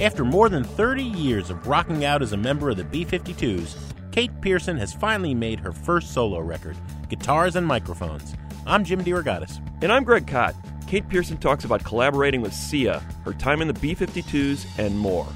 After 0.00 0.24
more 0.24 0.48
than 0.48 0.62
30 0.62 1.02
years 1.02 1.50
of 1.50 1.66
rocking 1.66 2.04
out 2.04 2.22
as 2.22 2.32
a 2.32 2.36
member 2.36 2.70
of 2.70 2.76
the 2.76 2.84
B 2.84 3.04
52s, 3.04 3.76
Kate 4.12 4.30
Pierson 4.40 4.76
has 4.76 4.92
finally 4.92 5.34
made 5.34 5.58
her 5.58 5.72
first 5.72 6.14
solo 6.14 6.38
record, 6.38 6.76
Guitars 7.08 7.56
and 7.56 7.66
Microphones. 7.66 8.36
I'm 8.64 8.84
Jim 8.84 9.02
DeRogatis. 9.02 9.60
And 9.82 9.90
I'm 9.90 10.04
Greg 10.04 10.28
Kot. 10.28 10.54
Kate 10.86 11.08
Pierson 11.08 11.36
talks 11.36 11.64
about 11.64 11.82
collaborating 11.82 12.42
with 12.42 12.54
Sia, 12.54 13.02
her 13.24 13.32
time 13.32 13.60
in 13.60 13.66
the 13.66 13.74
B 13.74 13.92
52s, 13.92 14.66
and 14.78 14.96
more. 14.96 15.26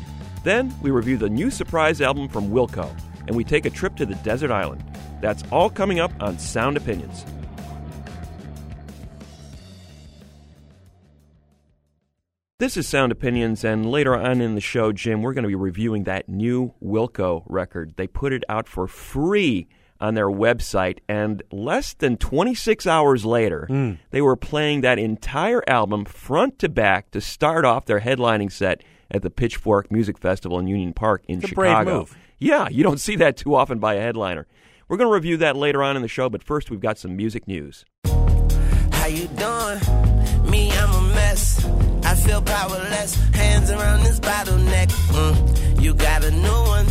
Then 0.45 0.73
we 0.81 0.93
review 0.93 1.17
the 1.17 1.29
new 1.29 1.51
surprise 1.51 2.01
album 2.01 2.29
from 2.29 2.51
Wilco, 2.51 2.89
and 3.27 3.35
we 3.35 3.43
take 3.43 3.67
a 3.67 3.71
trip 3.71 3.97
to 3.97 4.07
the 4.07 4.15
desert 4.17 4.53
island. 4.53 4.85
That's 5.21 5.43
all 5.51 5.71
coming 5.71 5.99
up 5.99 6.13
on 6.21 6.39
Sound 6.39 6.77
Opinions. 6.77 7.25
This 12.63 12.77
is 12.77 12.87
Sound 12.87 13.11
Opinions, 13.11 13.65
and 13.65 13.91
later 13.91 14.15
on 14.15 14.41
in 14.41 14.55
the 14.55 14.61
show, 14.61 14.93
Jim, 14.93 15.21
we're 15.21 15.33
going 15.33 15.43
to 15.43 15.49
be 15.49 15.57
reviewing 15.57 16.05
that 16.05 16.29
new 16.29 16.73
Wilco 16.81 17.43
record. 17.47 17.95
They 17.97 18.07
put 18.07 18.33
it 18.33 18.45
out 18.49 18.69
for 18.69 18.87
free 18.87 19.67
on 20.01 20.15
their 20.15 20.29
website, 20.29 21.01
and 21.09 21.43
less 21.51 21.93
than 21.93 22.19
26 22.19 22.87
hours 22.87 23.25
later, 23.25 23.67
hmm. 23.67 23.95
they 24.13 24.23
were 24.23 24.37
playing 24.37 24.83
that 24.83 25.01
entire 25.01 25.69
album 25.69 26.05
front 26.05 26.61
to 26.61 26.69
back 26.69 27.11
to 27.11 27.21
start 27.21 27.65
off 27.65 27.87
their 27.87 27.99
headlining 27.99 28.53
set 28.53 28.85
at 29.11 29.23
the 29.23 29.31
Pitchfork 29.31 29.91
Music 29.91 30.17
Festival 30.17 30.61
in 30.61 30.69
Union 30.69 30.93
Park 30.93 31.25
in 31.27 31.43
It's 31.43 31.51
a 31.51 31.55
brave 31.57 31.73
Chicago. 31.73 31.99
move. 31.99 32.17
Yeah, 32.39 32.69
you 32.69 32.85
don't 32.85 33.01
see 33.01 33.17
that 33.17 33.37
too 33.37 33.57
often 33.57 33.81
by 33.81 33.95
a 33.95 34.01
headliner. 34.01 34.47
We're 34.87 34.99
going 34.99 35.11
to 35.11 35.15
review 35.15 35.37
that 35.39 35.57
later 35.57 35.83
on 35.83 35.97
in 35.97 36.03
the 36.03 36.07
show, 36.07 36.31
but 36.31 36.45
first 36.45 36.71
we've 36.71 36.79
got 36.79 36.97
some 36.97 37.17
music 37.17 37.49
news. 37.49 37.85
How 38.05 39.09
you 39.09 39.27
doing? 39.27 40.49
Me, 40.49 40.71
I'm 40.71 40.95
a 40.95 41.13
mess. 41.13 41.92
Feel 42.25 42.43
powerless. 42.43 43.15
Hands 43.35 43.71
around 43.71 44.05
this 44.05 44.21
bottleneck. 44.21 44.89
Mm, 45.11 45.81
you 45.81 45.93
got 45.95 46.25
a 46.25 46.31
new 46.31 46.61
one. 46.77 46.87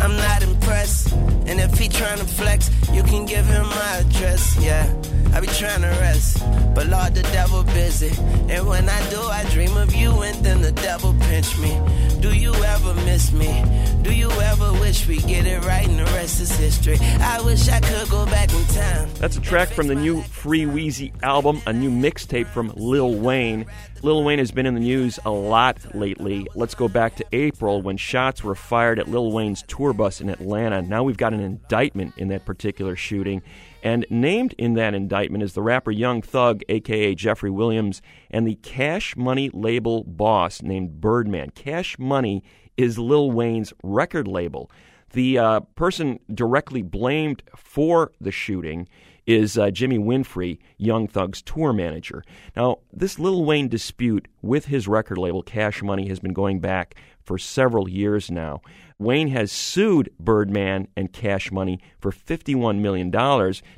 I'm 0.00 0.16
not 0.16 0.42
impressed. 0.42 1.12
And 1.46 1.60
if 1.60 1.78
he 1.78 1.88
trying 1.88 2.18
to 2.18 2.24
flex, 2.24 2.70
you 2.92 3.02
can 3.02 3.26
give 3.26 3.46
him 3.46 3.66
my 3.66 3.96
address. 3.98 4.56
Yeah, 4.60 4.86
I 5.34 5.40
be 5.40 5.46
trying 5.48 5.82
to 5.82 5.94
rest. 6.00 6.42
But 6.74 6.86
Lord, 6.86 7.14
the 7.14 7.22
devil 7.22 7.62
busy. 7.64 8.12
And 8.48 8.66
when 8.66 8.88
I 8.88 9.10
do, 9.10 9.20
I 9.20 9.44
dream 9.50 9.76
of 9.76 9.94
you 9.94 10.10
and 10.22 10.36
then 10.44 10.62
the 10.62 10.72
devil 10.72 11.14
pinch 11.28 11.58
me. 11.58 11.78
Do 12.20 12.34
you 12.34 12.54
ever 12.54 12.94
miss 13.06 13.32
me? 13.32 13.64
Do 14.02 14.14
you 14.14 14.30
ever 14.30 14.72
wish 14.74 14.93
we 15.06 15.18
get 15.18 15.46
it 15.46 15.64
right 15.64 15.86
and 15.86 15.98
the 15.98 16.04
rest 16.04 16.40
is 16.40 16.50
history? 16.56 16.98
I 17.00 17.40
wish 17.42 17.68
I 17.68 17.80
could 17.80 18.08
go 18.08 18.24
back 18.26 18.52
in 18.52 18.64
time. 18.66 19.08
That's 19.14 19.36
a 19.36 19.40
track 19.40 19.68
from 19.68 19.88
the 19.88 19.94
new 19.94 20.22
Free 20.22 20.64
Weezy 20.64 21.12
album, 21.22 21.60
a 21.66 21.72
new 21.72 21.90
mixtape 21.90 22.46
from 22.46 22.72
Lil 22.76 23.14
Wayne. 23.14 23.66
Lil 24.02 24.22
Wayne 24.24 24.38
has 24.38 24.50
been 24.50 24.66
in 24.66 24.74
the 24.74 24.80
news 24.80 25.18
a 25.24 25.30
lot 25.30 25.94
lately. 25.94 26.46
Let's 26.54 26.74
go 26.74 26.88
back 26.88 27.16
to 27.16 27.24
April 27.32 27.82
when 27.82 27.96
shots 27.96 28.44
were 28.44 28.54
fired 28.54 28.98
at 28.98 29.08
Lil 29.08 29.32
Wayne's 29.32 29.62
tour 29.62 29.92
bus 29.92 30.20
in 30.20 30.28
Atlanta. 30.28 30.82
Now 30.82 31.02
we've 31.02 31.16
got 31.16 31.32
an 31.32 31.40
indictment 31.40 32.14
in 32.16 32.28
that 32.28 32.44
particular 32.44 32.96
shooting. 32.96 33.42
And 33.82 34.06
named 34.10 34.54
in 34.58 34.74
that 34.74 34.94
indictment 34.94 35.44
is 35.44 35.52
the 35.52 35.62
rapper 35.62 35.90
Young 35.90 36.22
Thug, 36.22 36.62
aka 36.68 37.14
Jeffrey 37.14 37.50
Williams, 37.50 38.00
and 38.30 38.46
the 38.46 38.54
Cash 38.56 39.16
Money 39.16 39.50
label 39.52 40.04
boss 40.04 40.62
named 40.62 41.00
Birdman. 41.00 41.50
Cash 41.50 41.98
Money 41.98 42.42
is 42.76 42.98
Lil 42.98 43.30
Wayne's 43.30 43.72
record 43.82 44.26
label. 44.26 44.70
The 45.14 45.38
uh, 45.38 45.60
person 45.76 46.18
directly 46.32 46.82
blamed 46.82 47.44
for 47.56 48.10
the 48.20 48.32
shooting 48.32 48.88
is 49.26 49.56
uh, 49.56 49.70
Jimmy 49.70 49.96
Winfrey, 49.96 50.58
Young 50.76 51.06
Thug's 51.06 51.40
tour 51.40 51.72
manager. 51.72 52.24
Now, 52.56 52.78
this 52.92 53.18
Lil 53.20 53.44
Wayne 53.44 53.68
dispute 53.68 54.26
with 54.42 54.66
his 54.66 54.88
record 54.88 55.16
label, 55.16 55.44
Cash 55.44 55.84
Money, 55.84 56.08
has 56.08 56.18
been 56.18 56.32
going 56.32 56.58
back 56.58 56.96
for 57.22 57.38
several 57.38 57.88
years 57.88 58.28
now. 58.28 58.60
Wayne 58.98 59.28
has 59.28 59.52
sued 59.52 60.10
Birdman 60.18 60.88
and 60.96 61.12
Cash 61.12 61.52
Money 61.52 61.78
for 62.00 62.10
$51 62.10 62.80
million, 62.80 63.10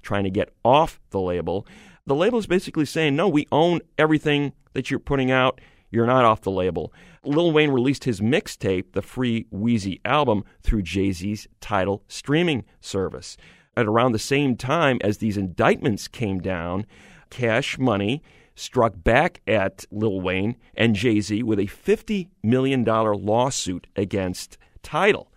trying 0.00 0.25
to 0.25 0.30
get 0.30 0.54
off 0.64 0.98
the 1.10 1.20
label. 1.20 1.66
The 2.06 2.14
label 2.14 2.38
is 2.38 2.46
basically 2.46 2.86
saying, 2.86 3.14
no, 3.14 3.28
we 3.28 3.46
own 3.52 3.80
everything 3.98 4.54
that 4.72 4.91
you're 4.91 4.98
putting 4.98 5.30
out. 5.30 5.60
You're 5.91 6.06
not 6.06 6.24
off 6.24 6.42
the 6.42 6.50
label. 6.50 6.92
Lil 7.24 7.52
Wayne 7.52 7.70
released 7.70 8.04
his 8.04 8.20
mixtape, 8.20 8.92
the 8.92 9.02
free 9.02 9.47
Weezy 9.52 10.00
album, 10.04 10.44
through 10.62 10.82
Jay 10.82 11.12
Z's 11.12 11.47
Tidal 11.60 12.02
streaming 12.08 12.64
service. 12.80 13.36
At 13.76 13.86
around 13.86 14.12
the 14.12 14.19
same 14.19 14.56
time 14.56 14.98
as 15.02 15.19
these 15.19 15.36
indictments 15.36 16.08
came 16.08 16.41
down, 16.41 16.86
Cash 17.30 17.78
Money 17.78 18.22
struck 18.54 18.94
back 19.04 19.41
at 19.46 19.84
Lil 19.91 20.20
Wayne 20.20 20.56
and 20.75 20.96
Jay 20.96 21.20
Z 21.20 21.42
with 21.42 21.58
a 21.58 21.66
$50 21.66 22.28
million 22.42 22.84
lawsuit 22.84 23.86
against 23.94 24.56
Tidal. 24.82 25.30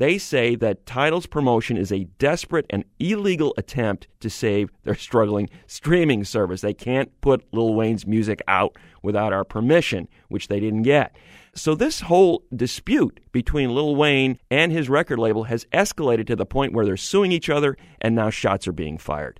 They 0.00 0.16
say 0.16 0.54
that 0.54 0.86
Tidal's 0.86 1.26
promotion 1.26 1.76
is 1.76 1.92
a 1.92 2.04
desperate 2.18 2.64
and 2.70 2.86
illegal 2.98 3.52
attempt 3.58 4.08
to 4.20 4.30
save 4.30 4.70
their 4.82 4.94
struggling 4.94 5.50
streaming 5.66 6.24
service. 6.24 6.62
They 6.62 6.72
can't 6.72 7.12
put 7.20 7.44
Lil 7.52 7.74
Wayne's 7.74 8.06
music 8.06 8.40
out 8.48 8.78
without 9.02 9.34
our 9.34 9.44
permission, 9.44 10.08
which 10.30 10.48
they 10.48 10.58
didn't 10.58 10.84
get. 10.84 11.14
So 11.54 11.74
this 11.74 12.00
whole 12.00 12.44
dispute 12.56 13.20
between 13.30 13.74
Lil 13.74 13.94
Wayne 13.94 14.38
and 14.50 14.72
his 14.72 14.88
record 14.88 15.18
label 15.18 15.44
has 15.44 15.66
escalated 15.66 16.26
to 16.28 16.36
the 16.36 16.46
point 16.46 16.72
where 16.72 16.86
they're 16.86 16.96
suing 16.96 17.30
each 17.30 17.50
other 17.50 17.76
and 18.00 18.14
now 18.14 18.30
shots 18.30 18.66
are 18.66 18.72
being 18.72 18.96
fired. 18.96 19.38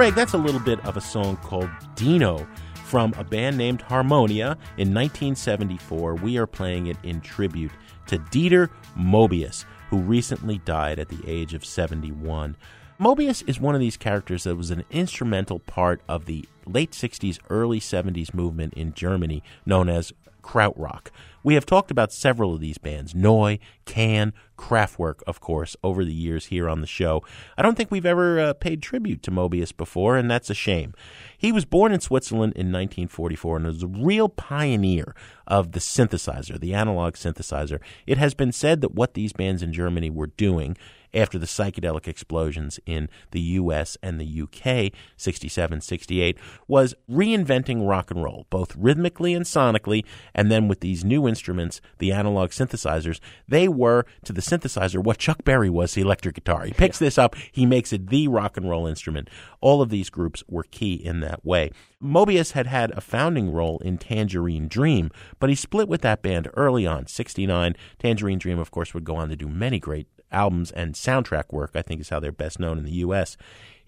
Greg, 0.00 0.14
that's 0.14 0.32
a 0.32 0.38
little 0.38 0.60
bit 0.60 0.82
of 0.86 0.96
a 0.96 1.00
song 1.02 1.36
called 1.36 1.68
Dino 1.94 2.48
from 2.86 3.12
a 3.18 3.22
band 3.22 3.58
named 3.58 3.82
Harmonia 3.82 4.56
in 4.78 4.94
1974. 4.94 6.14
We 6.14 6.38
are 6.38 6.46
playing 6.46 6.86
it 6.86 6.96
in 7.02 7.20
tribute 7.20 7.70
to 8.06 8.18
Dieter 8.18 8.70
Moebius, 8.96 9.66
who 9.90 9.98
recently 9.98 10.56
died 10.56 10.98
at 10.98 11.10
the 11.10 11.20
age 11.26 11.52
of 11.52 11.66
71. 11.66 12.56
Moebius 12.98 13.46
is 13.46 13.60
one 13.60 13.74
of 13.74 13.80
these 13.82 13.98
characters 13.98 14.44
that 14.44 14.56
was 14.56 14.70
an 14.70 14.84
instrumental 14.90 15.58
part 15.58 16.00
of 16.08 16.24
the 16.24 16.48
late 16.64 16.92
60s, 16.92 17.38
early 17.50 17.78
70s 17.78 18.32
movement 18.32 18.72
in 18.72 18.94
Germany 18.94 19.42
known 19.66 19.90
as 19.90 20.14
Krautrock. 20.42 21.08
We 21.42 21.54
have 21.54 21.66
talked 21.66 21.90
about 21.90 22.12
several 22.12 22.54
of 22.54 22.60
these 22.60 22.78
bands 22.78 23.14
Neu, 23.14 23.58
Can, 23.86 24.32
Kraftwerk, 24.58 25.22
of 25.26 25.40
course, 25.40 25.76
over 25.82 26.04
the 26.04 26.12
years 26.12 26.46
here 26.46 26.68
on 26.68 26.80
the 26.80 26.86
show. 26.86 27.22
I 27.56 27.62
don't 27.62 27.76
think 27.76 27.90
we've 27.90 28.06
ever 28.06 28.38
uh, 28.38 28.52
paid 28.52 28.82
tribute 28.82 29.22
to 29.22 29.30
Moebius 29.30 29.74
before, 29.74 30.16
and 30.16 30.30
that's 30.30 30.50
a 30.50 30.54
shame. 30.54 30.94
He 31.36 31.50
was 31.50 31.64
born 31.64 31.92
in 31.92 32.00
Switzerland 32.00 32.52
in 32.52 32.66
1944 32.66 33.56
and 33.56 33.66
was 33.66 33.82
a 33.82 33.86
real 33.86 34.28
pioneer 34.28 35.14
of 35.46 35.72
the 35.72 35.80
synthesizer, 35.80 36.60
the 36.60 36.74
analog 36.74 37.14
synthesizer. 37.14 37.80
It 38.06 38.18
has 38.18 38.34
been 38.34 38.52
said 38.52 38.82
that 38.82 38.94
what 38.94 39.14
these 39.14 39.32
bands 39.32 39.62
in 39.62 39.72
Germany 39.72 40.10
were 40.10 40.26
doing 40.26 40.76
after 41.14 41.38
the 41.38 41.46
psychedelic 41.46 42.06
explosions 42.06 42.78
in 42.86 43.08
the 43.30 43.40
US 43.40 43.96
and 44.02 44.20
the 44.20 44.42
UK, 44.42 44.92
67, 45.16 45.80
68, 45.80 46.38
was 46.68 46.94
reinventing 47.10 47.88
rock 47.88 48.10
and 48.10 48.22
roll, 48.22 48.46
both 48.50 48.76
rhythmically 48.76 49.34
and 49.34 49.44
sonically, 49.44 50.04
and 50.34 50.50
then 50.50 50.68
with 50.68 50.80
these 50.80 51.04
new 51.04 51.26
instruments, 51.26 51.80
the 51.98 52.12
analog 52.12 52.50
synthesizers, 52.50 53.20
they 53.48 53.68
were 53.68 54.04
to 54.24 54.32
the 54.32 54.40
synthesizer 54.40 55.02
what 55.02 55.18
Chuck 55.18 55.44
Berry 55.44 55.70
was 55.70 55.94
the 55.94 56.02
electric 56.02 56.36
guitar. 56.36 56.64
He 56.64 56.72
picks 56.72 56.98
this 56.98 57.18
up, 57.18 57.34
he 57.50 57.66
makes 57.66 57.92
it 57.92 58.08
the 58.08 58.28
rock 58.28 58.56
and 58.56 58.68
roll 58.68 58.86
instrument. 58.86 59.28
All 59.60 59.82
of 59.82 59.90
these 59.90 60.10
groups 60.10 60.42
were 60.48 60.64
key 60.64 60.94
in 60.94 61.20
that 61.20 61.44
way. 61.44 61.70
Moebius 62.02 62.52
had 62.52 62.66
had 62.66 62.90
a 62.92 63.00
founding 63.00 63.52
role 63.52 63.78
in 63.80 63.98
Tangerine 63.98 64.68
Dream, 64.68 65.10
but 65.38 65.50
he 65.50 65.54
split 65.54 65.88
with 65.88 66.00
that 66.00 66.22
band 66.22 66.48
early 66.54 66.86
on, 66.86 67.06
69. 67.06 67.76
Tangerine 67.98 68.38
Dream, 68.38 68.58
of 68.58 68.70
course, 68.70 68.94
would 68.94 69.04
go 69.04 69.16
on 69.16 69.28
to 69.28 69.36
do 69.36 69.48
many 69.48 69.78
great 69.78 70.06
albums 70.32 70.70
and 70.70 70.94
soundtrack 70.94 71.52
work, 71.52 71.72
I 71.74 71.82
think 71.82 72.00
is 72.00 72.08
how 72.08 72.20
they're 72.20 72.32
best 72.32 72.60
known 72.60 72.78
in 72.78 72.84
the 72.84 72.92
U.S. 72.92 73.36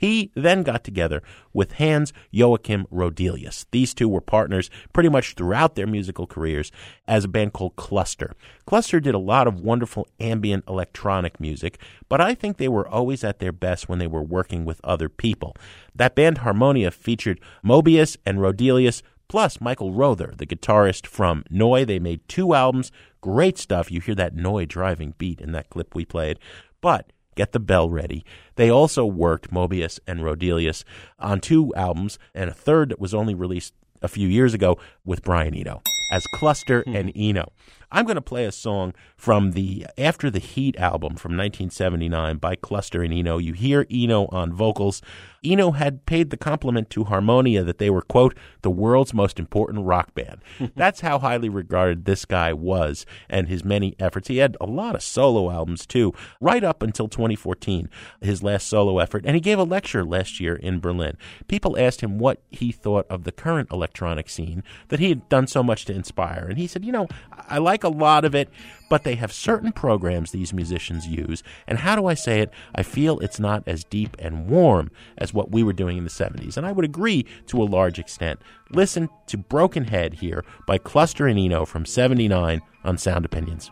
He 0.03 0.33
then 0.35 0.65
got 0.65 0.83
together 0.83 1.23
with 1.53 1.75
Hans 1.75 2.13
Joachim 2.33 2.89
Roedelius. 2.93 3.67
These 3.71 3.95
two 3.95 4.09
were 4.09 4.21
partners 4.21 4.69
pretty 4.93 5.09
much 5.09 5.35
throughout 5.35 5.77
their 5.77 5.87
musical 5.87 6.27
careers 6.27 6.73
as 7.07 7.25
a 7.25 7.29
band 7.29 7.53
called 7.53 7.77
Cluster. 7.77 8.35
Cluster 8.67 8.99
did 8.99 9.15
a 9.15 9.19
lot 9.19 9.47
of 9.47 9.61
wonderful 9.61 10.09
ambient 10.19 10.65
electronic 10.67 11.39
music, 11.39 11.79
but 12.09 12.21
I 12.21 12.35
think 12.35 12.57
they 12.57 12.67
were 12.67 12.89
always 12.89 13.23
at 13.23 13.39
their 13.39 13.53
best 13.53 13.89
when 13.89 14.01
they 14.01 14.09
were 14.09 14.25
working 14.25 14.65
with 14.65 14.81
other 14.83 15.09
people. 15.09 15.55
That 15.95 16.17
band 16.17 16.39
Harmonia 16.39 16.91
featured 16.91 17.39
Moebius 17.65 18.17
and 18.27 18.39
Roedelius 18.39 19.03
plus 19.29 19.61
Michael 19.61 19.93
Rother, 19.93 20.35
the 20.37 20.47
guitarist 20.47 21.07
from 21.07 21.45
Neu. 21.51 21.87
They 21.87 21.99
made 21.99 22.27
two 22.29 22.55
albums, 22.55 22.93
great 23.21 23.59
stuff. 23.59 23.91
You 23.91 24.01
hear 24.01 24.15
that 24.15 24.35
Neu 24.37 24.67
driving 24.67 25.15
beat 25.19 25.41
in 25.41 25.53
that 25.53 25.71
clip 25.71 25.95
we 25.95 26.05
played. 26.05 26.39
But 26.81 27.13
get 27.35 27.53
the 27.53 27.61
bell 27.61 27.89
ready. 27.89 28.25
They 28.57 28.71
also 28.71 29.05
worked 29.07 29.51
Moebius 29.51 29.99
and 30.07 30.21
Roedelius 30.21 30.85
on 31.19 31.41
two 31.41 31.73
albums, 31.75 32.19
and 32.35 32.51
a 32.51 32.55
third 32.55 32.91
that 32.91 33.01
was 33.01 33.15
only 33.15 33.35
released 33.35 33.75
a 34.03 34.09
few 34.09 34.29
years 34.29 34.53
ago 34.53 34.79
with 35.05 35.23
Brian 35.23 35.55
Eno 35.55 35.81
as 36.13 36.27
Cluster 36.27 36.83
hmm. 36.83 36.95
and 36.95 37.13
Eno. 37.17 37.53
I'm 37.91 38.05
going 38.05 38.17
to 38.17 38.23
play 38.23 38.45
a 38.45 38.53
song 38.53 38.95
from 39.17 39.53
the 39.53 39.87
After 39.99 40.31
the 40.31 40.39
Heat 40.39 40.77
album 40.77 41.17
from 41.17 41.33
1979 41.33 42.37
by 42.39 42.57
Cluster 42.57 43.03
and 43.03 43.13
Eno. 43.13 43.39
You 43.39 43.53
hear 43.55 43.87
Eno 43.91 44.27
on 44.27 44.53
vocals. 44.53 45.03
Eno 45.45 45.73
had 45.73 46.07
paid 46.07 46.31
the 46.31 46.37
compliment 46.37 46.89
to 46.91 47.05
Harmonia 47.05 47.65
that 47.65 47.79
they 47.79 47.91
were, 47.91 48.03
quote, 48.03 48.37
the 48.63 48.71
world's 48.71 49.13
most 49.13 49.39
important 49.39 49.85
rock 49.85 50.15
band. 50.15 50.41
That's 50.77 51.01
how 51.01 51.19
highly 51.19 51.49
regarded 51.49 52.05
this 52.05 52.25
guy 52.25 52.53
was 52.53 53.05
and 53.29 53.49
his 53.49 53.65
many 53.65 53.97
efforts. 53.99 54.29
He 54.29 54.39
had 54.39 54.57
a 54.61 54.67
lot 54.67 54.95
of 54.95 55.03
solo 55.03 55.51
albums, 55.51 55.87
too, 55.87 56.13
right 56.41 56.63
up 56.63 56.83
until 56.83 57.09
2014, 57.09 57.89
his 58.21 58.43
last 58.43 58.69
solo 58.69 58.99
effort. 58.99 59.25
And 59.27 59.35
he 59.35 59.41
gave 59.41 59.59
a 59.59 59.65
lecture 59.65 60.05
last 60.05 60.41
year 60.41 60.55
in 60.55 60.81
Berlin. 60.81 61.17
People 61.49 61.79
asked 61.79 62.03
him 62.03 62.19
what 62.19 62.41
he 62.51 62.71
thought 62.71 63.07
of 63.09 63.25
the 63.25 63.33
current 63.33 63.71
electronic 63.73 64.29
scene 64.29 64.63
that 64.89 65.01
he 65.01 65.09
had 65.09 65.29
done 65.29 65.47
so 65.47 65.63
much 65.63 65.85
to 65.87 65.93
inspire. 65.95 66.47
And 66.49 66.59
he 66.59 66.67
said, 66.67 66.85
you 66.85 66.93
know, 66.93 67.09
I 67.49 67.59
like 67.59 67.85
a 67.85 67.89
lot 67.89 68.25
of 68.25 68.35
it, 68.35 68.49
but 68.93 69.05
they 69.05 69.15
have 69.15 69.33
certain 69.33 69.73
programs 69.73 70.33
these 70.33 70.53
musicians 70.53 71.07
use. 71.07 71.43
And 71.67 71.79
how 71.79 71.97
do 71.97 72.05
I 72.05 72.13
say 72.13 72.43
it? 72.43 72.51
I 72.75 72.83
feel 72.83 73.21
it's 73.21 73.41
not 73.41 73.63
as 73.67 73.85
deep 73.85 74.15
and 74.19 74.49
warm 74.49 74.91
as 75.17 75.33
what 75.33 75.51
we 75.51 75.63
were 75.63 75.73
doing 75.73 75.97
in 75.97 76.05
the 76.05 76.11
70s. 76.11 76.59
And 76.59 76.67
I 76.67 76.73
would 76.73 76.85
agree 76.85 77.25
to 77.47 77.63
a 77.63 77.65
large 77.65 77.99
extent. 77.99 78.43
Listen 78.71 79.09
to 79.29 79.39
Broken 79.39 79.85
Head 79.85 80.13
here 80.13 80.45
by 80.67 80.77
Cluster 80.77 81.27
and 81.27 81.39
Eno 81.39 81.65
from 81.65 81.87
79 81.87 82.61
on 82.85 82.99
Sound 82.99 83.25
Opinions. 83.25 83.71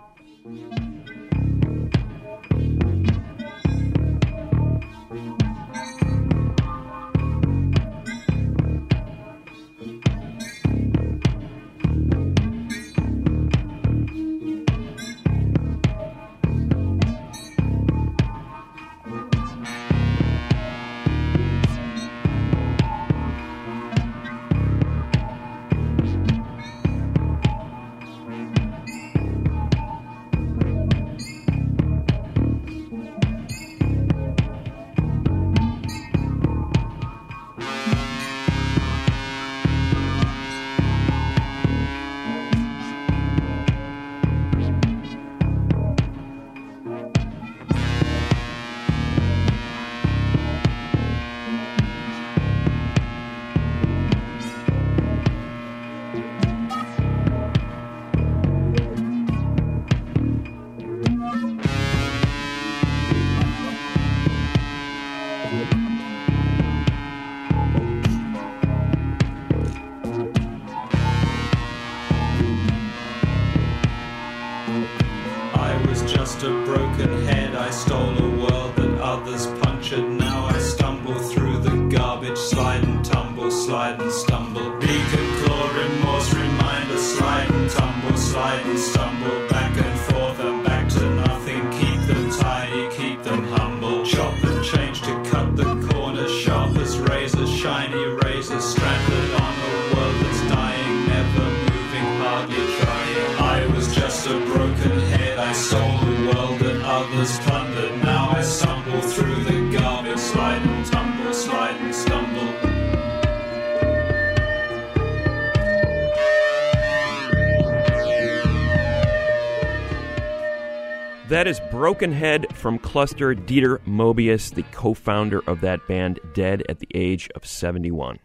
Broken 121.90 122.12
Head 122.12 122.56
from 122.56 122.79
Cluster 122.79 123.34
Dieter 123.34 123.81
Moebius, 123.81 124.55
the 124.55 124.62
co 124.70 124.94
founder 124.94 125.41
of 125.48 125.60
that 125.62 125.88
band, 125.88 126.20
dead 126.34 126.62
at 126.69 126.79
the 126.79 126.86
age 126.94 127.29
of 127.34 127.44
71. 127.44 128.20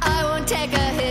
I 0.00 0.24
won't 0.24 0.48
take 0.48 0.72
a 0.72 0.78
hit 0.78 1.01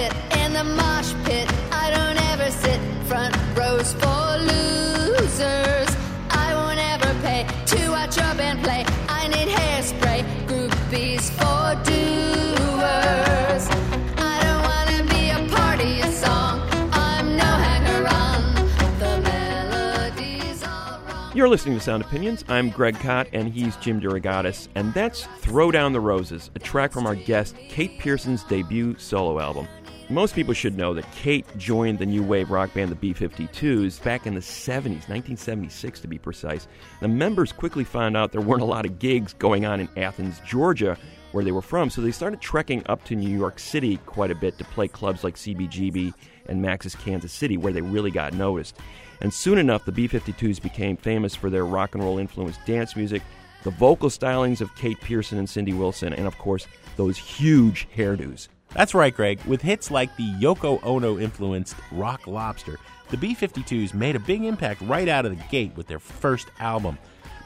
You're 21.41 21.49
listening 21.49 21.73
to 21.73 21.83
Sound 21.83 22.03
Opinions. 22.03 22.45
I'm 22.49 22.69
Greg 22.69 22.99
Kot, 22.99 23.27
and 23.33 23.51
he's 23.51 23.75
Jim 23.77 23.99
DeRogatis, 23.99 24.67
and 24.75 24.93
that's 24.93 25.25
Throw 25.39 25.71
Down 25.71 25.91
the 25.91 25.99
Roses, 25.99 26.51
a 26.53 26.59
track 26.59 26.91
from 26.91 27.07
our 27.07 27.15
guest 27.15 27.55
Kate 27.67 27.97
Pierson's 27.97 28.43
debut 28.43 28.95
solo 28.99 29.39
album. 29.39 29.67
Most 30.07 30.35
people 30.35 30.53
should 30.53 30.77
know 30.77 30.93
that 30.93 31.11
Kate 31.13 31.47
joined 31.57 31.97
the 31.97 32.05
new 32.05 32.21
wave 32.21 32.51
rock 32.51 32.71
band 32.75 32.91
the 32.91 32.95
B 32.95 33.11
52s 33.11 34.03
back 34.03 34.27
in 34.27 34.35
the 34.35 34.39
70s, 34.39 35.09
1976 35.09 36.01
to 36.01 36.07
be 36.07 36.19
precise. 36.19 36.67
The 36.99 37.07
members 37.07 37.51
quickly 37.51 37.85
found 37.85 38.15
out 38.15 38.31
there 38.31 38.39
weren't 38.39 38.61
a 38.61 38.65
lot 38.65 38.85
of 38.85 38.99
gigs 38.99 39.33
going 39.33 39.65
on 39.65 39.79
in 39.79 39.89
Athens, 39.97 40.39
Georgia, 40.45 40.95
where 41.31 41.43
they 41.43 41.51
were 41.51 41.63
from, 41.63 41.89
so 41.89 42.01
they 42.01 42.11
started 42.11 42.39
trekking 42.39 42.83
up 42.85 43.03
to 43.05 43.15
New 43.15 43.35
York 43.35 43.57
City 43.57 43.97
quite 44.05 44.29
a 44.29 44.35
bit 44.35 44.59
to 44.59 44.63
play 44.65 44.87
clubs 44.87 45.23
like 45.23 45.37
CBGB 45.37 46.13
and 46.45 46.61
Max's 46.61 46.93
Kansas 46.93 47.33
City, 47.33 47.57
where 47.57 47.73
they 47.73 47.81
really 47.81 48.11
got 48.11 48.33
noticed. 48.33 48.77
And 49.21 49.33
soon 49.33 49.57
enough, 49.57 49.85
the 49.85 49.91
B 49.91 50.07
52s 50.07 50.61
became 50.61 50.97
famous 50.97 51.35
for 51.35 51.49
their 51.49 51.65
rock 51.65 51.95
and 51.95 52.03
roll 52.03 52.17
influenced 52.17 52.65
dance 52.65 52.95
music, 52.95 53.21
the 53.63 53.69
vocal 53.71 54.09
stylings 54.09 54.61
of 54.61 54.75
Kate 54.75 54.99
Pierson 54.99 55.37
and 55.37 55.49
Cindy 55.49 55.73
Wilson, 55.73 56.13
and 56.13 56.25
of 56.25 56.37
course, 56.37 56.67
those 56.97 57.17
huge 57.17 57.87
hairdos. 57.95 58.47
That's 58.73 58.93
right, 58.93 59.13
Greg. 59.13 59.39
With 59.45 59.61
hits 59.61 59.91
like 59.91 60.15
the 60.17 60.31
Yoko 60.39 60.83
Ono 60.83 61.19
influenced 61.19 61.75
Rock 61.91 62.25
Lobster, 62.25 62.79
the 63.09 63.17
B 63.17 63.35
52s 63.35 63.93
made 63.93 64.15
a 64.15 64.19
big 64.19 64.43
impact 64.43 64.81
right 64.81 65.07
out 65.07 65.25
of 65.25 65.37
the 65.37 65.43
gate 65.49 65.73
with 65.75 65.87
their 65.87 65.99
first 65.99 66.47
album. 66.59 66.97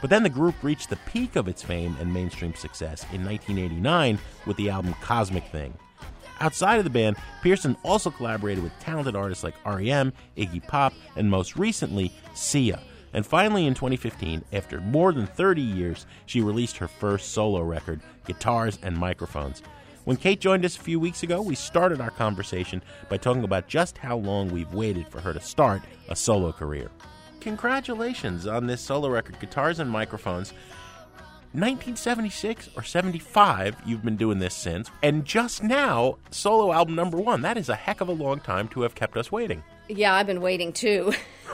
But 0.02 0.10
then 0.10 0.24
the 0.24 0.30
group 0.30 0.56
reached 0.62 0.90
the 0.90 1.00
peak 1.08 1.36
of 1.36 1.48
its 1.48 1.64
fame 1.64 1.98
and 2.00 2.14
mainstream 2.14 2.54
success 2.54 3.04
in 3.12 3.26
1989 3.26 4.20
with 4.46 4.56
the 4.58 4.70
album 4.70 4.94
Cosmic 5.02 5.46
Thing. 5.46 5.74
Outside 6.40 6.78
of 6.78 6.84
the 6.84 6.90
band, 6.90 7.18
Pierson 7.42 7.78
also 7.84 8.12
collaborated 8.12 8.64
with 8.64 8.78
talented 8.80 9.16
artists 9.16 9.44
like 9.44 9.56
REM, 9.66 10.12
Iggy 10.38 10.66
Pop, 10.68 10.94
and 11.16 11.30
most 11.30 11.56
recently, 11.56 12.12
Sia. 12.34 12.80
And 13.14 13.26
finally, 13.26 13.66
in 13.66 13.74
2015, 13.74 14.44
after 14.52 14.82
more 14.82 15.14
than 15.14 15.26
30 15.26 15.62
years, 15.62 16.06
she 16.26 16.42
released 16.42 16.76
her 16.78 16.88
first 16.88 17.32
solo 17.32 17.62
record, 17.62 18.02
Guitars 18.26 18.78
and 18.84 18.98
Microphones. 18.98 19.64
When 20.04 20.18
Kate 20.18 20.42
joined 20.42 20.66
us 20.66 20.76
a 20.76 20.82
few 20.82 21.00
weeks 21.00 21.24
ago, 21.24 21.42
we 21.42 21.56
started 21.56 22.02
our 22.02 22.12
conversation 22.12 22.82
by 23.10 23.18
talking 23.18 23.46
about 23.46 23.68
just 23.68 23.98
how 23.98 24.18
long 24.18 24.50
we've 24.50 24.74
waited 24.74 25.08
for 25.08 25.22
her 25.22 25.34
to 25.34 25.40
start 25.40 25.82
a 26.10 26.16
solo 26.16 26.52
career. 26.52 26.92
Congratulations 27.40 28.46
on 28.46 28.68
this 28.68 28.82
solo 28.82 29.08
record, 29.08 29.40
Guitars 29.40 29.80
and 29.80 29.90
Microphones. 29.90 30.54
1976 31.56 32.70
or 32.76 32.84
75, 32.84 33.76
you've 33.86 34.04
been 34.04 34.18
doing 34.18 34.40
this 34.40 34.54
since, 34.54 34.90
and 35.02 35.26
just 35.26 35.64
now, 35.64 36.18
solo 36.32 36.72
album 36.72 36.96
number 36.96 37.18
one. 37.18 37.42
That 37.42 37.58
is 37.58 37.70
a 37.70 37.76
heck 37.76 38.02
of 38.02 38.10
a 38.10 38.14
long 38.14 38.40
time 38.40 38.68
to 38.70 38.82
have 38.82 38.96
kept 38.96 39.18
us 39.18 39.32
waiting. 39.32 39.64
Yeah, 39.88 40.14
I've 40.14 40.28
been 40.28 40.42
waiting 40.42 40.74
too. 40.74 41.14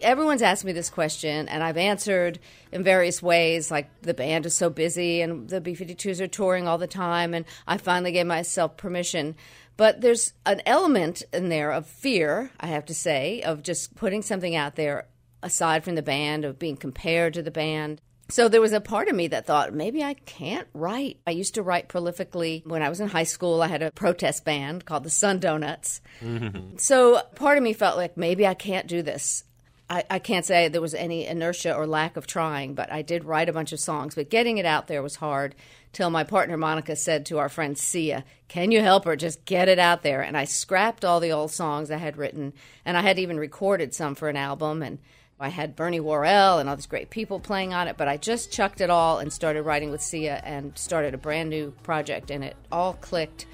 Everyone's 0.00 0.42
asked 0.42 0.64
me 0.64 0.72
this 0.72 0.90
question, 0.90 1.48
and 1.48 1.62
I've 1.62 1.76
answered 1.76 2.38
in 2.72 2.82
various 2.82 3.22
ways. 3.22 3.70
Like 3.70 3.88
the 4.02 4.14
band 4.14 4.46
is 4.46 4.54
so 4.54 4.70
busy, 4.70 5.20
and 5.20 5.48
the 5.48 5.60
B 5.60 5.74
52s 5.74 6.20
are 6.20 6.26
touring 6.26 6.68
all 6.68 6.78
the 6.78 6.86
time, 6.86 7.34
and 7.34 7.44
I 7.66 7.78
finally 7.78 8.12
gave 8.12 8.26
myself 8.26 8.76
permission. 8.76 9.36
But 9.76 10.00
there's 10.00 10.32
an 10.44 10.62
element 10.64 11.22
in 11.32 11.48
there 11.48 11.70
of 11.70 11.86
fear, 11.86 12.50
I 12.58 12.68
have 12.68 12.86
to 12.86 12.94
say, 12.94 13.42
of 13.42 13.62
just 13.62 13.94
putting 13.94 14.22
something 14.22 14.56
out 14.56 14.76
there 14.76 15.06
aside 15.42 15.84
from 15.84 15.94
the 15.94 16.02
band, 16.02 16.44
of 16.44 16.58
being 16.58 16.76
compared 16.76 17.34
to 17.34 17.42
the 17.42 17.50
band. 17.50 18.00
So 18.28 18.48
there 18.48 18.60
was 18.60 18.72
a 18.72 18.80
part 18.80 19.08
of 19.08 19.14
me 19.14 19.28
that 19.28 19.46
thought 19.46 19.72
maybe 19.72 20.02
I 20.02 20.14
can't 20.14 20.66
write. 20.74 21.18
I 21.26 21.30
used 21.30 21.54
to 21.54 21.62
write 21.62 21.88
prolifically 21.88 22.66
when 22.66 22.82
I 22.82 22.88
was 22.88 23.00
in 23.00 23.08
high 23.08 23.24
school. 23.24 23.62
I 23.62 23.68
had 23.68 23.82
a 23.82 23.92
protest 23.92 24.44
band 24.44 24.84
called 24.84 25.04
the 25.04 25.10
Sun 25.10 25.40
Donuts. 25.40 26.00
Mm-hmm. 26.20 26.78
So 26.78 27.22
part 27.36 27.56
of 27.56 27.62
me 27.62 27.72
felt 27.72 27.96
like 27.96 28.16
maybe 28.16 28.46
I 28.46 28.54
can't 28.54 28.88
do 28.88 29.02
this. 29.02 29.44
I, 29.88 30.04
I 30.10 30.18
can't 30.18 30.44
say 30.44 30.66
there 30.66 30.80
was 30.80 30.94
any 30.94 31.26
inertia 31.26 31.74
or 31.74 31.86
lack 31.86 32.16
of 32.16 32.26
trying, 32.26 32.74
but 32.74 32.90
I 32.90 33.02
did 33.02 33.24
write 33.24 33.48
a 33.48 33.52
bunch 33.52 33.72
of 33.72 33.78
songs. 33.78 34.16
But 34.16 34.30
getting 34.30 34.58
it 34.58 34.66
out 34.66 34.88
there 34.88 35.02
was 35.02 35.16
hard 35.16 35.54
till 35.92 36.10
my 36.10 36.24
partner 36.24 36.56
Monica 36.56 36.96
said 36.96 37.24
to 37.26 37.38
our 37.38 37.48
friend 37.48 37.78
Sia, 37.78 38.24
Can 38.48 38.72
you 38.72 38.82
help 38.82 39.04
her? 39.04 39.14
Just 39.14 39.44
get 39.44 39.68
it 39.68 39.78
out 39.78 40.02
there. 40.02 40.22
And 40.22 40.36
I 40.36 40.44
scrapped 40.44 41.04
all 41.04 41.20
the 41.20 41.30
old 41.30 41.52
songs 41.52 41.92
I 41.92 41.98
had 41.98 42.16
written, 42.16 42.52
and 42.84 42.96
I 42.96 43.02
had 43.02 43.20
even 43.20 43.38
recorded 43.38 43.94
some 43.94 44.16
for 44.16 44.28
an 44.28 44.36
album. 44.36 44.82
And 44.82 44.98
I 45.38 45.48
had 45.50 45.76
Bernie 45.76 46.00
Worrell 46.00 46.58
and 46.58 46.68
all 46.68 46.76
these 46.76 46.86
great 46.86 47.10
people 47.10 47.40
playing 47.40 47.74
on 47.74 47.88
it, 47.88 47.96
but 47.98 48.08
I 48.08 48.16
just 48.16 48.50
chucked 48.50 48.80
it 48.80 48.88
all 48.88 49.18
and 49.18 49.30
started 49.30 49.62
writing 49.62 49.90
with 49.90 50.00
Sia 50.00 50.40
and 50.42 50.76
started 50.78 51.12
a 51.12 51.18
brand 51.18 51.50
new 51.50 51.72
project, 51.82 52.30
and 52.30 52.42
it 52.42 52.56
all 52.72 52.94
clicked 52.94 53.46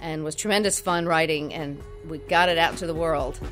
and 0.00 0.22
was 0.22 0.34
tremendous 0.34 0.80
fun 0.80 1.06
writing, 1.06 1.54
and 1.54 1.80
we 2.08 2.18
got 2.18 2.50
it 2.50 2.58
out 2.58 2.76
to 2.78 2.86
the 2.86 2.94
world. 2.94 3.40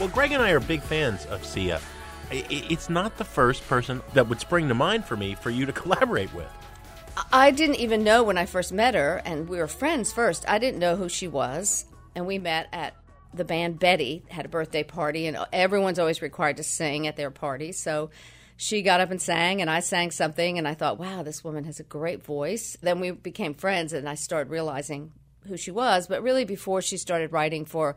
Well, 0.00 0.08
Greg 0.08 0.32
and 0.32 0.42
I 0.42 0.52
are 0.52 0.60
big 0.60 0.80
fans 0.80 1.26
of 1.26 1.44
Sia. 1.44 1.78
It's 2.30 2.88
not 2.88 3.18
the 3.18 3.24
first 3.24 3.68
person 3.68 4.00
that 4.14 4.30
would 4.30 4.40
spring 4.40 4.66
to 4.68 4.74
mind 4.74 5.04
for 5.04 5.14
me 5.14 5.34
for 5.34 5.50
you 5.50 5.66
to 5.66 5.72
collaborate 5.74 6.32
with. 6.32 6.48
I 7.30 7.50
didn't 7.50 7.76
even 7.76 8.02
know 8.02 8.22
when 8.22 8.38
I 8.38 8.46
first 8.46 8.72
met 8.72 8.94
her, 8.94 9.20
and 9.26 9.46
we 9.46 9.58
were 9.58 9.66
friends 9.66 10.10
first. 10.10 10.48
I 10.48 10.58
didn't 10.58 10.80
know 10.80 10.96
who 10.96 11.10
she 11.10 11.28
was, 11.28 11.84
and 12.14 12.26
we 12.26 12.38
met 12.38 12.68
at 12.72 12.96
the 13.34 13.44
band 13.44 13.78
Betty 13.78 14.22
had 14.30 14.46
a 14.46 14.48
birthday 14.48 14.82
party, 14.82 15.26
and 15.26 15.36
everyone's 15.52 15.98
always 15.98 16.22
required 16.22 16.56
to 16.56 16.62
sing 16.62 17.06
at 17.06 17.16
their 17.16 17.30
party. 17.30 17.70
So 17.72 18.08
she 18.56 18.80
got 18.80 19.00
up 19.00 19.10
and 19.10 19.20
sang, 19.20 19.60
and 19.60 19.68
I 19.68 19.80
sang 19.80 20.12
something, 20.12 20.56
and 20.56 20.66
I 20.66 20.72
thought, 20.72 20.98
wow, 20.98 21.22
this 21.22 21.44
woman 21.44 21.64
has 21.64 21.78
a 21.78 21.84
great 21.84 22.24
voice. 22.24 22.74
Then 22.80 23.00
we 23.00 23.10
became 23.10 23.52
friends, 23.52 23.92
and 23.92 24.08
I 24.08 24.14
started 24.14 24.50
realizing 24.50 25.12
who 25.46 25.58
she 25.58 25.70
was. 25.70 26.06
But 26.06 26.22
really, 26.22 26.46
before 26.46 26.80
she 26.80 26.96
started 26.96 27.32
writing 27.32 27.66
for 27.66 27.96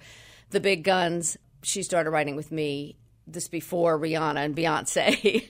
the 0.49 0.59
big 0.59 0.83
guns, 0.83 1.37
she 1.63 1.83
started 1.83 2.09
writing 2.11 2.35
with 2.35 2.51
me. 2.51 2.97
This 3.25 3.47
before 3.47 3.97
Rihanna 3.97 4.43
and 4.43 4.53
Beyonce. 4.55 5.47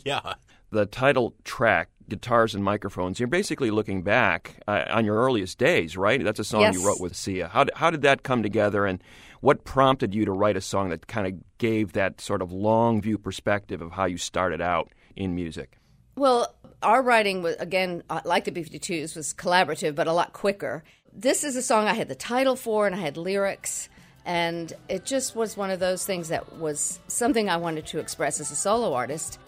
yeah. 0.04 0.34
the 0.70 0.86
title 0.86 1.34
track, 1.42 1.88
Guitars 2.08 2.54
and 2.54 2.62
Microphones, 2.62 3.18
you're 3.18 3.26
basically 3.26 3.72
looking 3.72 4.02
back 4.02 4.60
uh, 4.68 4.84
on 4.88 5.04
your 5.04 5.16
earliest 5.16 5.58
days, 5.58 5.96
right? 5.96 6.22
That's 6.22 6.38
a 6.38 6.44
song 6.44 6.60
Yes. 6.60 6.74
you 6.74 6.86
wrote 6.86 7.00
with 7.00 7.16
Sia. 7.16 7.48
How 7.48 7.64
did, 7.64 7.74
how 7.74 7.90
did 7.90 8.02
that 8.02 8.22
come 8.22 8.44
together, 8.44 8.86
and 8.86 9.02
what 9.40 9.64
prompted 9.64 10.14
you 10.14 10.24
to 10.26 10.30
write 10.30 10.56
a 10.56 10.60
song 10.60 10.90
that 10.90 11.08
kind 11.08 11.26
of 11.26 11.34
gave 11.58 11.92
that 11.94 12.20
sort 12.20 12.40
of 12.40 12.52
long 12.52 13.00
view 13.02 13.18
perspective 13.18 13.82
of 13.82 13.90
how 13.90 14.04
you 14.04 14.16
started 14.16 14.60
out 14.60 14.92
in 15.16 15.34
music? 15.34 15.78
Well, 16.14 16.54
our 16.82 17.02
writing 17.02 17.42
was 17.42 17.56
again 17.56 18.04
uh, 18.08 18.20
like 18.24 18.44
the 18.44 18.52
B52s 18.52 19.16
was 19.16 19.34
collaborative, 19.34 19.96
but 19.96 20.06
a 20.06 20.12
lot 20.12 20.32
quicker. 20.32 20.84
This 21.12 21.42
is 21.42 21.56
a 21.56 21.62
song 21.62 21.88
I 21.88 21.94
had 21.94 22.08
the 22.08 22.14
title 22.14 22.54
for, 22.54 22.86
and 22.86 22.94
I 22.94 22.98
had 22.98 23.16
lyrics, 23.16 23.88
and 24.24 24.72
it 24.88 25.04
just 25.04 25.34
was 25.34 25.56
one 25.56 25.70
of 25.70 25.80
those 25.80 26.04
things 26.04 26.28
that 26.28 26.58
was 26.58 27.00
something 27.08 27.48
I 27.48 27.56
wanted 27.56 27.86
to 27.86 27.98
express 27.98 28.40
as 28.40 28.50
a 28.50 28.56
solo 28.56 28.94
artist. 28.94 29.38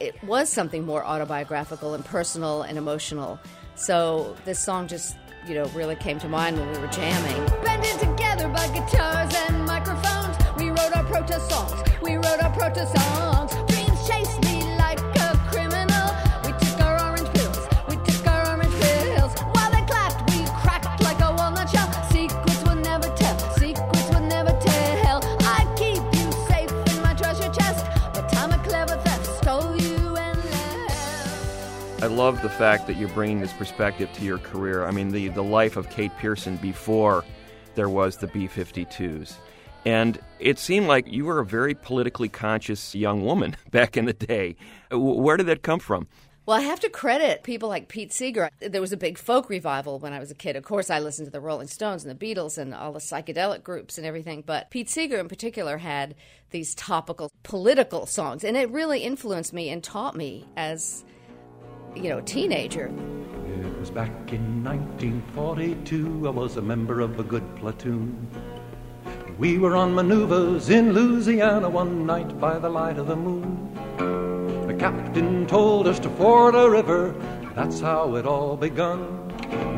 It 0.00 0.22
was 0.24 0.48
something 0.48 0.84
more 0.84 1.04
autobiographical 1.04 1.94
and 1.94 2.04
personal 2.04 2.62
and 2.62 2.78
emotional. 2.78 3.38
So 3.74 4.36
this 4.44 4.58
song 4.58 4.88
just, 4.88 5.16
you 5.46 5.54
know, 5.54 5.66
really 5.66 5.96
came 5.96 6.18
to 6.20 6.28
mind 6.28 6.58
when 6.58 6.70
we 6.70 6.78
were 6.78 6.86
jamming. 6.88 7.46
Banded 7.64 8.00
together 8.00 8.48
by 8.48 8.66
guitars 8.68 9.34
and 9.48 9.64
microphones. 9.64 10.36
We 10.56 10.70
wrote 10.70 10.96
our 10.96 11.04
protest 11.04 11.48
songs. 11.48 11.72
We 12.02 12.16
wrote 12.16 12.42
our 12.42 12.52
protest 12.52 12.96
songs. 12.96 13.77
Love 32.18 32.42
the 32.42 32.48
fact 32.48 32.88
that 32.88 32.96
you're 32.96 33.08
bringing 33.10 33.38
this 33.38 33.52
perspective 33.52 34.12
to 34.12 34.24
your 34.24 34.38
career. 34.38 34.84
I 34.84 34.90
mean, 34.90 35.12
the, 35.12 35.28
the 35.28 35.44
life 35.44 35.76
of 35.76 35.88
Kate 35.88 36.10
Pierson 36.18 36.56
before 36.56 37.24
there 37.76 37.88
was 37.88 38.16
the 38.16 38.26
B 38.26 38.48
52s. 38.48 39.34
And 39.84 40.18
it 40.40 40.58
seemed 40.58 40.88
like 40.88 41.06
you 41.06 41.26
were 41.26 41.38
a 41.38 41.46
very 41.46 41.76
politically 41.76 42.28
conscious 42.28 42.92
young 42.92 43.24
woman 43.24 43.56
back 43.70 43.96
in 43.96 44.06
the 44.06 44.14
day. 44.14 44.56
Where 44.90 45.36
did 45.36 45.46
that 45.46 45.62
come 45.62 45.78
from? 45.78 46.08
Well, 46.44 46.56
I 46.56 46.62
have 46.62 46.80
to 46.80 46.90
credit 46.90 47.44
people 47.44 47.68
like 47.68 47.86
Pete 47.86 48.12
Seeger. 48.12 48.50
There 48.58 48.80
was 48.80 48.92
a 48.92 48.96
big 48.96 49.16
folk 49.16 49.48
revival 49.48 50.00
when 50.00 50.12
I 50.12 50.18
was 50.18 50.32
a 50.32 50.34
kid. 50.34 50.56
Of 50.56 50.64
course, 50.64 50.90
I 50.90 50.98
listened 50.98 51.26
to 51.26 51.30
the 51.30 51.40
Rolling 51.40 51.68
Stones 51.68 52.04
and 52.04 52.18
the 52.18 52.26
Beatles 52.26 52.58
and 52.58 52.74
all 52.74 52.90
the 52.90 52.98
psychedelic 52.98 53.62
groups 53.62 53.96
and 53.96 54.04
everything. 54.04 54.42
But 54.44 54.70
Pete 54.70 54.90
Seeger, 54.90 55.20
in 55.20 55.28
particular, 55.28 55.78
had 55.78 56.16
these 56.50 56.74
topical 56.74 57.30
political 57.44 58.06
songs, 58.06 58.42
and 58.42 58.56
it 58.56 58.70
really 58.70 59.04
influenced 59.04 59.52
me 59.52 59.70
and 59.70 59.84
taught 59.84 60.16
me 60.16 60.48
as, 60.56 61.04
you 62.02 62.10
know, 62.10 62.20
teenager. 62.20 62.86
It 63.60 63.78
was 63.78 63.90
back 63.90 64.32
in 64.32 64.62
1942. 64.62 66.26
I 66.26 66.30
was 66.30 66.56
a 66.56 66.62
member 66.62 67.00
of 67.00 67.18
a 67.18 67.24
good 67.24 67.56
platoon. 67.56 68.28
We 69.36 69.58
were 69.58 69.74
on 69.74 69.94
maneuvers 69.94 70.70
in 70.70 70.92
Louisiana 70.92 71.68
one 71.68 72.06
night 72.06 72.40
by 72.40 72.58
the 72.58 72.68
light 72.68 72.98
of 72.98 73.08
the 73.08 73.16
moon. 73.16 73.74
The 74.66 74.74
captain 74.74 75.46
told 75.46 75.88
us 75.88 75.98
to 76.00 76.10
ford 76.10 76.54
a 76.54 76.70
river. 76.70 77.14
That's 77.54 77.80
how 77.80 78.14
it 78.14 78.26
all 78.26 78.56
begun. 78.56 79.24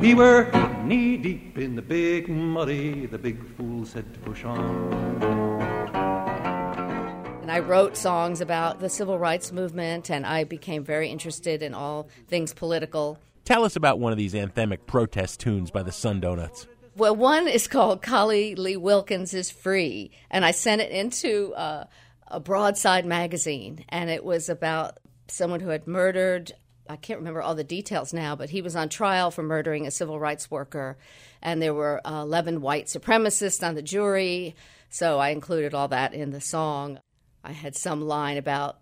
We 0.01 0.15
were 0.15 0.51
knee 0.85 1.17
deep 1.17 1.59
in 1.59 1.75
the 1.75 1.83
big 1.83 2.29
muddy. 2.29 3.07
The 3.07 3.19
big 3.19 3.39
fool 3.57 3.87
said 3.87 4.13
to 4.13 4.21
push 4.21 4.45
on. 4.45 6.30
And 7.51 7.65
I 7.65 7.67
wrote 7.67 7.97
songs 7.97 8.41
about 8.41 8.79
the 8.79 8.89
civil 8.89 9.19
rights 9.19 9.51
movement, 9.51 10.09
and 10.09 10.25
I 10.25 10.45
became 10.45 10.85
very 10.85 11.09
interested 11.09 11.65
in 11.65 11.75
all 11.75 12.09
things 12.29 12.55
political. 12.55 13.19
Tell 13.45 13.65
us 13.65 13.75
about 13.75 13.99
one 13.99 14.13
of 14.13 14.19
these 14.19 14.35
anthemic 14.35 14.87
protest 14.87 15.41
tunes 15.41 15.73
by 15.73 15.83
the 15.83 15.91
Sun 15.91 16.21
Donuts. 16.21 16.69
Well, 16.95 17.17
one 17.17 17.49
is 17.49 17.67
called 17.67 18.03
Collie 18.03 18.55
Lee 18.55 18.77
Wilkins 18.77 19.35
is 19.35 19.51
Free, 19.51 20.13
and 20.31 20.45
I 20.45 20.53
sent 20.53 20.81
it 20.81 20.93
into 20.93 21.53
uh, 21.55 21.87
a 22.29 22.39
broadside 22.39 23.05
magazine, 23.05 23.85
and 23.89 24.11
it 24.11 24.25
was 24.25 24.49
about 24.49 24.99
someone 25.27 25.59
who 25.59 25.71
had 25.71 25.89
murdered 25.89 26.53
I 26.89 26.97
can't 26.97 27.19
remember 27.19 27.43
all 27.43 27.55
the 27.57 27.65
details 27.65 28.13
now, 28.13 28.35
but 28.37 28.51
he 28.51 28.63
was 28.63 28.75
on 28.75 28.89
trial 28.89 29.31
for 29.33 29.43
murdering 29.43 29.87
a 29.87 29.93
civil 29.93 30.21
rights 30.21 30.53
worker, 30.53 30.99
and 31.43 31.61
there 31.61 31.75
were 31.75 32.01
uh, 32.05 32.23
11 32.23 32.61
white 32.61 32.87
supremacists 32.87 33.67
on 33.67 33.75
the 33.75 33.83
jury. 33.83 34.55
So 34.89 35.19
I 35.21 35.31
included 35.31 35.73
all 35.73 35.87
that 35.89 36.15
in 36.15 36.31
the 36.31 36.41
song. 36.41 36.99
I 37.45 37.53
had 37.53 37.77
some 37.77 38.03
line 38.03 38.37
about 38.37 38.81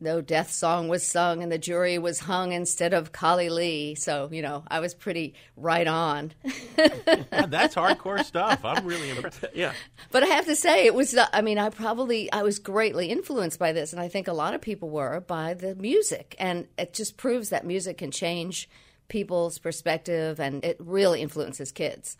no 0.00 0.20
death 0.20 0.50
song 0.50 0.88
was 0.88 1.06
sung 1.06 1.42
and 1.42 1.50
the 1.50 1.58
jury 1.58 1.98
was 1.98 2.20
hung 2.20 2.52
instead 2.52 2.94
of 2.94 3.12
Collie 3.12 3.50
Lee. 3.50 3.94
So, 3.94 4.28
you 4.30 4.42
know, 4.42 4.62
I 4.68 4.80
was 4.80 4.94
pretty 4.94 5.34
right 5.56 5.86
on. 5.86 6.32
That's 6.76 7.74
hardcore 7.74 8.24
stuff. 8.24 8.64
I'm 8.64 8.86
really 8.86 9.10
impressed. 9.16 9.44
Yeah. 9.54 9.72
But 10.10 10.22
I 10.22 10.26
have 10.26 10.46
to 10.46 10.56
say, 10.56 10.86
it 10.86 10.94
was, 10.94 11.18
I 11.32 11.42
mean, 11.42 11.58
I 11.58 11.70
probably, 11.70 12.30
I 12.32 12.42
was 12.42 12.58
greatly 12.58 13.10
influenced 13.10 13.58
by 13.58 13.72
this. 13.72 13.92
And 13.92 14.00
I 14.00 14.08
think 14.08 14.28
a 14.28 14.32
lot 14.32 14.54
of 14.54 14.60
people 14.60 14.88
were 14.88 15.20
by 15.20 15.54
the 15.54 15.74
music. 15.74 16.36
And 16.38 16.68
it 16.78 16.94
just 16.94 17.16
proves 17.16 17.48
that 17.48 17.66
music 17.66 17.98
can 17.98 18.10
change 18.10 18.68
people's 19.08 19.58
perspective 19.58 20.38
and 20.38 20.64
it 20.64 20.76
really 20.78 21.22
influences 21.22 21.72
kids. 21.72 22.16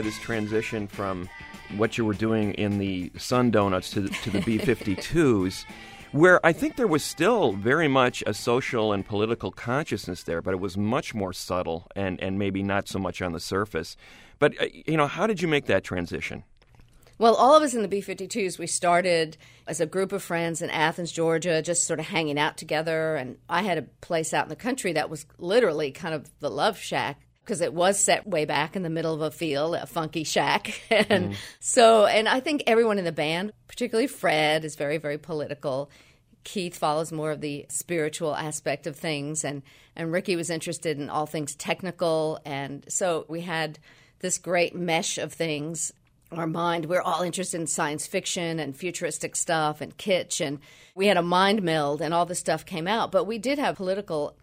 This 0.00 0.18
transition 0.18 0.86
from 0.86 1.28
what 1.76 1.98
you 1.98 2.04
were 2.04 2.14
doing 2.14 2.54
in 2.54 2.78
the 2.78 3.12
Sun 3.16 3.50
Donuts 3.50 3.90
to 3.90 4.00
the, 4.00 4.08
to 4.08 4.30
the 4.30 4.40
B-52s, 4.40 5.64
where 6.12 6.44
I 6.44 6.52
think 6.52 6.76
there 6.76 6.86
was 6.86 7.04
still 7.04 7.52
very 7.52 7.88
much 7.88 8.22
a 8.26 8.32
social 8.32 8.92
and 8.92 9.04
political 9.04 9.50
consciousness 9.50 10.22
there, 10.22 10.40
but 10.40 10.54
it 10.54 10.60
was 10.60 10.76
much 10.76 11.14
more 11.14 11.32
subtle 11.32 11.86
and, 11.94 12.20
and 12.20 12.38
maybe 12.38 12.62
not 12.62 12.88
so 12.88 12.98
much 12.98 13.20
on 13.20 13.32
the 13.32 13.40
surface. 13.40 13.96
But, 14.38 14.60
uh, 14.60 14.66
you 14.72 14.96
know, 14.96 15.06
how 15.06 15.26
did 15.26 15.42
you 15.42 15.48
make 15.48 15.66
that 15.66 15.84
transition? 15.84 16.44
Well, 17.18 17.34
all 17.34 17.56
of 17.56 17.64
us 17.64 17.74
in 17.74 17.82
the 17.82 17.88
B 17.88 18.00
52s, 18.00 18.58
we 18.58 18.68
started 18.68 19.36
as 19.66 19.80
a 19.80 19.86
group 19.86 20.12
of 20.12 20.22
friends 20.22 20.62
in 20.62 20.70
Athens, 20.70 21.10
Georgia, 21.10 21.60
just 21.60 21.84
sort 21.84 21.98
of 21.98 22.06
hanging 22.06 22.38
out 22.38 22.56
together. 22.56 23.16
And 23.16 23.38
I 23.48 23.62
had 23.62 23.76
a 23.76 23.82
place 23.82 24.32
out 24.32 24.44
in 24.44 24.50
the 24.50 24.56
country 24.56 24.92
that 24.92 25.10
was 25.10 25.26
literally 25.36 25.90
kind 25.90 26.14
of 26.14 26.30
the 26.38 26.48
love 26.48 26.78
shack 26.78 27.20
because 27.48 27.62
it 27.62 27.72
was 27.72 27.98
set 27.98 28.26
way 28.26 28.44
back 28.44 28.76
in 28.76 28.82
the 28.82 28.90
middle 28.90 29.14
of 29.14 29.22
a 29.22 29.30
field, 29.30 29.74
a 29.74 29.86
funky 29.86 30.22
shack. 30.22 30.82
and 30.90 31.06
mm-hmm. 31.08 31.32
so, 31.60 32.04
and 32.04 32.28
I 32.28 32.40
think 32.40 32.62
everyone 32.66 32.98
in 32.98 33.06
the 33.06 33.12
band, 33.12 33.54
particularly 33.68 34.06
Fred, 34.06 34.66
is 34.66 34.76
very, 34.76 34.98
very 34.98 35.16
political. 35.16 35.90
Keith 36.44 36.76
follows 36.76 37.10
more 37.10 37.30
of 37.30 37.40
the 37.40 37.64
spiritual 37.70 38.36
aspect 38.36 38.86
of 38.86 38.96
things, 38.96 39.44
and, 39.44 39.62
and 39.96 40.12
Ricky 40.12 40.36
was 40.36 40.50
interested 40.50 40.98
in 40.98 41.08
all 41.08 41.24
things 41.24 41.56
technical. 41.56 42.38
And 42.44 42.84
so 42.86 43.24
we 43.28 43.40
had 43.40 43.78
this 44.18 44.36
great 44.36 44.74
mesh 44.74 45.16
of 45.16 45.32
things. 45.32 45.90
Our 46.30 46.46
mind, 46.46 46.84
we're 46.84 47.00
all 47.00 47.22
interested 47.22 47.58
in 47.58 47.66
science 47.66 48.06
fiction 48.06 48.60
and 48.60 48.76
futuristic 48.76 49.34
stuff 49.34 49.80
and 49.80 49.96
kitsch, 49.96 50.44
and 50.44 50.58
we 50.94 51.06
had 51.06 51.16
a 51.16 51.22
mind 51.22 51.62
meld, 51.62 52.02
and 52.02 52.12
all 52.12 52.26
this 52.26 52.40
stuff 52.40 52.66
came 52.66 52.86
out. 52.86 53.10
But 53.10 53.24
we 53.24 53.38
did 53.38 53.58
have 53.58 53.76
political 53.76 54.36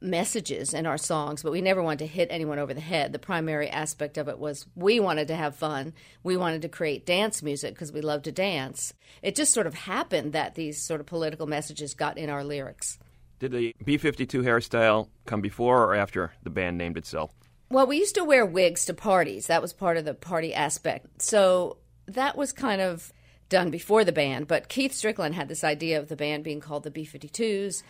messages 0.00 0.74
in 0.74 0.86
our 0.86 0.98
songs, 0.98 1.42
but 1.42 1.52
we 1.52 1.60
never 1.60 1.82
wanted 1.82 2.00
to 2.00 2.06
hit 2.06 2.28
anyone 2.30 2.58
over 2.58 2.74
the 2.74 2.80
head. 2.80 3.12
The 3.12 3.18
primary 3.18 3.68
aspect 3.68 4.18
of 4.18 4.28
it 4.28 4.38
was 4.38 4.66
we 4.74 5.00
wanted 5.00 5.28
to 5.28 5.36
have 5.36 5.56
fun. 5.56 5.92
We 6.22 6.36
wanted 6.36 6.62
to 6.62 6.68
create 6.68 7.06
dance 7.06 7.42
music 7.42 7.74
because 7.74 7.92
we 7.92 8.00
love 8.00 8.22
to 8.22 8.32
dance. 8.32 8.92
It 9.22 9.36
just 9.36 9.52
sort 9.52 9.66
of 9.66 9.74
happened 9.74 10.32
that 10.32 10.54
these 10.54 10.82
sort 10.82 11.00
of 11.00 11.06
political 11.06 11.46
messages 11.46 11.94
got 11.94 12.18
in 12.18 12.30
our 12.30 12.44
lyrics. 12.44 12.98
Did 13.38 13.52
the 13.52 13.74
B-52 13.84 14.42
hairstyle 14.44 15.08
come 15.26 15.40
before 15.40 15.84
or 15.84 15.94
after 15.94 16.32
the 16.42 16.50
band 16.50 16.78
named 16.78 16.96
itself? 16.96 17.32
Well, 17.70 17.86
we 17.86 17.98
used 17.98 18.14
to 18.14 18.24
wear 18.24 18.46
wigs 18.46 18.84
to 18.86 18.94
parties. 18.94 19.48
That 19.48 19.60
was 19.60 19.72
part 19.72 19.96
of 19.96 20.04
the 20.04 20.14
party 20.14 20.54
aspect. 20.54 21.20
So 21.20 21.78
that 22.06 22.36
was 22.36 22.52
kind 22.52 22.80
of 22.80 23.12
done 23.48 23.70
before 23.70 24.04
the 24.04 24.12
band, 24.12 24.48
but 24.48 24.68
Keith 24.68 24.92
Strickland 24.92 25.34
had 25.34 25.48
this 25.48 25.64
idea 25.64 25.98
of 25.98 26.08
the 26.08 26.16
band 26.16 26.44
being 26.44 26.60
called 26.60 26.82
the 26.82 26.90
B-52s 26.90 27.82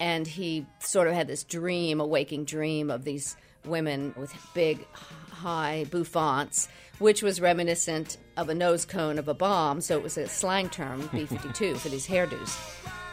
and 0.00 0.26
he 0.26 0.66
sort 0.80 1.08
of 1.08 1.14
had 1.14 1.26
this 1.26 1.44
dream, 1.44 2.00
a 2.00 2.06
waking 2.06 2.44
dream 2.44 2.90
of 2.90 3.04
these 3.04 3.36
women 3.64 4.14
with 4.16 4.34
big, 4.54 4.86
high 4.92 5.86
bouffants, 5.90 6.68
which 6.98 7.22
was 7.22 7.40
reminiscent 7.40 8.16
of 8.36 8.48
a 8.48 8.54
nose 8.54 8.84
cone 8.84 9.18
of 9.18 9.28
a 9.28 9.34
bomb. 9.34 9.80
So 9.80 9.96
it 9.96 10.02
was 10.02 10.18
a 10.18 10.28
slang 10.28 10.68
term, 10.68 11.08
B 11.12 11.26
52, 11.26 11.76
for 11.76 11.88
these 11.88 12.06
hairdos. 12.06 12.58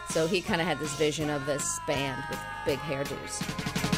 So 0.09 0.27
he 0.27 0.41
kind 0.41 0.59
of 0.59 0.67
had 0.67 0.79
this 0.79 0.93
vision 0.95 1.29
of 1.29 1.45
this 1.45 1.79
band 1.87 2.23
with 2.29 2.39
big 2.65 2.79
hairdos. 2.79 3.90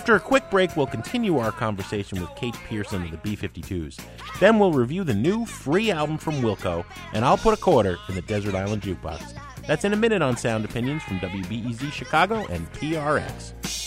After 0.00 0.16
a 0.16 0.20
quick 0.20 0.48
break, 0.48 0.78
we'll 0.78 0.86
continue 0.86 1.36
our 1.36 1.52
conversation 1.52 2.22
with 2.22 2.34
Kate 2.34 2.56
Pierson 2.66 3.04
of 3.04 3.10
the 3.10 3.18
B 3.18 3.36
52s. 3.36 4.00
Then 4.40 4.58
we'll 4.58 4.72
review 4.72 5.04
the 5.04 5.12
new 5.12 5.44
free 5.44 5.90
album 5.90 6.16
from 6.16 6.36
Wilco, 6.36 6.86
and 7.12 7.22
I'll 7.22 7.36
put 7.36 7.52
a 7.52 7.60
quarter 7.60 7.98
in 8.08 8.14
the 8.14 8.22
Desert 8.22 8.54
Island 8.54 8.80
Jukebox. 8.80 9.34
That's 9.66 9.84
in 9.84 9.92
a 9.92 9.96
minute 9.96 10.22
on 10.22 10.38
Sound 10.38 10.64
Opinions 10.64 11.02
from 11.02 11.18
WBEZ 11.18 11.92
Chicago 11.92 12.46
and 12.46 12.72
PRX. 12.72 13.79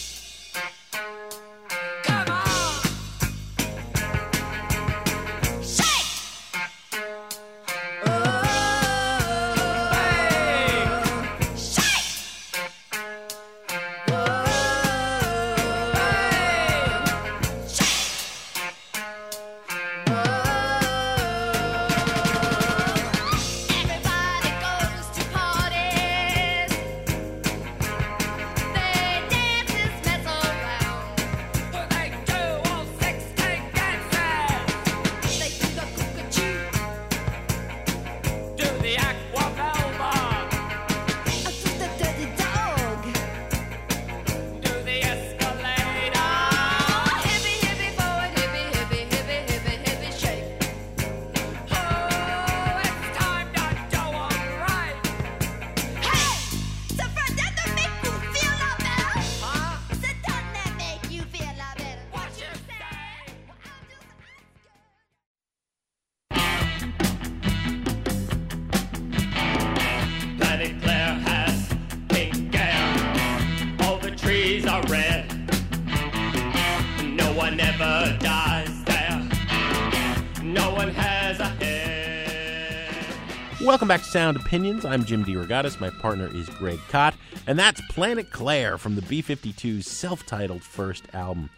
Opinions. 84.36 84.86
I'm 84.86 85.06
Jim 85.06 85.26
DeRogatis. 85.26 85.80
My 85.80 85.90
partner 85.90 86.30
is 86.34 86.50
Greg 86.50 86.80
Kot, 86.90 87.16
and 87.48 87.58
that's 87.58 87.82
Planet 87.90 88.32
Claire 88.32 88.78
from 88.78 88.96
the 88.96 89.02
B-52's 89.04 89.88
self-titled 89.88 90.64
first 90.64 91.04
album. 91.14 91.50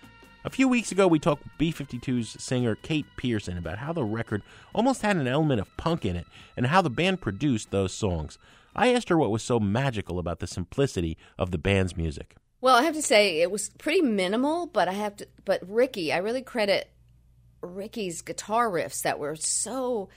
A 0.43 0.49
few 0.49 0.67
weeks 0.67 0.91
ago, 0.91 1.07
we 1.07 1.17
talked 1.19 1.43
B-52's 1.57 2.41
singer 2.43 2.75
Kate 2.75 3.05
Pierson 3.17 3.57
about 3.57 3.79
how 3.79 3.93
the 3.93 4.03
record 4.03 4.43
almost 4.73 5.01
had 5.01 5.17
an 5.17 5.27
element 5.27 5.59
of 5.59 5.75
punk 5.77 6.05
in 6.05 6.15
it 6.15 6.27
and 6.55 6.67
how 6.67 6.81
the 6.81 6.89
band 6.89 7.21
produced 7.21 7.71
those 7.71 7.93
songs. 7.93 8.38
I 8.75 8.93
asked 8.93 9.09
her 9.09 9.17
what 9.17 9.31
was 9.31 9.43
so 9.43 9.59
magical 9.59 10.19
about 10.19 10.39
the 10.39 10.47
simplicity 10.47 11.17
of 11.39 11.51
the 11.51 11.57
band's 11.57 11.97
music. 11.97 12.35
Well, 12.61 12.75
I 12.75 12.83
have 12.83 12.95
to 12.95 13.01
say 13.01 13.41
it 13.41 13.51
was 13.51 13.69
pretty 13.77 14.01
minimal, 14.01 14.67
but 14.67 14.88
I 14.88 14.93
have 14.93 15.15
to. 15.17 15.27
But 15.45 15.61
Ricky, 15.67 16.11
I 16.11 16.17
really 16.17 16.41
credit 16.41 16.91
Ricky's 17.61 18.21
guitar 18.21 18.69
riffs 18.69 19.01
that 19.03 19.19
were 19.19 19.35
so 19.35 20.09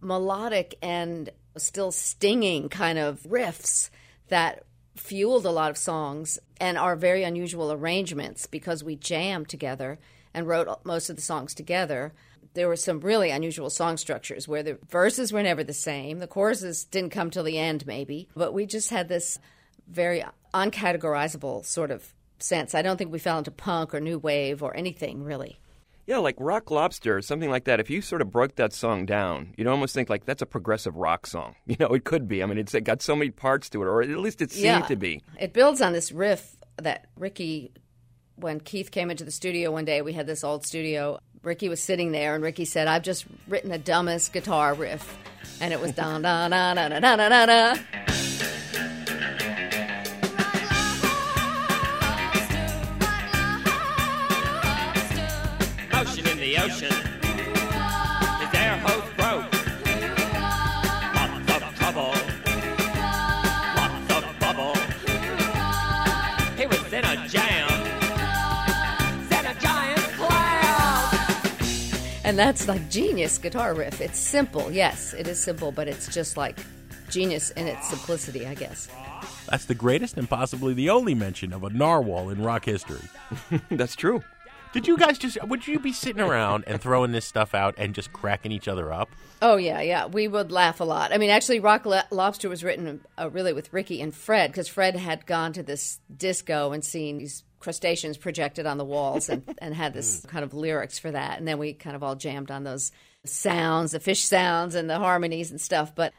melodic 0.00 0.74
and 0.82 1.30
still 1.56 1.92
stinging 1.92 2.68
kind 2.68 2.98
of 2.98 3.22
riffs 3.22 3.90
that 4.28 4.64
fueled 4.96 5.46
a 5.46 5.50
lot 5.50 5.70
of 5.70 5.76
songs 5.76 6.38
and 6.60 6.76
our 6.78 6.96
very 6.96 7.22
unusual 7.22 7.72
arrangements 7.72 8.46
because 8.46 8.84
we 8.84 8.96
jammed 8.96 9.48
together 9.48 9.98
and 10.34 10.46
wrote 10.46 10.68
most 10.84 11.10
of 11.10 11.16
the 11.16 11.22
songs 11.22 11.54
together. 11.54 12.12
There 12.54 12.68
were 12.68 12.76
some 12.76 13.00
really 13.00 13.30
unusual 13.30 13.70
song 13.70 13.96
structures 13.96 14.46
where 14.46 14.62
the 14.62 14.78
verses 14.88 15.32
were 15.32 15.42
never 15.42 15.64
the 15.64 15.72
same. 15.72 16.18
The 16.18 16.26
choruses 16.26 16.84
didn't 16.84 17.10
come 17.10 17.30
till 17.30 17.44
the 17.44 17.58
end, 17.58 17.86
maybe, 17.86 18.28
but 18.36 18.52
we 18.52 18.66
just 18.66 18.90
had 18.90 19.08
this 19.08 19.38
very 19.88 20.24
uncategorizable 20.54 21.64
sort 21.64 21.90
of 21.90 22.12
sense. 22.38 22.74
I 22.74 22.82
don't 22.82 22.96
think 22.96 23.12
we 23.12 23.18
fell 23.18 23.38
into 23.38 23.50
punk 23.50 23.94
or 23.94 24.00
new 24.00 24.18
wave 24.18 24.62
or 24.62 24.76
anything 24.76 25.22
really. 25.22 25.58
Yeah, 26.06 26.18
like 26.18 26.34
Rock 26.38 26.70
Lobster, 26.70 27.22
something 27.22 27.48
like 27.50 27.64
that. 27.64 27.78
If 27.78 27.88
you 27.88 28.02
sort 28.02 28.22
of 28.22 28.30
broke 28.30 28.56
that 28.56 28.72
song 28.72 29.06
down, 29.06 29.54
you'd 29.56 29.68
almost 29.68 29.94
think 29.94 30.10
like 30.10 30.24
that's 30.24 30.42
a 30.42 30.46
progressive 30.46 30.96
rock 30.96 31.26
song. 31.26 31.54
You 31.66 31.76
know, 31.78 31.88
it 31.94 32.04
could 32.04 32.26
be. 32.28 32.42
I 32.42 32.46
mean, 32.46 32.58
it's 32.58 32.74
got 32.80 33.00
so 33.02 33.14
many 33.16 33.30
parts 33.30 33.70
to 33.70 33.82
it, 33.82 33.86
or 33.86 34.02
at 34.02 34.08
least 34.08 34.42
it 34.42 34.50
seemed 34.50 34.64
Yeah. 34.64 34.80
to 34.82 34.96
be. 34.96 35.22
It 35.40 35.52
builds 35.52 35.80
on 35.80 35.92
this 35.92 36.10
riff 36.12 36.56
that 36.76 37.06
Ricky, 37.16 37.70
when 38.36 38.58
Keith 38.60 38.90
came 38.90 39.10
into 39.10 39.24
the 39.24 39.30
studio 39.30 39.70
one 39.70 39.84
day, 39.84 40.02
we 40.02 40.12
had 40.12 40.26
this 40.26 40.42
old 40.42 40.66
studio. 40.66 41.18
Ricky 41.42 41.68
was 41.68 41.80
sitting 41.82 42.12
there, 42.12 42.34
and 42.34 42.42
Ricky 42.42 42.64
said, 42.64 42.88
"I've 42.88 43.02
just 43.02 43.24
written 43.48 43.70
the 43.70 43.78
dumbest 43.78 44.32
guitar 44.32 44.74
riff," 44.74 45.16
and 45.60 45.72
it 45.72 45.80
was 45.80 45.92
da 45.92 46.18
da 46.18 46.48
da 46.48 46.74
da 46.74 46.88
da 46.88 46.98
da 47.16 47.28
da 47.28 47.46
da 47.46 48.21
And 72.24 72.38
that's 72.38 72.68
like 72.68 72.88
genius 72.88 73.38
guitar 73.38 73.74
riff. 73.74 74.00
It's 74.00 74.18
simple, 74.18 74.70
yes, 74.70 75.12
it 75.12 75.26
is 75.26 75.42
simple, 75.42 75.72
but 75.72 75.88
it's 75.88 76.12
just 76.12 76.36
like 76.36 76.58
genius 77.10 77.50
in 77.50 77.66
its 77.66 77.88
simplicity, 77.88 78.46
I 78.46 78.54
guess. 78.54 78.88
That's 79.48 79.64
the 79.64 79.74
greatest 79.74 80.16
and 80.16 80.28
possibly 80.28 80.72
the 80.72 80.90
only 80.90 81.14
mention 81.14 81.52
of 81.52 81.64
a 81.64 81.70
narwhal 81.70 82.30
in 82.30 82.42
rock 82.42 82.64
history. 82.64 83.02
That's 83.70 83.96
true. 83.96 84.22
Did 84.72 84.86
you 84.86 84.96
guys 84.96 85.18
just, 85.18 85.42
would 85.46 85.66
you 85.66 85.78
be 85.78 85.92
sitting 85.92 86.22
around 86.22 86.64
and 86.66 86.80
throwing 86.80 87.12
this 87.12 87.26
stuff 87.26 87.54
out 87.54 87.74
and 87.76 87.94
just 87.94 88.12
cracking 88.12 88.52
each 88.52 88.68
other 88.68 88.90
up? 88.90 89.10
Oh 89.42 89.56
yeah, 89.56 89.82
yeah. 89.82 90.06
We 90.06 90.28
would 90.28 90.50
laugh 90.50 90.80
a 90.80 90.84
lot. 90.84 91.12
I 91.12 91.18
mean, 91.18 91.28
actually, 91.28 91.60
Rock 91.60 91.84
Lo- 91.84 92.00
Lobster 92.10 92.48
was 92.48 92.64
written 92.64 93.00
uh, 93.18 93.28
really 93.28 93.52
with 93.52 93.72
Ricky 93.72 94.00
and 94.00 94.14
Fred 94.14 94.50
because 94.50 94.68
Fred 94.68 94.96
had 94.96 95.26
gone 95.26 95.52
to 95.54 95.62
this 95.62 96.00
disco 96.16 96.72
and 96.72 96.82
seen 96.82 97.18
these 97.18 97.44
crustaceans 97.62 98.18
projected 98.18 98.66
on 98.66 98.76
the 98.76 98.84
walls 98.84 99.28
and, 99.28 99.42
and 99.58 99.74
had 99.74 99.94
this 99.94 100.20
mm. 100.20 100.28
kind 100.28 100.44
of 100.44 100.52
lyrics 100.52 100.98
for 100.98 101.10
that. 101.10 101.38
And 101.38 101.48
then 101.48 101.58
we 101.58 101.72
kind 101.72 101.96
of 101.96 102.02
all 102.02 102.16
jammed 102.16 102.50
on 102.50 102.64
those 102.64 102.92
sounds, 103.24 103.92
the 103.92 104.00
fish 104.00 104.24
sounds, 104.24 104.74
and 104.74 104.90
the 104.90 104.98
harmonies 104.98 105.50
and 105.50 105.60
stuff. 105.60 105.94
But 105.94 106.12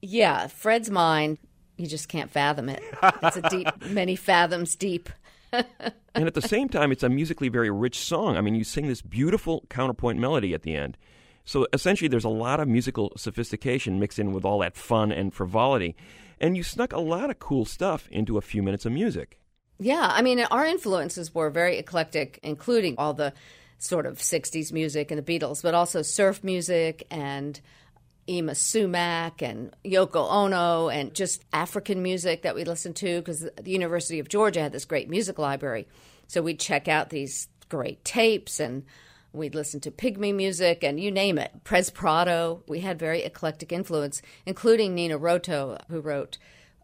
yeah, 0.00 0.46
Fred's 0.48 0.90
mind, 0.90 1.38
you 1.76 1.86
just 1.86 2.08
can't 2.08 2.30
fathom 2.30 2.68
it. 2.68 2.82
It's 3.22 3.36
a 3.36 3.42
deep, 3.42 3.68
many 3.86 4.16
fathoms 4.16 4.74
deep. 4.74 5.10
and 5.52 6.26
at 6.26 6.34
the 6.34 6.42
same 6.42 6.68
time, 6.68 6.90
it's 6.90 7.02
a 7.02 7.08
musically 7.08 7.48
very 7.48 7.70
rich 7.70 7.98
song. 7.98 8.36
I 8.36 8.40
mean, 8.40 8.54
you 8.54 8.64
sing 8.64 8.88
this 8.88 9.02
beautiful 9.02 9.64
counterpoint 9.68 10.18
melody 10.18 10.54
at 10.54 10.62
the 10.62 10.74
end. 10.74 10.96
So 11.44 11.66
essentially, 11.72 12.08
there's 12.08 12.24
a 12.24 12.28
lot 12.28 12.58
of 12.58 12.66
musical 12.66 13.12
sophistication 13.16 14.00
mixed 14.00 14.18
in 14.18 14.32
with 14.32 14.44
all 14.44 14.58
that 14.60 14.76
fun 14.76 15.12
and 15.12 15.32
frivolity. 15.32 15.94
And 16.40 16.56
you 16.56 16.62
snuck 16.62 16.92
a 16.92 16.98
lot 16.98 17.30
of 17.30 17.38
cool 17.38 17.64
stuff 17.64 18.08
into 18.10 18.36
a 18.36 18.42
few 18.42 18.62
minutes 18.62 18.84
of 18.84 18.92
music. 18.92 19.38
Yeah, 19.78 20.08
I 20.10 20.22
mean, 20.22 20.40
our 20.40 20.64
influences 20.64 21.34
were 21.34 21.50
very 21.50 21.78
eclectic, 21.78 22.40
including 22.42 22.94
all 22.98 23.12
the 23.12 23.32
sort 23.78 24.06
of 24.06 24.18
60s 24.18 24.72
music 24.72 25.10
and 25.10 25.22
the 25.22 25.38
Beatles, 25.38 25.62
but 25.62 25.74
also 25.74 26.02
surf 26.02 26.42
music 26.42 27.06
and 27.10 27.60
Yma 28.26 28.56
Sumac 28.56 29.42
and 29.42 29.74
Yoko 29.84 30.28
Ono 30.30 30.88
and 30.88 31.14
just 31.14 31.44
African 31.52 32.02
music 32.02 32.42
that 32.42 32.54
we 32.54 32.64
listened 32.64 32.96
to 32.96 33.20
because 33.20 33.40
the 33.40 33.70
University 33.70 34.18
of 34.18 34.28
Georgia 34.28 34.62
had 34.62 34.72
this 34.72 34.84
great 34.84 35.08
music 35.08 35.38
library. 35.38 35.86
So 36.26 36.42
we'd 36.42 36.58
check 36.58 36.88
out 36.88 37.10
these 37.10 37.48
great 37.68 38.04
tapes 38.04 38.58
and 38.58 38.84
we'd 39.32 39.54
listen 39.54 39.80
to 39.80 39.90
pygmy 39.90 40.34
music 40.34 40.82
and 40.82 40.98
you 40.98 41.10
name 41.10 41.38
it. 41.38 41.52
Perez 41.64 41.90
Prado. 41.90 42.62
We 42.66 42.80
had 42.80 42.98
very 42.98 43.22
eclectic 43.22 43.70
influence, 43.70 44.22
including 44.44 44.94
Nino 44.94 45.18
Rota, 45.18 45.80
who 45.88 46.00
wrote 46.00 46.38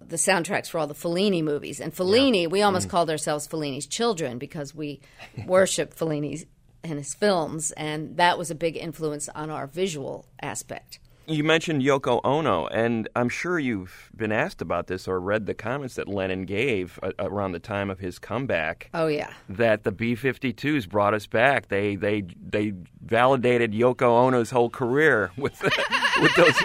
the 0.08 0.16
soundtracks 0.16 0.68
for 0.68 0.78
all 0.78 0.86
the 0.86 0.94
Fellini 0.94 1.42
movies. 1.42 1.80
And 1.80 1.94
Fellini, 1.94 2.48
we 2.48 2.62
almost 2.62 2.88
called 2.88 3.10
ourselves 3.10 3.46
Fellini's 3.48 3.86
children 3.86 4.38
because 4.38 4.74
we 4.74 5.00
worship 5.46 5.94
Fellini 5.94 6.46
and 6.84 6.98
his 6.98 7.14
films, 7.14 7.70
and 7.72 8.16
that 8.16 8.38
was 8.38 8.50
a 8.50 8.54
big 8.54 8.76
influence 8.76 9.28
on 9.28 9.50
our 9.50 9.66
visual 9.66 10.26
aspect. 10.40 10.98
You 11.26 11.44
mentioned 11.44 11.82
Yoko 11.82 12.20
Ono, 12.24 12.66
and 12.66 13.08
I'm 13.14 13.28
sure 13.28 13.56
you've 13.56 14.10
been 14.16 14.32
asked 14.32 14.60
about 14.60 14.88
this 14.88 15.06
or 15.06 15.20
read 15.20 15.46
the 15.46 15.54
comments 15.54 15.94
that 15.94 16.08
Lennon 16.08 16.44
gave 16.46 16.98
uh, 17.00 17.12
around 17.20 17.52
the 17.52 17.60
time 17.60 17.90
of 17.90 18.00
his 18.00 18.18
comeback. 18.18 18.90
Oh 18.92 19.06
yeah. 19.06 19.32
That 19.48 19.84
the 19.84 19.92
B-52s 19.92 20.88
brought 20.88 21.14
us 21.14 21.28
back. 21.28 21.68
They 21.68 21.94
they 21.94 22.22
they 22.22 22.72
validated 23.00 23.72
Yoko 23.72 24.08
Ono's 24.10 24.50
whole 24.50 24.68
career 24.68 25.30
with 25.36 25.62
with 26.20 26.34
those. 26.34 26.60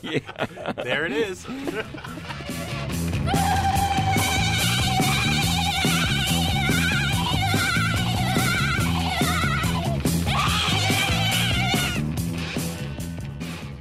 yeah. 0.00 0.72
There 0.82 1.04
it 1.04 1.12
is. 1.12 1.44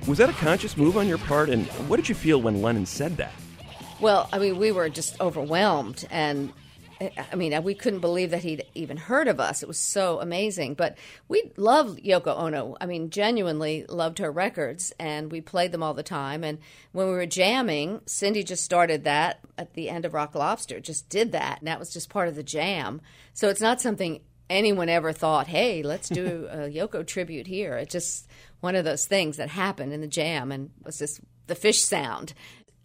Was 0.08 0.18
that 0.18 0.30
a 0.30 0.34
conscious 0.34 0.76
move 0.76 0.98
on 0.98 1.08
your 1.08 1.20
part? 1.20 1.50
And 1.50 1.66
what 1.88 1.96
did 1.96 2.10
you 2.10 2.16
feel 2.16 2.42
when 2.42 2.62
Lennon 2.62 2.86
said 2.86 3.16
that? 3.16 3.32
Well, 4.02 4.28
I 4.34 4.40
mean, 4.40 4.58
we 4.58 4.74
were 4.74 4.90
just 4.90 5.22
overwhelmed, 5.22 6.06
and 6.12 6.52
I 7.02 7.36
mean, 7.36 7.64
we 7.64 7.74
couldn't 7.74 8.00
believe 8.00 8.30
that 8.32 8.44
he'd 8.44 8.66
even 8.76 8.98
heard 8.98 9.28
of 9.28 9.40
us. 9.40 9.64
It 9.64 9.68
was 9.68 9.80
so 9.80 10.20
amazing. 10.20 10.76
But 10.76 10.98
we 11.28 11.52
loved 11.58 12.04
Yoko 12.04 12.38
Ono. 12.38 12.78
I 12.80 12.86
mean, 12.86 13.10
genuinely 13.10 13.86
loved 13.90 14.20
her 14.20 14.32
records, 14.32 14.94
and 15.00 15.32
we 15.32 15.42
played 15.42 15.72
them 15.72 15.82
all 15.82 15.94
the 15.94 16.04
time. 16.04 16.44
And 16.44 16.60
when 16.92 17.08
we 17.08 17.14
were 17.14 17.26
jamming, 17.26 18.02
Cindy 18.06 18.44
just 18.44 18.64
started 18.64 19.04
that 19.06 19.40
at 19.58 19.74
the 19.74 19.90
end 19.90 20.06
of 20.06 20.14
Rock 20.14 20.36
Lobster, 20.36 20.80
just 20.80 21.10
did 21.10 21.32
that, 21.32 21.60
and 21.60 21.68
that 21.68 21.80
was 21.80 21.92
just 21.92 22.10
part 22.10 22.28
of 22.28 22.36
the 22.36 22.44
jam. 22.44 23.02
So 23.34 23.50
it's 23.50 23.62
not 23.62 23.82
something 23.82 24.22
anyone 24.50 24.90
ever 24.90 25.14
thought, 25.14 25.48
hey, 25.48 25.82
let's 25.82 26.10
do 26.10 26.48
a 26.52 26.58
Yoko 26.70 27.08
tribute 27.08 27.48
here. 27.48 27.78
It's 27.78 27.94
just 27.94 28.28
one 28.60 28.76
of 28.76 28.86
those 28.86 29.06
things 29.06 29.38
that 29.38 29.50
happened 29.50 29.94
in 29.94 30.02
the 30.02 30.08
jam, 30.08 30.52
and 30.52 30.70
was 30.84 31.00
just 31.00 31.22
the 31.48 31.56
fish 31.56 31.82
sound. 31.82 32.34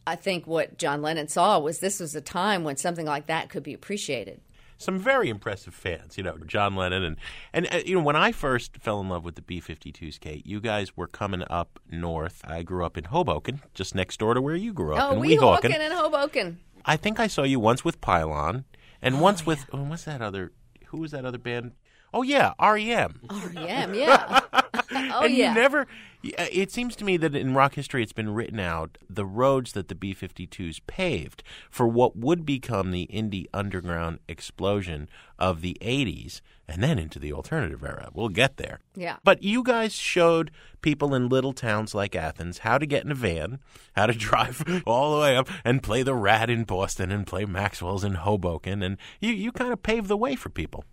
I 0.07 0.17
think 0.17 0.47
what 0.47 0.79
John 0.79 1.03
Lennon 1.03 1.29
saw 1.29 1.59
was 1.59 1.79
this 1.81 2.01
was 2.01 2.15
a 2.15 2.21
time 2.21 2.65
when 2.65 2.77
something 2.77 3.07
like 3.07 3.27
that 3.27 3.49
could 3.49 3.63
be 3.63 3.75
appreciated. 3.75 4.41
Some 4.79 4.99
very 4.99 5.31
impressive 5.31 5.75
fans, 5.75 6.19
you 6.19 6.23
know, 6.23 6.37
John 6.47 6.77
Lennon 6.77 7.03
and 7.03 7.17
and 7.53 7.67
uh, 7.73 7.79
you 7.87 7.95
know 7.97 8.03
when 8.03 8.15
I 8.17 8.31
first 8.31 8.77
fell 8.77 9.01
in 9.01 9.09
love 9.09 9.25
with 9.25 9.35
the 9.35 9.41
B52s, 9.41 10.21
Kate, 10.21 10.47
you 10.47 10.61
guys 10.61 10.95
were 10.97 11.07
coming 11.07 11.43
up 11.49 11.81
north. 11.91 12.43
I 12.47 12.63
grew 12.63 12.85
up 12.85 12.99
in 12.99 13.05
Hoboken, 13.05 13.63
just 13.73 13.95
next 13.95 14.19
door 14.19 14.35
to 14.35 14.43
where 14.43 14.55
you 14.55 14.75
grew 14.75 14.95
up 14.95 15.03
Oh, 15.13 15.15
in 15.15 15.21
Weehawken 15.21 15.75
and 15.75 15.95
Hoboken. 15.95 16.59
I 16.85 16.97
think 16.99 17.19
I 17.19 17.27
saw 17.27 17.43
you 17.43 17.59
once 17.59 17.85
with 17.87 18.03
Pylon, 18.03 18.65
and 19.01 19.21
once 19.21 19.47
with 19.47 19.65
oh, 19.73 19.83
what's 19.85 20.05
that 20.05 20.21
other? 20.21 20.53
Who 20.89 20.99
was 20.99 21.11
that 21.13 21.25
other 21.25 21.39
band? 21.39 21.73
Oh 22.13 22.21
yeah, 22.23 22.53
REM. 22.61 23.21
REM, 23.55 23.95
yeah. 23.95 24.41
Oh, 24.91 25.23
and 25.25 25.35
yeah. 25.35 25.49
you 25.51 25.55
never. 25.55 25.81
uh, 25.83 26.47
It 26.53 26.71
seems 26.71 26.97
to 26.97 27.05
me 27.05 27.17
that 27.19 27.35
in 27.35 27.55
rock 27.55 27.75
history, 27.75 28.03
it's 28.03 28.13
been 28.13 28.35
written 28.35 28.61
out 28.61 28.99
the 29.09 29.25
roads 29.25 29.73
that 29.73 29.89
the 29.89 29.95
B-52s 29.95 30.81
paved 30.87 31.43
for 31.71 31.87
what 31.89 32.17
would 32.17 32.45
become 32.47 32.91
the 32.91 33.09
indie 33.13 33.47
underground 33.55 34.19
explosion 34.29 35.09
of 35.39 35.61
the 35.61 35.77
'80s, 35.81 36.41
and 36.69 36.83
then 36.83 36.99
into 36.99 37.19
the 37.19 37.33
alternative 37.33 37.83
era. 37.85 38.09
We'll 38.15 38.29
get 38.29 38.57
there. 38.57 38.81
Yeah. 38.95 39.17
But 39.25 39.43
you 39.43 39.63
guys 39.63 39.95
showed 39.95 40.51
people 40.83 41.15
in 41.15 41.29
little 41.29 41.53
towns 41.53 41.95
like 41.95 42.15
Athens 42.17 42.59
how 42.59 42.79
to 42.79 42.87
get 42.87 43.05
in 43.05 43.11
a 43.11 43.15
van, 43.15 43.59
how 43.95 44.07
to 44.07 44.13
drive 44.29 44.63
all 44.87 45.15
the 45.15 45.21
way 45.21 45.37
up 45.37 45.49
and 45.65 45.83
play 45.83 46.03
the 46.03 46.15
Rat 46.15 46.49
in 46.51 46.65
Boston 46.65 47.11
and 47.11 47.27
play 47.27 47.45
Maxwell's 47.45 48.05
in 48.05 48.15
Hoboken, 48.15 48.83
and 48.83 48.97
you 49.21 49.33
you 49.33 49.53
kind 49.53 49.73
of 49.73 49.83
paved 49.83 50.09
the 50.09 50.17
way 50.17 50.35
for 50.37 50.49
people. 50.49 50.85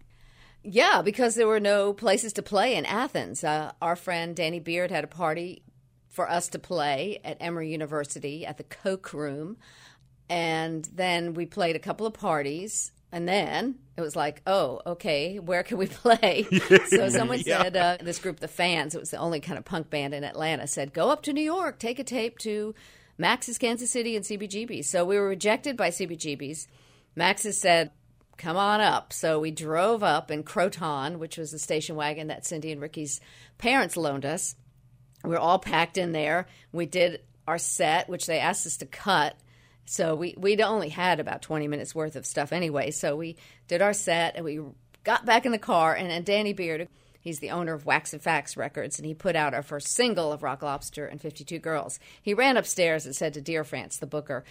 Yeah, 0.64 1.02
because 1.02 1.36
there 1.36 1.48
were 1.48 1.60
no 1.60 1.94
places 1.94 2.34
to 2.34 2.42
play 2.42 2.76
in 2.76 2.86
Athens. 2.86 3.44
Uh, 3.44 3.72
our 3.82 3.96
friend 3.96 4.36
Danny 4.36 4.60
Beard 4.60 4.92
had 4.92 5.04
a 5.04 5.08
party 5.08 5.62
for 6.10 6.30
us 6.30 6.48
to 6.50 6.60
play 6.60 7.20
at 7.24 7.38
Emory 7.42 7.70
University 7.72 8.46
at 8.46 8.58
the 8.58 8.64
Coke 8.64 9.14
Room. 9.14 9.58
And 10.30 10.88
then 10.94 11.34
we 11.34 11.46
played 11.46 11.76
a 11.76 11.80
couple 11.80 12.06
of 12.08 12.14
parties. 12.14 12.92
And 13.12 13.28
then 13.28 13.76
it 13.98 14.02
was 14.02 14.16
like, 14.16 14.42
oh, 14.48 14.82
okay, 14.88 15.38
where 15.40 15.64
can 15.64 15.78
we 15.78 15.86
play? 15.88 16.48
so 16.88 17.10
someone 17.10 17.42
Yeah. 17.46 17.64
said, 17.64 17.78
uh, 17.78 17.98
this 18.02 18.20
group, 18.20 18.40
the 18.40 18.48
fans, 18.48 18.96
it 18.96 19.00
was 19.00 19.12
the 19.12 19.18
only 19.18 19.40
kind 19.40 19.58
of 19.58 19.66
punk 19.66 19.90
band 19.90 20.14
in 20.14 20.24
Atlanta, 20.24 20.66
said, 20.68 20.94
go 20.94 21.10
up 21.10 21.24
to 21.24 21.34
New 21.34 21.44
York, 21.44 21.78
take 21.78 22.00
a 22.00 22.04
tape 22.04 22.38
to 22.40 22.74
Max's 23.18 23.58
Kansas 23.58 23.92
City 23.92 24.16
and 24.16 24.26
CBGB's. 24.26 24.90
So 24.90 25.06
we 25.06 25.18
were 25.20 25.28
rejected 25.28 25.78
by 25.78 25.90
CBGB's. 25.90 26.68
Max's 27.16 27.60
said, 27.60 27.92
come 28.38 28.58
on 28.58 28.82
up. 28.82 29.14
So 29.14 29.40
we 29.40 29.52
drove 29.52 30.04
up 30.04 30.32
in 30.32 30.44
Croton, 30.44 31.20
which 31.20 31.38
was 31.38 31.52
the 31.52 31.60
station 31.60 31.96
wagon 31.96 32.28
that 32.28 32.46
Cindy 32.46 32.72
and 32.72 32.82
Ricky's 32.82 33.22
parents 33.58 33.98
loaned 33.98 34.26
us. 34.26 34.56
We 35.24 35.32
were 35.32 35.40
all 35.40 35.60
packed 35.60 35.98
in 35.98 36.12
there. 36.12 36.48
We 36.72 36.86
did 36.86 37.22
our 37.48 37.58
set, 37.58 38.10
which 38.10 38.26
they 38.26 38.40
asked 38.40 38.66
us 38.66 38.78
to 38.78 38.86
cut. 38.86 39.36
So 39.86 40.16
we 40.16 40.36
we'd 40.38 40.62
only 40.62 40.90
had 40.90 41.20
about 41.20 41.42
20 41.42 41.68
minutes 41.68 41.94
worth 41.94 42.16
of 42.16 42.26
stuff 42.26 42.54
anyway. 42.54 42.92
So 42.92 43.16
we 43.16 43.38
did 43.68 43.82
our 43.82 43.94
set 43.94 44.36
and 44.36 44.46
we 44.46 44.62
got 45.04 45.26
back 45.26 45.46
in 45.46 45.52
the 45.52 45.58
car 45.58 45.94
and, 45.94 46.12
and 46.12 46.26
Danny 46.26 46.54
Beard, 46.54 46.88
he's 47.20 47.40
the 47.40 47.52
owner 47.52 47.74
of 47.74 47.86
Wax 47.86 48.14
and 48.14 48.22
Facts 48.22 48.56
Records, 48.56 48.98
and 48.98 49.06
he 49.06 49.14
put 49.14 49.36
out 49.36 49.54
our 49.54 49.62
first 49.62 49.88
single 49.90 50.32
of 50.32 50.44
Rock 50.44 50.62
Lobster 50.62 51.06
and 51.06 51.22
52 51.22 51.60
Girls. 51.60 52.00
He 52.22 52.34
ran 52.34 52.58
upstairs 52.58 53.06
and 53.06 53.16
said 53.16 53.34
to 53.34 53.42
Deerfrance, 53.42 54.00
the 54.00 54.08
booker, 54.08 54.46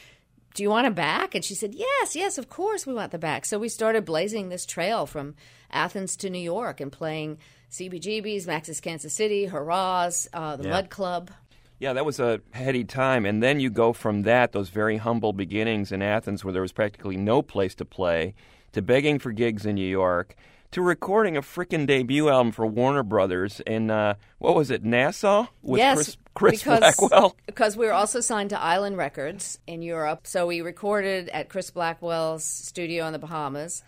do 0.54 0.62
you 0.62 0.70
want 0.70 0.86
him 0.86 0.94
back? 0.94 1.34
And 1.34 1.44
she 1.44 1.54
said, 1.54 1.74
Yes, 1.74 2.14
yes, 2.16 2.38
of 2.38 2.48
course 2.48 2.86
we 2.86 2.94
want 2.94 3.12
the 3.12 3.18
back. 3.18 3.44
So 3.44 3.58
we 3.58 3.68
started 3.68 4.04
blazing 4.04 4.48
this 4.48 4.66
trail 4.66 5.06
from 5.06 5.34
Athens 5.70 6.16
to 6.16 6.30
New 6.30 6.38
York 6.38 6.80
and 6.80 6.92
playing 6.92 7.38
CBGB's, 7.70 8.46
Max's 8.46 8.80
Kansas 8.80 9.14
City, 9.14 9.46
Hurrahs, 9.46 10.28
uh, 10.32 10.56
the 10.56 10.64
Yeah. 10.64 10.70
Mud 10.70 10.90
Club. 10.90 11.30
Yeah, 11.78 11.94
that 11.94 12.04
was 12.04 12.20
a 12.20 12.40
heady 12.52 12.84
time. 12.84 13.26
And 13.26 13.42
then 13.42 13.58
you 13.58 13.70
go 13.70 13.92
from 13.92 14.22
that, 14.22 14.52
those 14.52 14.68
very 14.68 14.98
humble 14.98 15.32
beginnings 15.32 15.90
in 15.90 16.00
Athens 16.02 16.44
where 16.44 16.52
there 16.52 16.62
was 16.62 16.70
practically 16.72 17.16
no 17.16 17.42
place 17.42 17.74
to 17.76 17.84
play, 17.84 18.34
to 18.72 18.82
begging 18.82 19.18
for 19.18 19.32
gigs 19.32 19.66
in 19.66 19.74
New 19.74 19.88
York, 19.88 20.36
to 20.70 20.80
recording 20.80 21.36
a 21.36 21.42
frickin' 21.42 21.86
debut 21.86 22.28
album 22.28 22.52
for 22.52 22.66
Warner 22.66 23.02
Brothers 23.02 23.60
in, 23.66 23.90
uh, 23.90 24.14
what 24.38 24.54
was 24.54 24.70
it, 24.70 24.84
Nassau? 24.84 25.46
With 25.62 25.78
yes, 25.78 25.94
Chris, 25.96 26.16
Chris 26.34 26.62
because, 26.62 26.96
Blackwell? 26.96 27.36
Because 27.46 27.76
we 27.76 27.86
were 27.86 27.92
also 27.92 28.20
signed 28.20 28.50
to 28.50 28.60
Island 28.60 28.96
Records 28.96 29.58
in 29.66 29.82
Europe. 29.82 30.26
So 30.26 30.46
we 30.46 30.60
recorded 30.60 31.28
at 31.28 31.48
Chris 31.48 31.70
Blackwell's 31.70 32.44
studio 32.44 33.06
in 33.06 33.12
the 33.12 33.18
Bahamas. 33.18 33.82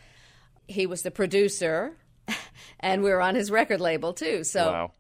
He 0.69 0.87
was 0.87 1.03
the 1.03 1.11
producer, 1.11 1.97
and 2.81 3.03
we 3.03 3.11
were 3.11 3.21
on 3.23 3.35
his 3.35 3.51
record 3.51 3.81
label 3.81 4.13
too. 4.13 4.45
So 4.45 4.71
Wow. 4.71 4.93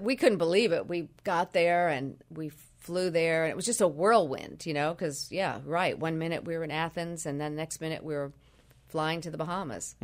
we 0.00 0.16
couldn't 0.16 0.38
believe 0.38 0.72
it. 0.72 0.86
We 0.86 1.08
got 1.24 1.52
there 1.52 1.88
and 1.88 2.16
we 2.30 2.50
flew 2.78 3.08
there, 3.10 3.44
and 3.44 3.50
it 3.50 3.56
was 3.56 3.64
just 3.64 3.80
a 3.80 3.88
whirlwind, 3.88 4.66
you 4.66 4.74
know, 4.74 4.92
because, 4.92 5.28
yeah, 5.32 5.60
right. 5.64 5.98
One 5.98 6.18
minute 6.18 6.44
we 6.44 6.56
were 6.56 6.64
in 6.64 6.70
Athens, 6.70 7.24
and 7.24 7.40
then 7.40 7.56
next 7.56 7.80
minute 7.80 8.04
we 8.04 8.14
were 8.14 8.32
flying 8.88 9.22
to 9.22 9.30
the 9.30 9.38
Bahamas. 9.38 9.96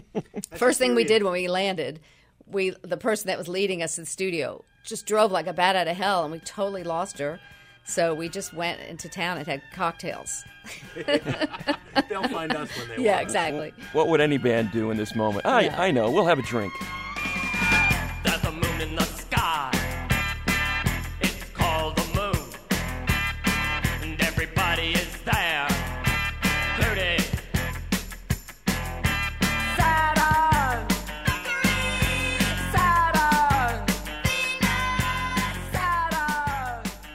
First 0.52 0.78
thing 0.78 0.94
we 0.94 1.04
did 1.04 1.22
when 1.24 1.32
we 1.32 1.48
landed, 1.48 2.00
we 2.46 2.70
the 2.82 2.96
person 2.96 3.26
that 3.26 3.36
was 3.38 3.48
leading 3.48 3.82
us 3.82 3.96
to 3.96 4.02
the 4.02 4.06
studio 4.06 4.64
just 4.88 5.06
drove 5.06 5.30
like 5.30 5.46
a 5.46 5.52
bat 5.52 5.76
out 5.76 5.86
of 5.86 5.96
hell, 5.96 6.24
and 6.24 6.32
we 6.32 6.38
totally 6.40 6.82
lost 6.82 7.18
her. 7.18 7.38
So 7.84 8.14
we 8.14 8.28
just 8.28 8.52
went 8.52 8.80
into 8.80 9.08
town 9.08 9.38
and 9.38 9.46
had 9.46 9.62
cocktails. 9.72 10.44
They'll 11.06 12.28
find 12.28 12.54
us 12.54 12.68
when 12.76 12.88
they 12.88 13.02
Yeah, 13.02 13.20
exactly. 13.20 13.72
What 13.92 14.08
would 14.08 14.20
any 14.20 14.36
band 14.36 14.72
do 14.72 14.90
in 14.90 14.96
this 14.98 15.14
moment? 15.14 15.46
I, 15.46 15.62
Yeah. 15.62 15.80
I 15.80 15.90
know. 15.90 16.10
We'll 16.10 16.26
have 16.26 16.38
a 16.38 16.42
drink. 16.42 16.72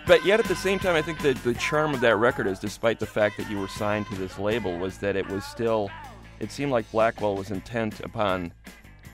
But 0.06 0.26
yet, 0.26 0.40
at 0.40 0.48
the 0.48 0.56
same 0.56 0.80
time, 0.80 0.96
I 0.96 1.02
think 1.02 1.20
that 1.22 1.42
the 1.44 1.54
charm 1.54 1.94
of 1.94 2.02
that 2.02 2.18
record 2.18 2.46
is, 2.46 2.60
despite 2.60 3.00
the 3.00 3.06
fact 3.06 3.38
that 3.38 3.50
you 3.50 3.58
were 3.58 3.70
signed 3.70 4.06
to 4.08 4.16
this 4.16 4.38
label, 4.38 4.78
was 4.78 4.98
that 4.98 5.16
it 5.16 5.28
was 5.30 5.46
still. 5.46 5.90
It 6.40 6.52
seemed 6.52 6.72
like 6.72 6.90
Blackwell 6.92 7.38
was 7.38 7.52
intent 7.52 8.02
upon 8.02 8.52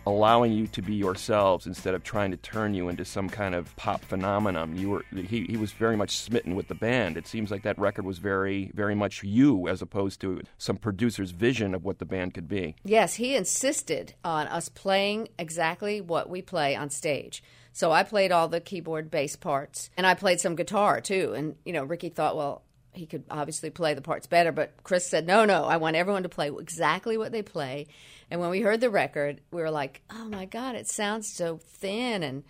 allowing 0.08 0.52
you 0.52 0.65
to 0.65 0.82
be 0.82 0.95
yourselves 0.95 1.67
instead 1.67 1.93
of 1.93 2.04
trying 2.04 2.32
to 2.32 2.38
turn 2.38 2.73
you 2.73 2.89
into 2.89 3.06
some 3.06 3.30
kind 3.30 3.54
of 3.54 3.75
pop 3.75 4.04
phenomenon. 4.04 4.75
You 4.75 4.89
were 4.89 5.06
he, 5.13 5.45
he 5.45 5.58
was 5.58 5.71
very 5.71 5.95
much 5.95 6.17
smitten 6.17 6.56
with 6.56 6.67
the 6.67 6.75
band. 6.75 7.17
It 7.17 7.28
seems 7.28 7.52
like 7.52 7.63
that 7.63 7.78
record 7.78 8.06
was 8.06 8.17
very 8.17 8.71
very 8.73 8.95
much 8.95 9.23
you 9.23 9.67
as 9.67 9.82
opposed 9.82 10.19
to 10.21 10.41
some 10.58 10.78
producer's 10.78 11.32
vision 11.32 11.75
of 11.75 11.86
what 11.86 11.99
the 11.99 12.06
band 12.06 12.34
could 12.34 12.47
be. 12.47 12.75
Yes, 12.84 13.15
he 13.15 13.36
insisted 13.36 14.15
on 14.23 14.47
us 14.47 14.69
playing 14.69 15.30
exactly 15.38 16.02
what 16.02 16.30
we 16.30 16.41
play 16.41 16.75
on 16.75 16.89
stage. 16.89 17.43
So 17.79 17.93
I 17.93 18.03
played 18.03 18.33
all 18.33 18.49
the 18.49 18.59
keyboard 18.59 19.09
bass 19.09 19.37
parts 19.37 19.89
and 19.95 20.05
I 20.05 20.13
played 20.13 20.41
some 20.41 20.57
guitar 20.57 20.99
too. 20.99 21.31
And, 21.33 21.55
you 21.63 21.71
know, 21.71 21.85
Ricky 21.85 22.09
thought, 22.09 22.35
well, 22.35 22.63
he 22.91 23.05
could 23.05 23.23
obviously 23.31 23.69
play 23.69 23.93
the 23.93 24.01
parts 24.01 24.27
better, 24.27 24.51
but 24.51 24.73
Chris 24.83 25.07
said, 25.07 25.25
no, 25.25 25.45
no, 25.45 25.63
I 25.63 25.77
want 25.77 25.95
everyone 25.95 26.23
to 26.23 26.29
play 26.29 26.49
exactly 26.49 27.17
what 27.17 27.31
they 27.31 27.41
play. 27.41 27.87
And 28.29 28.41
when 28.41 28.49
we 28.49 28.59
heard 28.59 28.81
the 28.81 28.89
record, 28.89 29.39
we 29.49 29.61
were 29.61 29.71
like, 29.71 30.01
oh 30.09 30.25
my 30.25 30.43
God, 30.43 30.75
it 30.75 30.89
sounds 30.89 31.31
so 31.31 31.55
thin. 31.55 32.21
And 32.21 32.43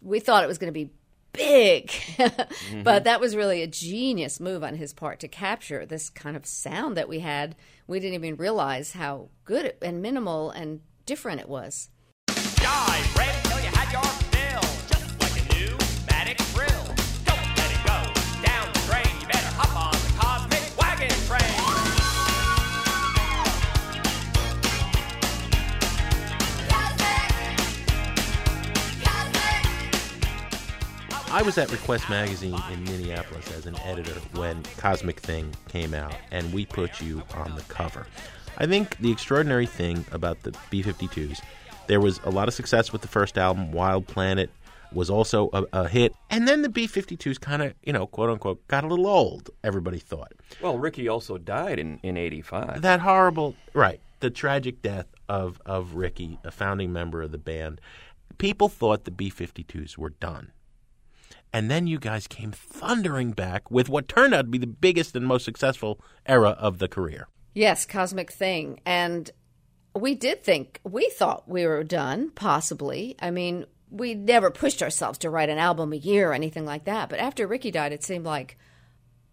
we 0.00 0.18
thought 0.18 0.44
it 0.44 0.46
was 0.46 0.56
going 0.56 0.72
to 0.72 0.86
be 0.86 0.92
big. 1.34 1.90
Mm-hmm. 2.70 2.82
But 2.82 3.04
that 3.04 3.20
was 3.20 3.36
really 3.36 3.62
a 3.62 3.66
genius 3.66 4.40
move 4.40 4.64
on 4.64 4.76
his 4.76 4.94
part 4.94 5.20
to 5.20 5.28
capture 5.28 5.84
this 5.84 6.08
kind 6.08 6.36
of 6.36 6.46
sound 6.46 6.96
that 6.96 7.08
we 7.08 7.18
had. 7.18 7.54
We 7.86 8.00
didn't 8.00 8.14
even 8.14 8.36
realize 8.36 8.92
how 8.92 9.28
good 9.44 9.74
and 9.82 10.00
minimal 10.00 10.50
and 10.50 10.80
different 11.04 11.40
it 11.40 11.48
was. 11.48 11.90
Jive, 12.28 13.39
I 31.32 31.42
was 31.42 31.58
at 31.58 31.70
Request 31.70 32.10
Magazine 32.10 32.60
in 32.72 32.82
Minneapolis 32.82 33.56
as 33.56 33.64
an 33.66 33.78
editor 33.80 34.18
when 34.34 34.64
Cosmic 34.78 35.20
Thing 35.20 35.54
came 35.68 35.94
out, 35.94 36.16
and 36.32 36.52
we 36.52 36.66
put 36.66 37.00
you 37.00 37.22
on 37.34 37.54
the 37.54 37.62
cover. 37.62 38.08
I 38.58 38.66
think 38.66 38.96
the 38.98 39.12
extraordinary 39.12 39.66
thing 39.66 40.04
about 40.10 40.42
the 40.42 40.52
B 40.70 40.82
52s, 40.82 41.40
there 41.86 42.00
was 42.00 42.20
a 42.24 42.30
lot 42.30 42.48
of 42.48 42.54
success 42.54 42.92
with 42.92 43.02
the 43.02 43.08
first 43.08 43.38
album, 43.38 43.70
Wild 43.70 44.08
Planet 44.08 44.50
was 44.92 45.08
also 45.08 45.50
a, 45.52 45.64
a 45.72 45.88
hit, 45.88 46.12
and 46.30 46.48
then 46.48 46.62
the 46.62 46.68
B 46.68 46.88
52s 46.88 47.38
kind 47.40 47.62
of, 47.62 47.74
you 47.84 47.92
know, 47.92 48.08
quote 48.08 48.28
unquote, 48.28 48.66
got 48.66 48.82
a 48.82 48.88
little 48.88 49.06
old, 49.06 49.50
everybody 49.62 50.00
thought. 50.00 50.32
Well, 50.60 50.78
Ricky 50.78 51.06
also 51.08 51.38
died 51.38 51.78
in 51.78 52.00
in 52.02 52.16
'85. 52.16 52.82
That 52.82 52.98
horrible, 52.98 53.54
right? 53.72 54.00
The 54.18 54.30
tragic 54.30 54.82
death 54.82 55.06
of 55.28 55.60
of 55.64 55.94
Ricky, 55.94 56.40
a 56.42 56.50
founding 56.50 56.92
member 56.92 57.22
of 57.22 57.30
the 57.30 57.38
band. 57.38 57.80
People 58.38 58.68
thought 58.68 59.04
the 59.04 59.12
B 59.12 59.30
52s 59.30 59.96
were 59.96 60.10
done. 60.10 60.50
And 61.52 61.70
then 61.70 61.86
you 61.86 61.98
guys 61.98 62.26
came 62.26 62.52
thundering 62.52 63.32
back 63.32 63.70
with 63.70 63.88
what 63.88 64.08
turned 64.08 64.34
out 64.34 64.42
to 64.42 64.48
be 64.48 64.58
the 64.58 64.66
biggest 64.66 65.16
and 65.16 65.26
most 65.26 65.44
successful 65.44 66.00
era 66.26 66.50
of 66.50 66.78
the 66.78 66.88
career. 66.88 67.28
Yes, 67.54 67.86
Cosmic 67.86 68.30
Thing. 68.30 68.80
And 68.86 69.30
we 69.94 70.14
did 70.14 70.44
think, 70.44 70.80
we 70.84 71.10
thought 71.10 71.48
we 71.48 71.66
were 71.66 71.82
done, 71.82 72.30
possibly. 72.30 73.16
I 73.20 73.30
mean, 73.30 73.66
we 73.90 74.14
never 74.14 74.50
pushed 74.50 74.82
ourselves 74.82 75.18
to 75.18 75.30
write 75.30 75.48
an 75.48 75.58
album 75.58 75.92
a 75.92 75.96
year 75.96 76.30
or 76.30 76.34
anything 76.34 76.64
like 76.64 76.84
that. 76.84 77.08
But 77.08 77.18
after 77.18 77.46
Ricky 77.46 77.72
died, 77.72 77.92
it 77.92 78.04
seemed 78.04 78.24
like 78.24 78.56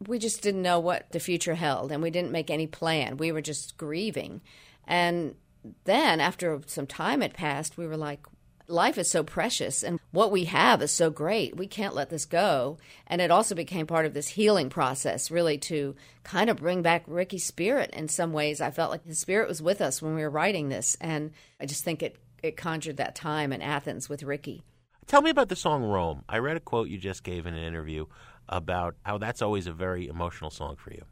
we 0.07 0.17
just 0.17 0.41
didn't 0.41 0.63
know 0.63 0.79
what 0.79 1.11
the 1.11 1.19
future 1.19 1.55
held 1.55 1.91
and 1.91 2.01
we 2.01 2.09
didn't 2.09 2.31
make 2.31 2.49
any 2.49 2.67
plan. 2.67 3.17
We 3.17 3.31
were 3.31 3.41
just 3.41 3.77
grieving. 3.77 4.41
And 4.87 5.35
then 5.83 6.19
after 6.19 6.61
some 6.65 6.87
time 6.87 7.21
had 7.21 7.33
passed, 7.33 7.77
we 7.77 7.87
were 7.87 7.97
like, 7.97 8.25
life 8.67 8.97
is 8.97 9.09
so 9.09 9.23
precious 9.23 9.83
and 9.83 9.99
what 10.11 10.31
we 10.31 10.45
have 10.45 10.81
is 10.81 10.91
so 10.91 11.09
great. 11.09 11.55
We 11.55 11.67
can't 11.67 11.95
let 11.95 12.09
this 12.09 12.25
go. 12.25 12.77
And 13.07 13.21
it 13.21 13.31
also 13.31 13.55
became 13.55 13.87
part 13.87 14.05
of 14.05 14.13
this 14.13 14.27
healing 14.29 14.69
process, 14.69 15.31
really, 15.31 15.57
to 15.59 15.95
kind 16.23 16.49
of 16.49 16.57
bring 16.57 16.81
back 16.81 17.03
Ricky's 17.07 17.45
spirit 17.45 17.91
in 17.93 18.07
some 18.07 18.33
ways. 18.33 18.61
I 18.61 18.71
felt 18.71 18.91
like 18.91 19.05
his 19.05 19.19
spirit 19.19 19.47
was 19.47 19.61
with 19.61 19.81
us 19.81 20.01
when 20.01 20.15
we 20.15 20.21
were 20.21 20.29
writing 20.29 20.69
this. 20.69 20.97
And 20.99 21.31
I 21.59 21.65
just 21.65 21.83
think 21.83 22.03
it, 22.03 22.17
it 22.43 22.57
conjured 22.57 22.97
that 22.97 23.15
time 23.15 23.53
in 23.53 23.61
Athens 23.61 24.09
with 24.09 24.23
Ricky. 24.23 24.63
Tell 25.05 25.21
me 25.21 25.29
about 25.29 25.49
the 25.49 25.55
song 25.55 25.83
Roam. 25.83 26.23
I 26.27 26.39
read 26.39 26.57
a 26.57 26.61
quote 26.61 26.89
you 26.89 26.97
just 26.97 27.23
gave 27.23 27.45
in 27.45 27.53
an 27.53 27.63
interview 27.63 28.05
about 28.49 28.95
how 29.03 29.17
that's 29.17 29.41
always 29.41 29.67
a 29.67 29.73
very 29.73 30.07
emotional 30.07 30.49
song 30.49 30.75
for 30.75 30.91
you. 30.91 31.03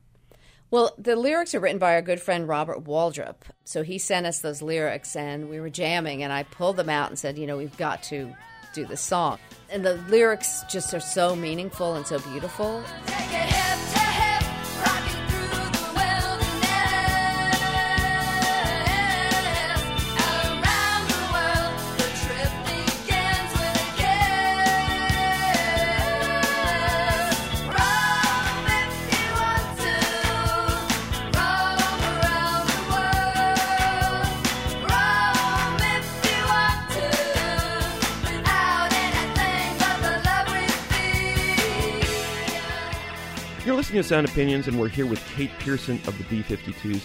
Well, 0.72 0.94
the 0.98 1.16
lyrics 1.16 1.54
are 1.54 1.60
written 1.60 1.78
by 1.78 1.94
our 1.94 2.02
good 2.02 2.22
friend 2.22 2.48
Robert 2.48 2.84
Waldrop. 2.84 3.36
So 3.64 3.84
he 3.84 3.98
sent 3.98 4.26
us 4.26 4.40
those 4.40 4.62
lyrics 4.62 5.16
and 5.16 5.50
we 5.50 5.60
were 5.60 5.70
jamming 5.70 6.24
and 6.24 6.34
I 6.34 6.44
pulled 6.44 6.78
them 6.78 6.90
out 6.90 7.10
and 7.10 7.20
said, 7.20 7.38
you 7.38 7.48
know, 7.48 7.58
we've 7.58 7.78
got 7.78 8.04
to 8.04 8.36
do 8.74 8.86
this 8.86 9.02
song. 9.02 9.40
And 9.70 9.86
the 9.86 9.96
lyrics 10.10 10.64
just 10.70 10.94
are 10.94 11.00
so 11.00 11.36
meaningful 11.36 11.96
and 11.96 12.06
so 12.06 12.20
beautiful. 12.20 12.84
To 43.96 44.04
Sound 44.04 44.28
Opinions, 44.28 44.68
and 44.68 44.78
we're 44.78 44.90
here 44.90 45.06
with 45.06 45.26
Kate 45.38 45.52
Pierson 45.60 46.02
of 46.06 46.18
the 46.18 46.26
B 46.26 46.44
52s. 46.44 47.04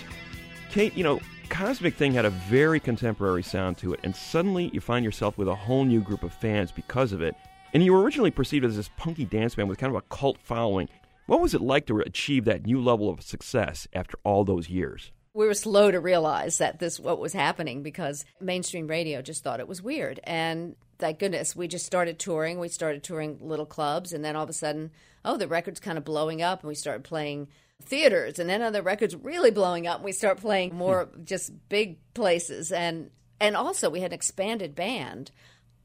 Kate, 0.71 0.93
you 0.97 1.05
know, 1.05 1.21
Cosmic 1.49 1.95
Thing 1.95 2.13
had 2.13 2.25
a 2.25 2.31
very 2.31 2.81
contemporary 2.81 3.45
sound 3.45 3.79
to 3.79 3.93
it, 3.93 4.01
and 4.03 4.17
suddenly 4.17 4.71
you 4.73 4.81
find 4.81 5.05
yourself 5.05 5.39
with 5.39 5.47
a 5.47 5.55
whole 5.55 5.85
new 5.85 6.01
group 6.01 6.25
of 6.25 6.35
fans 6.35 6.73
because 6.73 7.13
of 7.13 7.23
it. 7.23 7.37
And 7.75 7.85
you 7.85 7.93
were 7.93 8.03
originally 8.03 8.33
perceived 8.33 8.65
as 8.65 8.75
this 8.75 8.91
punky 8.97 9.25
dance 9.25 9.55
band 9.55 9.69
with 9.69 9.79
kind 9.79 9.95
of 9.95 10.03
a 10.03 10.15
cult 10.15 10.39
following. 10.43 10.89
What 11.27 11.41
was 11.41 11.55
it 11.55 11.61
like 11.61 11.87
to 11.87 12.01
achieve 12.01 12.45
that 12.47 12.67
new 12.67 12.83
level 12.83 13.09
of 13.09 13.23
success 13.23 13.87
after 13.93 14.19
all 14.25 14.45
those 14.45 14.69
years? 14.69 15.13
we 15.33 15.47
were 15.47 15.55
slow 15.55 15.93
to 15.93 16.01
realize 16.01 16.59
that 16.59 16.81
this 16.81 16.99
what 16.99 17.21
was 17.21 17.33
happening 17.33 17.85
because 17.85 18.25
mainstream 18.41 18.89
radio 18.89 19.23
just 19.23 19.45
thought 19.45 19.61
it 19.61 19.69
was 19.69 19.81
weird 19.81 20.19
and 20.25 20.75
thank 21.01 21.19
goodness 21.19 21.57
we 21.57 21.67
just 21.67 21.87
started 21.87 22.19
touring 22.19 22.59
we 22.59 22.69
started 22.69 23.03
touring 23.03 23.39
little 23.41 23.67
clubs 23.67 24.13
and 24.13 24.25
then 24.25 24.37
all 24.37 24.45
of 24.45 24.51
a 24.51 24.55
sudden 24.55 24.91
oh 25.25 25.37
the 25.37 25.49
record's 25.49 25.81
kind 25.81 25.99
of 25.99 26.05
blowing 26.05 26.43
up 26.43 26.61
and 26.61 26.69
we 26.69 26.75
started 26.75 27.03
playing 27.03 27.49
theaters 27.83 28.39
and 28.39 28.49
then 28.49 28.63
oh, 28.63 28.71
the 28.71 28.83
record's 28.83 29.17
really 29.17 29.51
blowing 29.51 29.87
up 29.87 29.97
and 29.97 30.05
we 30.05 30.13
start 30.13 30.39
playing 30.39 30.75
more 30.75 31.05
hmm. 31.05 31.25
just 31.25 31.51
big 31.69 31.99
places 32.15 32.71
and 32.71 33.11
and 33.41 33.57
also 33.57 33.89
we 33.89 34.01
had 34.01 34.13
an 34.13 34.15
expanded 34.15 34.75
band 34.75 35.31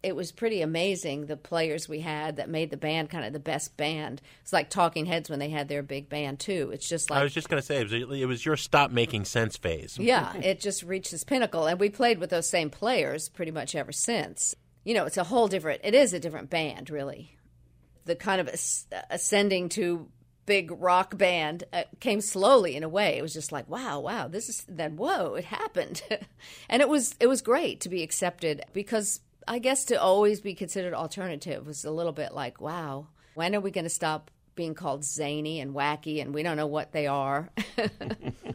it 0.06 0.16
was 0.16 0.32
pretty 0.32 0.62
amazing 0.62 1.26
the 1.26 1.36
players 1.36 1.90
we 1.90 2.00
had 2.00 2.36
that 2.36 2.48
made 2.48 2.70
the 2.70 2.78
band 2.78 3.10
kind 3.10 3.26
of 3.26 3.34
the 3.34 3.40
best 3.40 3.76
band. 3.76 4.22
It's 4.44 4.54
like 4.54 4.70
Talking 4.70 5.08
Heads 5.08 5.32
when 5.32 5.40
they 5.40 5.50
had 5.50 5.68
their 5.68 5.82
big 5.82 6.10
band 6.10 6.40
too. 6.40 6.70
It's 6.72 6.88
just 6.88 7.10
like 7.10 7.22
I 7.22 7.24
was 7.24 7.34
just 7.34 7.50
going 7.50 7.60
to 7.60 7.66
say 7.66 7.78
it 7.78 7.84
was, 7.90 8.20
it 8.22 8.28
was 8.28 8.46
your 8.46 8.56
stop 8.56 8.92
making 8.92 9.26
sense 9.26 9.58
phase. 9.58 9.98
yeah, 9.98 10.36
it 10.44 10.60
just 10.60 10.84
reached 10.84 11.10
this 11.10 11.24
pinnacle, 11.24 11.66
and 11.66 11.80
we 11.80 11.90
played 11.90 12.20
with 12.20 12.30
those 12.30 12.48
same 12.48 12.70
players 12.70 13.30
pretty 13.30 13.52
much 13.52 13.74
ever 13.74 13.92
since. 13.92 14.54
You 14.86 14.94
know, 14.94 15.06
it's 15.06 15.18
a 15.18 15.26
whole 15.26 15.50
different. 15.50 15.82
It 15.84 15.94
is 15.94 16.14
a 16.14 16.20
different 16.20 16.50
band, 16.50 16.90
really. 16.90 17.38
The 18.06 18.16
kind 18.16 18.40
of 18.40 18.48
as- 18.48 18.86
ascending 19.10 19.68
to 19.70 20.08
big 20.46 20.72
rock 20.80 21.18
band 21.18 21.64
uh, 21.74 21.84
came 22.00 22.22
slowly 22.22 22.76
in 22.76 22.84
a 22.84 22.90
way. 22.90 23.18
It 23.18 23.22
was 23.22 23.34
just 23.34 23.52
like, 23.52 23.68
wow, 23.68 24.00
wow, 24.00 24.28
this 24.28 24.48
is 24.48 24.64
then 24.70 24.96
whoa, 24.96 25.34
it 25.36 25.46
happened, 25.46 26.02
and 26.70 26.82
it 26.82 26.88
was 26.88 27.16
it 27.20 27.28
was 27.28 27.42
great 27.42 27.82
to 27.82 27.90
be 27.90 28.04
accepted 28.04 28.64
because 28.74 29.20
I 29.48 29.60
guess 29.60 29.86
to 29.86 30.00
always 30.00 30.42
be 30.42 30.54
considered 30.54 30.94
alternative 30.94 31.68
was 31.68 31.86
a 31.86 31.92
little 31.92 32.14
bit 32.14 32.34
like, 32.34 32.62
wow, 32.62 33.08
when 33.34 33.56
are 33.56 33.60
we 33.60 33.72
going 33.72 33.84
to 33.84 33.90
stop 33.90 34.32
being 34.56 34.74
called 34.74 35.04
zany 35.04 35.60
and 35.60 35.74
wacky 35.74 36.22
and 36.22 36.34
we 36.34 36.44
don't 36.44 36.58
know 36.58 36.68
what 36.68 36.92
they 36.92 37.08
are? 37.08 37.50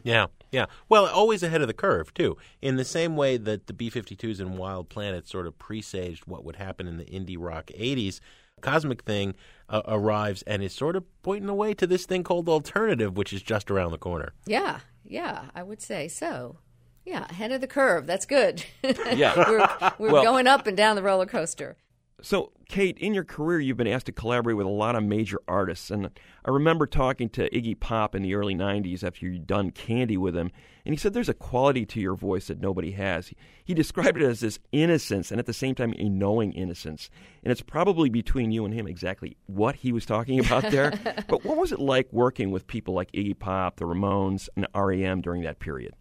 Yeah, 0.03 0.27
yeah. 0.51 0.65
Well, 0.89 1.05
always 1.05 1.43
ahead 1.43 1.61
of 1.61 1.67
the 1.67 1.75
curve, 1.75 2.11
too. 2.15 2.35
In 2.59 2.75
the 2.75 2.83
same 2.83 3.15
way 3.15 3.37
that 3.37 3.67
the 3.67 3.73
B 3.73 3.91
52s 3.91 4.39
and 4.39 4.57
Wild 4.57 4.89
Planet 4.89 5.27
sort 5.27 5.45
of 5.45 5.59
presaged 5.59 6.25
what 6.25 6.43
would 6.43 6.55
happen 6.55 6.87
in 6.87 6.97
the 6.97 7.05
indie 7.05 7.35
rock 7.37 7.67
80s, 7.67 8.19
Cosmic 8.61 9.03
Thing 9.03 9.35
uh, 9.69 9.83
arrives 9.87 10.41
and 10.47 10.63
is 10.63 10.73
sort 10.73 10.95
of 10.95 11.03
pointing 11.21 11.45
the 11.45 11.53
way 11.53 11.75
to 11.75 11.85
this 11.85 12.07
thing 12.07 12.23
called 12.23 12.49
alternative, 12.49 13.15
which 13.15 13.31
is 13.31 13.43
just 13.43 13.69
around 13.69 13.91
the 13.91 13.99
corner. 13.99 14.33
yeah, 14.47 14.79
yeah, 15.05 15.45
I 15.53 15.61
would 15.61 15.81
say 15.83 16.07
so. 16.07 16.57
Yeah, 17.05 17.25
ahead 17.29 17.51
of 17.51 17.61
the 17.61 17.67
curve. 17.67 18.07
That's 18.07 18.25
good. 18.25 18.63
Yeah. 18.83 19.35
we're 19.37 19.91
we're 19.99 20.11
Well- 20.13 20.23
going 20.23 20.47
up 20.47 20.65
and 20.65 20.75
down 20.75 20.95
the 20.95 21.03
roller 21.03 21.27
coaster. 21.27 21.77
So, 22.23 22.51
Kate, 22.69 22.97
in 22.99 23.13
your 23.13 23.23
career, 23.23 23.59
you've 23.59 23.77
been 23.77 23.87
asked 23.87 24.05
to 24.05 24.11
collaborate 24.11 24.55
with 24.55 24.67
a 24.67 24.69
lot 24.69 24.95
of 24.95 25.03
major 25.03 25.39
artists. 25.47 25.89
And 25.89 26.09
I 26.45 26.51
remember 26.51 26.85
talking 26.85 27.29
to 27.29 27.49
Iggy 27.49 27.79
Pop 27.79 28.13
in 28.13 28.21
the 28.21 28.35
early 28.35 28.53
90s 28.53 29.03
after 29.03 29.25
you'd 29.25 29.47
done 29.47 29.71
Candy 29.71 30.17
with 30.17 30.35
him. 30.35 30.51
And 30.85 30.93
he 30.93 30.97
said 30.97 31.13
there's 31.13 31.29
a 31.29 31.33
quality 31.33 31.85
to 31.87 31.99
your 31.99 32.15
voice 32.15 32.47
that 32.47 32.61
nobody 32.61 32.91
has. 32.91 33.29
He, 33.29 33.35
he 33.63 33.73
described 33.81 34.21
it 34.21 34.25
as 34.25 34.39
this 34.39 34.59
innocence 34.71 35.31
and 35.31 35.39
at 35.39 35.47
the 35.47 35.53
same 35.53 35.73
time 35.73 35.93
a 35.97 36.09
knowing 36.09 36.53
innocence. 36.53 37.09
And 37.43 37.51
it's 37.51 37.61
probably 37.61 38.09
between 38.09 38.51
you 38.51 38.65
and 38.65 38.73
him 38.73 38.87
exactly 38.87 39.35
what 39.47 39.77
he 39.77 39.91
was 39.91 40.05
talking 40.05 40.39
about 40.39 40.69
there. 40.69 40.91
but 41.27 41.43
what 41.43 41.57
was 41.57 41.71
it 41.71 41.79
like 41.79 42.07
working 42.13 42.51
with 42.51 42.67
people 42.67 42.93
like 42.93 43.11
Iggy 43.13 43.37
Pop, 43.37 43.77
the 43.77 43.85
Ramones, 43.85 44.47
and 44.55 44.67
REM 44.75 45.21
during 45.21 45.41
that 45.41 45.59
period? 45.59 45.95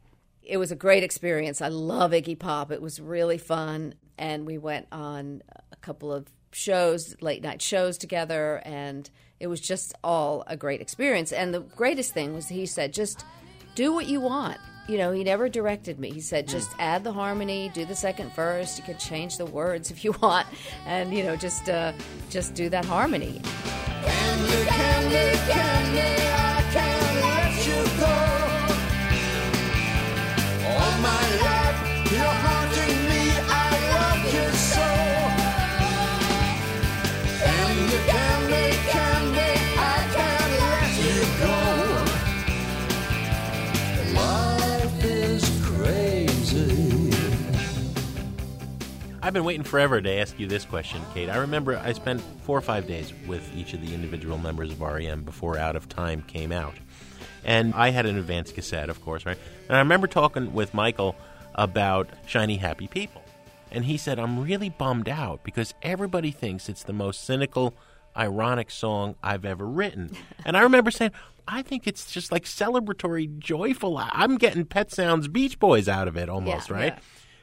It 0.50 0.56
was 0.56 0.72
a 0.72 0.76
great 0.76 1.04
experience. 1.04 1.62
I 1.62 1.68
love 1.68 2.10
Iggy 2.10 2.36
Pop. 2.36 2.72
It 2.72 2.82
was 2.82 2.98
really 2.98 3.38
fun. 3.38 3.94
And 4.18 4.44
we 4.44 4.58
went 4.58 4.88
on 4.90 5.42
a 5.70 5.76
couple 5.76 6.12
of 6.12 6.26
shows, 6.50 7.14
late 7.20 7.40
night 7.40 7.62
shows 7.62 7.96
together. 7.96 8.60
And 8.64 9.08
it 9.38 9.46
was 9.46 9.60
just 9.60 9.94
all 10.02 10.42
a 10.48 10.56
great 10.56 10.80
experience. 10.80 11.30
And 11.30 11.54
the 11.54 11.60
greatest 11.60 12.12
thing 12.12 12.34
was 12.34 12.48
he 12.48 12.66
said, 12.66 12.92
just 12.92 13.24
do 13.76 13.92
what 13.92 14.06
you 14.06 14.20
want. 14.20 14.58
You 14.88 14.98
know, 14.98 15.12
he 15.12 15.22
never 15.22 15.48
directed 15.48 16.00
me. 16.00 16.10
He 16.10 16.20
said, 16.20 16.48
just 16.48 16.72
add 16.80 17.04
the 17.04 17.12
harmony, 17.12 17.70
do 17.72 17.84
the 17.84 17.94
second 17.94 18.32
verse. 18.32 18.76
You 18.76 18.82
could 18.82 18.98
change 18.98 19.36
the 19.36 19.46
words 19.46 19.92
if 19.92 20.02
you 20.02 20.16
want, 20.22 20.48
and 20.84 21.14
you 21.14 21.22
know, 21.22 21.36
just 21.36 21.68
uh, 21.68 21.92
just 22.28 22.54
do 22.54 22.68
that 22.70 22.84
harmony. 22.84 23.40
Candy, 24.02 24.66
candy, 24.66 25.38
candy, 25.52 26.29
I've 49.30 49.34
been 49.34 49.44
waiting 49.44 49.62
forever 49.62 50.00
to 50.00 50.10
ask 50.10 50.40
you 50.40 50.48
this 50.48 50.64
question, 50.64 51.00
Kate. 51.14 51.28
I 51.30 51.36
remember 51.36 51.76
I 51.76 51.92
spent 51.92 52.20
four 52.42 52.58
or 52.58 52.60
five 52.60 52.88
days 52.88 53.12
with 53.28 53.48
each 53.56 53.74
of 53.74 53.80
the 53.80 53.94
individual 53.94 54.38
members 54.38 54.72
of 54.72 54.80
REM 54.80 55.22
before 55.22 55.56
Out 55.56 55.76
of 55.76 55.88
Time 55.88 56.22
came 56.22 56.50
out. 56.50 56.74
And 57.44 57.72
I 57.74 57.90
had 57.90 58.06
an 58.06 58.18
advanced 58.18 58.56
cassette, 58.56 58.90
of 58.90 59.00
course, 59.04 59.24
right? 59.24 59.38
And 59.68 59.76
I 59.76 59.78
remember 59.78 60.08
talking 60.08 60.52
with 60.52 60.74
Michael 60.74 61.14
about 61.54 62.08
Shiny 62.26 62.56
Happy 62.56 62.88
People. 62.88 63.22
And 63.70 63.84
he 63.84 63.96
said, 63.96 64.18
I'm 64.18 64.42
really 64.42 64.68
bummed 64.68 65.08
out 65.08 65.44
because 65.44 65.74
everybody 65.80 66.32
thinks 66.32 66.68
it's 66.68 66.82
the 66.82 66.92
most 66.92 67.22
cynical, 67.22 67.76
ironic 68.16 68.68
song 68.68 69.14
I've 69.22 69.44
ever 69.44 69.64
written. 69.64 70.10
And 70.44 70.56
I 70.56 70.62
remember 70.62 70.90
saying, 70.90 71.12
I 71.46 71.62
think 71.62 71.86
it's 71.86 72.10
just 72.10 72.32
like 72.32 72.46
celebratory, 72.46 73.38
joyful. 73.38 73.96
I'm 73.96 74.38
getting 74.38 74.64
Pet 74.64 74.90
Sounds 74.90 75.28
Beach 75.28 75.60
Boys 75.60 75.88
out 75.88 76.08
of 76.08 76.16
it 76.16 76.28
almost, 76.28 76.68
Yeah, 76.68 76.74
right? 76.74 76.94
yeah. 76.94 76.98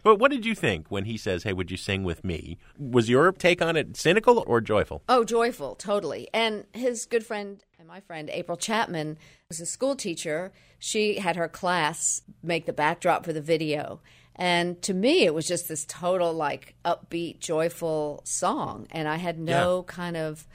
But 0.08 0.20
what 0.20 0.32
did 0.32 0.46
you 0.46 0.56
think 0.56 0.86
when 0.88 1.04
he 1.04 1.18
says, 1.18 1.44
"Hey, 1.44 1.52
would 1.52 1.70
you 1.70 1.76
sing 1.76 2.06
with 2.06 2.24
me"? 2.24 2.58
Was 2.80 3.10
your 3.10 3.34
take 3.34 3.62
on 3.62 3.76
it 3.76 3.98
cynical 3.98 4.42
or 4.48 4.62
joyful? 4.62 5.04
Oh, 5.10 5.26
joyful, 5.26 5.76
totally. 5.76 6.30
And 6.34 6.64
his 6.72 7.06
good 7.06 7.26
friend 7.26 7.62
and 7.78 7.90
my 7.90 8.00
friend 8.00 8.30
April 8.32 8.56
Chapman 8.56 9.18
was 9.50 9.60
a 9.60 9.66
school 9.66 9.98
teacher. 9.98 10.54
She 10.80 11.20
had 11.20 11.36
her 11.36 11.50
class 11.50 12.22
make 12.42 12.68
the 12.68 12.72
backdrop 12.72 13.26
for 13.26 13.34
the 13.34 13.42
video. 13.42 14.00
And 14.34 14.82
to 14.84 14.94
me, 14.94 15.26
it 15.26 15.34
was 15.34 15.46
just 15.46 15.68
this 15.68 15.84
total, 15.84 16.32
like, 16.32 16.76
upbeat, 16.86 17.40
joyful 17.40 18.22
song. 18.24 18.88
And 18.92 19.10
I 19.10 19.18
had 19.18 19.38
no 19.38 19.84
kind 19.84 20.16
of. 20.16 20.48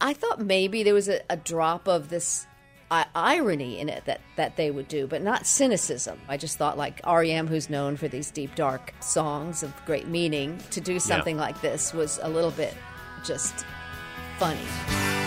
I 0.00 0.14
thought 0.14 0.40
maybe 0.40 0.82
there 0.82 0.94
was 0.94 1.10
a, 1.10 1.20
a 1.28 1.36
drop 1.36 1.86
of 1.86 2.08
this 2.08 2.46
i- 2.90 3.06
irony 3.14 3.78
in 3.78 3.88
it 3.88 4.04
that, 4.06 4.20
that 4.36 4.56
they 4.56 4.70
would 4.70 4.88
do, 4.88 5.06
but 5.06 5.22
not 5.22 5.46
cynicism. 5.46 6.20
I 6.28 6.36
just 6.36 6.58
thought, 6.58 6.76
like 6.78 7.00
REM, 7.06 7.46
who's 7.46 7.68
known 7.70 7.96
for 7.96 8.08
these 8.08 8.30
deep, 8.30 8.54
dark 8.54 8.92
songs 9.00 9.62
of 9.62 9.72
great 9.86 10.06
meaning, 10.08 10.58
to 10.70 10.80
do 10.80 10.98
something 10.98 11.36
like 11.36 11.60
this 11.60 11.92
was 11.92 12.18
a 12.22 12.28
little 12.28 12.50
bit 12.52 12.74
just 13.24 13.64
funny. 14.38 15.23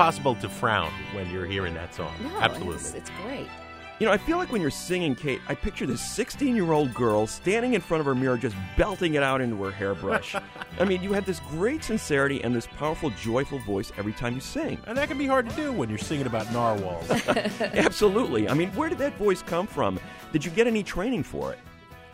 Impossible 0.00 0.34
to 0.34 0.48
frown 0.48 0.90
when 1.12 1.28
you're 1.30 1.44
hearing 1.44 1.74
that 1.74 1.94
song. 1.94 2.14
No, 2.22 2.40
Absolutely. 2.40 2.74
It's, 2.76 2.94
it's 2.94 3.10
great. 3.22 3.46
You 3.98 4.06
know, 4.06 4.12
I 4.12 4.16
feel 4.16 4.38
like 4.38 4.50
when 4.50 4.62
you're 4.62 4.70
singing, 4.70 5.14
Kate, 5.14 5.42
I 5.46 5.54
picture 5.54 5.84
this 5.84 6.00
16 6.00 6.56
year 6.56 6.72
old 6.72 6.94
girl 6.94 7.26
standing 7.26 7.74
in 7.74 7.82
front 7.82 8.00
of 8.00 8.06
her 8.06 8.14
mirror 8.14 8.38
just 8.38 8.56
belting 8.78 9.12
it 9.12 9.22
out 9.22 9.42
into 9.42 9.62
her 9.62 9.70
hairbrush. 9.70 10.34
I 10.78 10.84
mean, 10.86 11.02
you 11.02 11.12
had 11.12 11.26
this 11.26 11.38
great 11.50 11.84
sincerity 11.84 12.42
and 12.42 12.56
this 12.56 12.66
powerful, 12.66 13.10
joyful 13.10 13.58
voice 13.58 13.92
every 13.98 14.14
time 14.14 14.36
you 14.36 14.40
sing. 14.40 14.78
And 14.86 14.96
that 14.96 15.08
can 15.08 15.18
be 15.18 15.26
hard 15.26 15.50
to 15.50 15.54
do 15.54 15.70
when 15.70 15.90
you're 15.90 15.98
singing 15.98 16.24
about 16.24 16.50
narwhals. 16.50 17.10
Absolutely. 17.60 18.48
I 18.48 18.54
mean, 18.54 18.70
where 18.70 18.88
did 18.88 18.96
that 18.98 19.18
voice 19.18 19.42
come 19.42 19.66
from? 19.66 20.00
Did 20.32 20.46
you 20.46 20.50
get 20.50 20.66
any 20.66 20.82
training 20.82 21.24
for 21.24 21.52
it? 21.52 21.58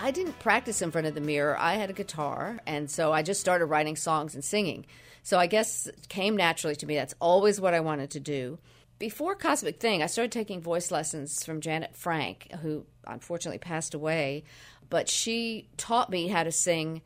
I 0.00 0.10
didn't 0.10 0.36
practice 0.40 0.82
in 0.82 0.90
front 0.90 1.06
of 1.06 1.14
the 1.14 1.20
mirror. 1.20 1.56
I 1.56 1.74
had 1.74 1.88
a 1.88 1.92
guitar, 1.92 2.58
and 2.66 2.90
so 2.90 3.12
I 3.12 3.22
just 3.22 3.40
started 3.40 3.66
writing 3.66 3.94
songs 3.94 4.34
and 4.34 4.42
singing. 4.42 4.86
So 5.26 5.40
I 5.40 5.48
guess 5.48 5.88
it 5.88 6.08
came 6.08 6.36
naturally 6.36 6.76
to 6.76 6.86
me. 6.86 6.94
That's 6.94 7.16
always 7.20 7.60
what 7.60 7.74
I 7.74 7.80
wanted 7.80 8.10
to 8.10 8.20
do. 8.20 8.60
Before 9.00 9.34
Cosmic 9.34 9.80
Thing, 9.80 10.00
I 10.00 10.06
started 10.06 10.30
taking 10.30 10.60
voice 10.60 10.92
lessons 10.92 11.44
from 11.44 11.60
Janet 11.60 11.96
Frank, 11.96 12.46
who 12.62 12.86
unfortunately 13.04 13.58
passed 13.58 13.92
away. 13.92 14.44
But 14.88 15.08
she 15.08 15.68
taught 15.78 16.10
me 16.10 16.28
how 16.28 16.44
to 16.44 16.52
sing 16.52 17.02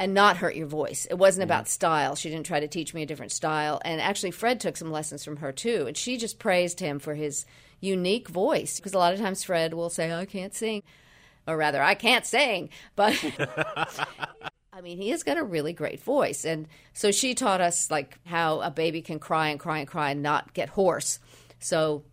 and 0.00 0.14
not 0.14 0.38
hurt 0.38 0.56
your 0.56 0.66
voice. 0.66 1.06
It 1.08 1.14
wasn't 1.14 1.44
about 1.44 1.66
mm. 1.66 1.68
style. 1.68 2.16
She 2.16 2.28
didn't 2.28 2.46
try 2.46 2.58
to 2.58 2.66
teach 2.66 2.92
me 2.92 3.04
a 3.04 3.06
different 3.06 3.30
style. 3.30 3.80
And 3.84 4.00
actually, 4.00 4.32
Fred 4.32 4.58
took 4.58 4.76
some 4.76 4.90
lessons 4.90 5.24
from 5.24 5.36
her 5.36 5.52
too. 5.52 5.84
And 5.86 5.96
she 5.96 6.16
just 6.16 6.40
praised 6.40 6.80
him 6.80 6.98
for 6.98 7.14
his 7.14 7.46
unique 7.78 8.26
voice. 8.26 8.80
Because 8.80 8.94
a 8.94 8.98
lot 8.98 9.14
of 9.14 9.20
times 9.20 9.44
Fred 9.44 9.74
will 9.74 9.90
say, 9.90 10.12
I 10.12 10.24
can't 10.24 10.56
sing. 10.56 10.82
Or 11.46 11.56
rather, 11.56 11.80
I 11.80 11.94
can't 11.94 12.26
sing. 12.26 12.70
But 12.96 13.14
I 14.78 14.80
mean, 14.80 14.96
he 14.98 15.08
has 15.10 15.24
got 15.24 15.36
a 15.36 15.42
really 15.42 15.72
great 15.72 16.00
voice. 16.00 16.44
And 16.44 16.68
so 16.92 17.10
she 17.10 17.34
taught 17.34 17.60
us 17.60 17.90
like 17.90 18.16
how 18.24 18.60
a 18.60 18.70
baby 18.70 19.02
can 19.02 19.18
cry 19.18 19.48
and 19.48 19.58
cry 19.58 19.80
and 19.80 19.88
cry 19.88 20.12
and 20.12 20.22
not 20.22 20.54
get 20.54 20.68
hoarse. 20.68 21.18
So 21.58 22.04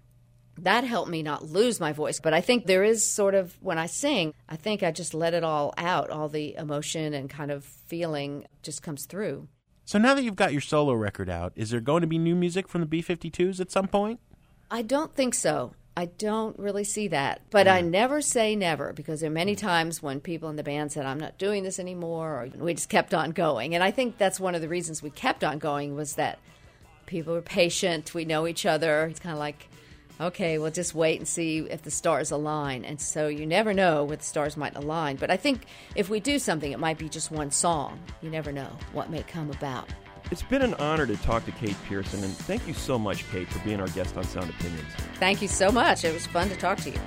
that 0.58 0.84
helped 0.84 1.12
me 1.12 1.22
not 1.22 1.44
lose 1.44 1.80
my 1.80 1.94
voice. 1.94 2.20
But 2.20 2.34
I 2.34 2.42
think 2.42 2.66
there 2.66 2.84
is 2.84 3.08
sort 3.08 3.36
of, 3.36 3.56
when 3.62 3.78
I 3.78 3.86
sing, 3.86 4.34
I 4.50 4.56
think 4.56 4.82
I 4.82 4.90
just 4.90 5.14
let 5.14 5.36
it 5.36 5.44
all 5.44 5.76
out. 5.78 6.10
All 6.10 6.28
the 6.28 6.56
emotion 6.56 7.14
and 7.14 7.30
kind 7.30 7.52
of 7.52 7.64
feeling 7.64 8.48
just 8.64 8.82
comes 8.82 9.06
through. 9.06 9.48
so 9.86 10.00
now 10.00 10.16
that 10.16 10.24
you've 10.24 10.36
got 10.36 10.52
your 10.52 10.62
solo 10.62 10.94
record 10.94 11.30
out, 11.30 11.54
is 11.56 11.70
there 11.70 11.82
going 11.82 12.02
to 12.02 12.08
be 12.08 12.18
new 12.18 12.36
music 12.36 12.68
from 12.68 12.82
the 12.82 12.88
B 12.88 13.04
52s 13.04 13.60
at 13.60 13.70
some 13.70 13.88
point? 13.88 14.20
I 14.72 14.82
don't 14.82 15.14
think 15.14 15.36
so. 15.36 15.76
I 15.98 16.06
don't 16.06 16.58
really 16.60 16.84
see 16.84 17.08
that. 17.10 17.42
But 17.50 17.68
I 17.68 17.82
mm. 17.82 17.90
never 17.90 18.22
say 18.22 18.56
never 18.56 18.92
because 18.92 19.22
there 19.22 19.30
are 19.30 19.34
many 19.34 19.56
mm. 19.56 19.60
times 19.60 20.04
when 20.04 20.20
people 20.20 20.50
in 20.50 20.58
the 20.58 20.64
band 20.64 20.92
said, 20.92 21.06
I'm 21.06 21.20
not 21.20 21.38
doing 21.38 21.64
this 21.64 21.80
anymore, 21.80 22.32
or 22.32 22.50
we 22.58 22.74
just 22.74 22.90
kept 22.90 23.14
on 23.14 23.32
going. 23.32 23.76
And 23.76 23.84
I 23.84 23.92
think 23.92 24.18
that's 24.18 24.40
one 24.40 24.56
of 24.56 24.62
the 24.62 24.68
reasons 24.68 25.02
we 25.02 25.10
kept 25.10 25.44
on 25.44 25.58
going 25.58 25.96
was 25.96 26.16
that 26.16 26.40
people 27.06 27.34
were 27.34 27.42
patient. 27.42 28.14
We 28.14 28.26
know 28.26 28.46
each 28.46 28.66
other. 28.66 29.06
It's 29.06 29.22
kind 29.22 29.34
of 29.34 29.40
like, 29.40 29.70
okay, 30.20 30.58
we'll 30.58 30.72
just 30.72 30.94
wait 30.94 31.20
and 31.20 31.28
see 31.28 31.60
if 31.60 31.84
the 31.84 31.92
stars 31.92 32.32
align. 32.32 32.84
And 32.84 33.00
so 33.00 33.28
you 33.28 33.46
never 33.46 33.74
know 33.74 34.04
what 34.04 34.20
the 34.20 34.26
stars 34.26 34.58
might 34.58 34.76
align. 34.76 35.16
But 35.16 35.32
I 35.32 35.38
think 35.38 35.66
if 35.96 36.10
we 36.10 36.20
do 36.20 36.40
something, 36.40 36.72
it 36.72 36.80
might 36.80 36.98
be 36.98 37.08
just 37.08 37.32
one 37.32 37.52
song. 37.52 38.00
You 38.22 38.30
never 38.30 38.52
know 38.52 38.70
what 38.92 39.10
may 39.10 39.24
come 39.24 39.50
about. 39.50 39.90
It's 40.32 40.42
been 40.42 40.64
an 40.64 40.74
honor 40.76 41.06
to 41.06 41.16
talk 41.18 41.46
to 41.46 41.52
Kate 41.52 41.76
Pierson, 41.88 42.24
and 42.24 42.34
thank 42.34 42.68
you 42.68 42.74
so 42.74 42.98
much, 42.98 43.30
Kate, 43.30 43.48
for 43.48 43.60
being 43.60 43.80
our 43.80 43.88
guest 43.90 44.18
on 44.18 44.24
Sound 44.24 44.50
Opinions. 44.50 44.92
Thank 45.20 45.42
you 45.42 45.48
so 45.48 45.72
much. 45.72 46.04
It 46.04 46.14
was 46.14 46.26
fun 46.26 46.50
to 46.50 46.56
talk 46.56 46.80
to 46.80 46.90
you. 46.90 47.00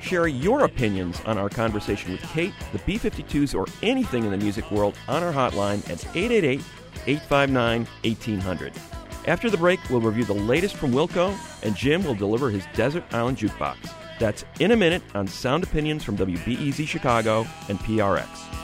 Share 0.00 0.26
your 0.26 0.64
opinions 0.64 1.20
on 1.26 1.36
our 1.36 1.50
conversation 1.50 2.12
with 2.12 2.22
Kate, 2.22 2.54
the 2.72 2.78
B 2.80 2.98
52s, 2.98 3.54
or 3.54 3.66
anything 3.82 4.24
in 4.24 4.30
the 4.30 4.38
music 4.38 4.70
world 4.70 4.96
on 5.06 5.22
our 5.22 5.32
hotline 5.32 5.78
at 5.90 6.04
888 6.16 6.62
859 7.06 7.86
1800. 8.04 8.72
After 9.26 9.50
the 9.50 9.58
break, 9.58 9.78
we'll 9.90 10.00
review 10.00 10.24
the 10.24 10.32
latest 10.32 10.76
from 10.76 10.92
Wilco, 10.92 11.36
and 11.62 11.76
Jim 11.76 12.02
will 12.04 12.14
deliver 12.14 12.48
his 12.48 12.64
Desert 12.74 13.04
Island 13.12 13.36
Jukebox. 13.36 13.76
That's 14.18 14.46
in 14.60 14.70
a 14.70 14.76
minute 14.76 15.02
on 15.14 15.26
Sound 15.26 15.62
Opinions 15.62 16.02
from 16.04 16.16
WBEZ 16.16 16.88
Chicago 16.88 17.46
and 17.68 17.78
PRX. 17.80 18.57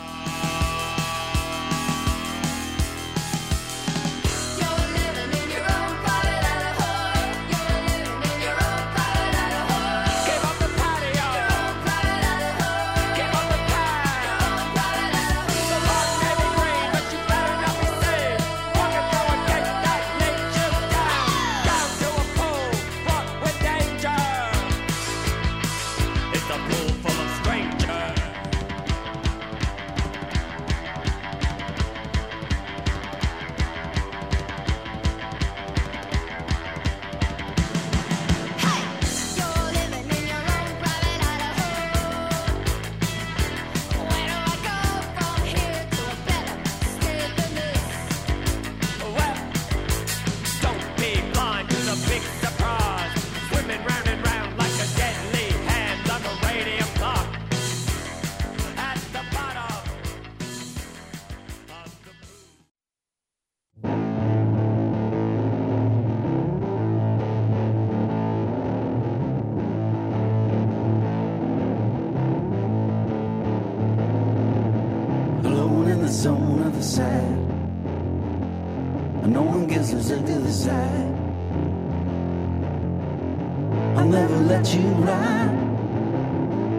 I'll 83.97 84.09
never 84.09 84.37
let 84.41 84.75
you 84.75 84.81
ride. 84.81 85.51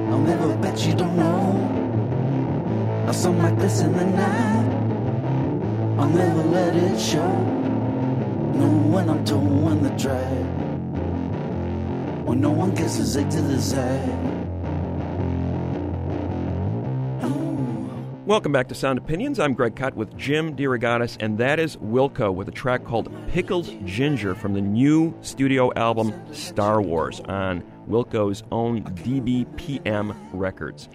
I'll 0.09 0.19
never 0.19 0.55
bet 0.57 0.85
you 0.85 0.93
don't 0.93 1.15
know. 1.15 3.05
A 3.07 3.13
song 3.13 3.37
like 3.39 3.57
this 3.57 3.81
in 3.81 3.93
the 3.93 4.05
night. 4.05 4.71
I'll 5.97 6.09
never 6.09 6.43
let 6.43 6.75
it 6.75 6.99
show. 6.99 7.31
No, 8.59 8.67
when 8.91 9.09
I'm 9.09 9.23
towing 9.23 9.81
the 9.81 9.91
drag. 9.91 10.45
When 12.25 12.41
no 12.41 12.51
one 12.51 12.75
gives 12.75 12.99
a 12.99 13.05
zig 13.05 13.29
to 13.31 13.41
the 13.41 13.61
side. 13.61 14.44
Welcome 18.25 18.51
back 18.51 18.67
to 18.69 18.73
Sound 18.73 18.97
Opinions. 18.97 19.39
I'm 19.39 19.53
Greg 19.53 19.75
Kot 19.75 19.93
with 19.93 20.17
Jim 20.17 20.55
DeRogatis, 20.55 21.15
and 21.19 21.37
that 21.37 21.59
is 21.59 21.77
Wilco 21.77 22.33
with 22.33 22.47
a 22.47 22.51
track 22.51 22.83
called 22.83 23.11
Pickled 23.27 23.69
Ginger 23.85 24.33
from 24.33 24.55
the 24.55 24.61
new 24.61 25.15
studio 25.21 25.71
album 25.75 26.11
Star 26.33 26.81
Wars 26.81 27.19
on 27.27 27.63
Wilco's 27.87 28.41
own 28.51 28.81
DBPM 28.81 30.17
Records. 30.33 30.89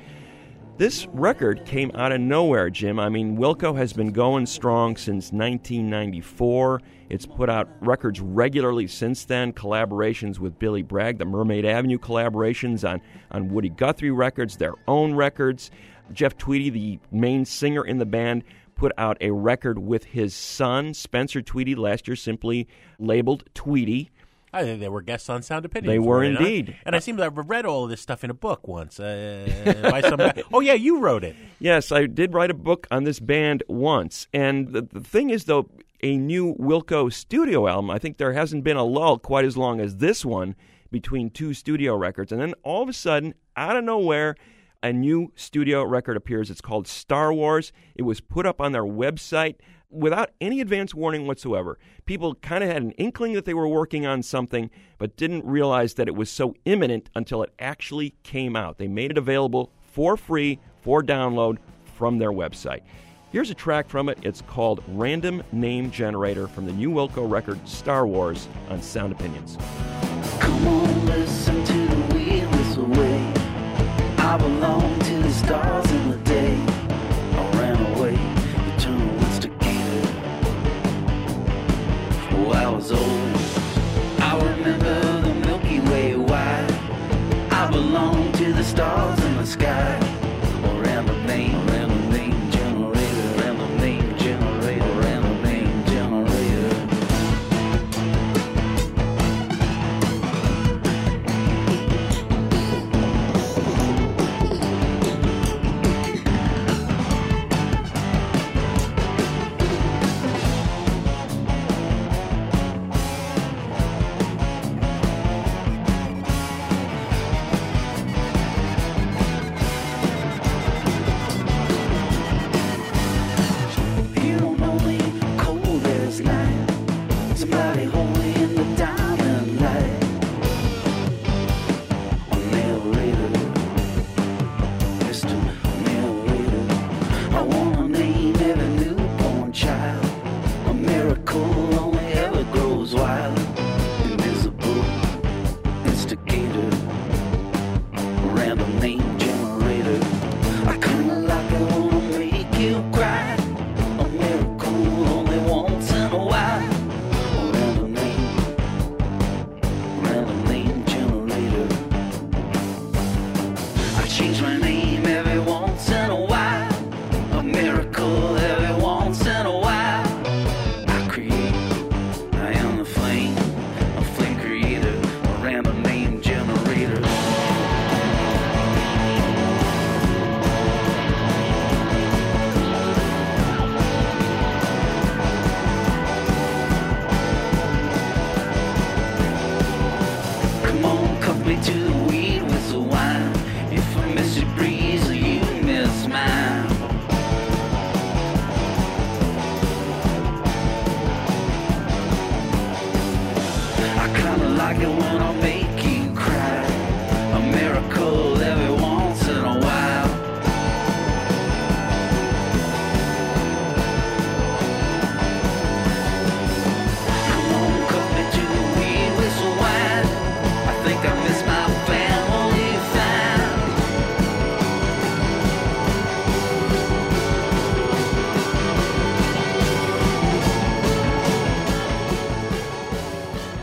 This 0.76 1.06
record 1.12 1.64
came 1.66 1.92
out 1.94 2.10
of 2.10 2.20
nowhere, 2.20 2.68
Jim. 2.68 2.98
I 2.98 3.08
mean, 3.08 3.36
Wilco 3.36 3.76
has 3.76 3.92
been 3.92 4.10
going 4.10 4.44
strong 4.46 4.96
since 4.96 5.30
1994. 5.30 6.80
It's 7.10 7.26
put 7.26 7.48
out 7.48 7.68
records 7.80 8.18
regularly 8.18 8.88
since 8.88 9.24
then, 9.24 9.52
collaborations 9.52 10.40
with 10.40 10.58
Billy 10.58 10.82
Bragg, 10.82 11.18
the 11.18 11.26
Mermaid 11.26 11.64
Avenue 11.64 11.98
collaborations 11.98 12.88
on, 12.88 13.00
on 13.30 13.50
Woody 13.50 13.68
Guthrie 13.68 14.10
records, 14.10 14.56
their 14.56 14.74
own 14.88 15.14
records. 15.14 15.70
Jeff 16.12 16.36
Tweedy, 16.36 16.70
the 16.70 16.98
main 17.10 17.44
singer 17.44 17.84
in 17.84 17.98
the 17.98 18.06
band, 18.06 18.44
put 18.74 18.92
out 18.96 19.18
a 19.20 19.30
record 19.30 19.78
with 19.78 20.04
his 20.04 20.34
son, 20.34 20.94
Spencer 20.94 21.42
Tweedy, 21.42 21.74
last 21.74 22.08
year, 22.08 22.16
simply 22.16 22.66
labeled 22.98 23.44
Tweedy. 23.54 24.10
I 24.52 24.64
think 24.64 24.80
they 24.80 24.88
were 24.88 25.02
guests 25.02 25.28
on 25.28 25.42
Sound 25.42 25.64
Opinions. 25.64 25.92
They 25.92 25.98
were 26.00 26.24
indeed. 26.24 26.76
And 26.84 26.96
I 26.96 26.98
seem 26.98 27.16
to 27.18 27.22
have 27.22 27.36
read 27.36 27.66
all 27.66 27.84
of 27.84 27.90
this 27.90 28.00
stuff 28.00 28.24
in 28.24 28.30
a 28.30 28.34
book 28.34 28.66
once 28.66 28.98
uh, 28.98 29.88
by 29.90 30.00
some 30.00 30.16
guy. 30.16 30.42
Oh 30.52 30.60
yeah, 30.60 30.74
you 30.74 30.98
wrote 30.98 31.22
it. 31.22 31.36
Yes, 31.60 31.92
I 31.92 32.06
did 32.06 32.34
write 32.34 32.50
a 32.50 32.54
book 32.54 32.86
on 32.90 33.04
this 33.04 33.20
band 33.20 33.62
once. 33.68 34.26
And 34.32 34.72
the, 34.72 34.82
the 34.82 35.00
thing 35.00 35.30
is, 35.30 35.44
though, 35.44 35.68
a 36.02 36.16
new 36.16 36.54
Wilco 36.56 37.12
studio 37.12 37.68
album, 37.68 37.90
I 37.90 37.98
think 37.98 38.16
there 38.16 38.32
hasn't 38.32 38.64
been 38.64 38.76
a 38.76 38.84
lull 38.84 39.18
quite 39.18 39.44
as 39.44 39.56
long 39.56 39.80
as 39.80 39.98
this 39.98 40.24
one 40.24 40.56
between 40.90 41.30
two 41.30 41.54
studio 41.54 41.94
records. 41.94 42.32
And 42.32 42.40
then 42.40 42.54
all 42.64 42.82
of 42.82 42.88
a 42.88 42.92
sudden, 42.92 43.34
out 43.56 43.76
of 43.76 43.84
nowhere, 43.84 44.34
a 44.82 44.92
new 44.92 45.32
studio 45.34 45.84
record 45.84 46.16
appears. 46.16 46.50
It's 46.50 46.60
called 46.60 46.86
Star 46.86 47.32
Wars. 47.32 47.72
It 47.94 48.02
was 48.02 48.20
put 48.20 48.46
up 48.46 48.60
on 48.60 48.72
their 48.72 48.84
website 48.84 49.56
without 49.90 50.30
any 50.40 50.60
advance 50.60 50.94
warning 50.94 51.26
whatsoever. 51.26 51.78
People 52.06 52.34
kind 52.36 52.62
of 52.62 52.70
had 52.70 52.82
an 52.82 52.92
inkling 52.92 53.32
that 53.34 53.44
they 53.44 53.54
were 53.54 53.68
working 53.68 54.06
on 54.06 54.22
something, 54.22 54.70
but 54.98 55.16
didn't 55.16 55.44
realize 55.44 55.94
that 55.94 56.08
it 56.08 56.14
was 56.14 56.30
so 56.30 56.54
imminent 56.64 57.10
until 57.14 57.42
it 57.42 57.52
actually 57.58 58.14
came 58.22 58.56
out. 58.56 58.78
They 58.78 58.88
made 58.88 59.10
it 59.10 59.18
available 59.18 59.72
for 59.92 60.16
free 60.16 60.58
for 60.82 61.02
download 61.02 61.58
from 61.96 62.18
their 62.18 62.32
website. 62.32 62.80
Here's 63.32 63.50
a 63.50 63.54
track 63.54 63.88
from 63.88 64.08
it. 64.08 64.18
It's 64.22 64.42
called 64.42 64.82
Random 64.88 65.42
Name 65.52 65.90
Generator 65.90 66.48
from 66.48 66.66
the 66.66 66.72
new 66.72 66.90
Wilco 66.90 67.30
record 67.30 67.66
Star 67.68 68.06
Wars 68.06 68.48
on 68.68 68.82
Sound 68.82 69.12
Opinions. 69.12 69.56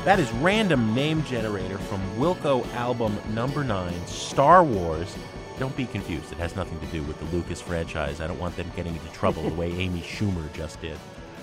That 0.08 0.22
is 0.22 0.32
Random 0.36 0.96
Name 0.96 1.22
Generator 1.26 1.78
from 1.78 2.00
Wilco 2.18 2.66
album 2.76 3.20
number 3.34 3.62
nine, 3.62 4.08
Star 4.08 4.64
Wars. 4.64 5.14
Don't 5.60 5.76
be 5.76 5.86
confused. 5.86 6.32
It 6.32 6.38
has 6.38 6.56
nothing 6.56 6.80
to 6.80 6.86
do 6.86 7.04
with 7.04 7.20
the 7.20 7.26
Lucas 7.36 7.60
franchise. 7.60 8.22
I 8.22 8.28
don't 8.28 8.40
want 8.40 8.56
them 8.56 8.72
getting 8.74 8.96
into 8.96 9.10
trouble 9.10 9.44
the 9.44 9.54
way 9.54 9.70
Amy 9.74 10.00
Schumer 10.00 10.50
just 10.54 10.80
did. 10.80 10.98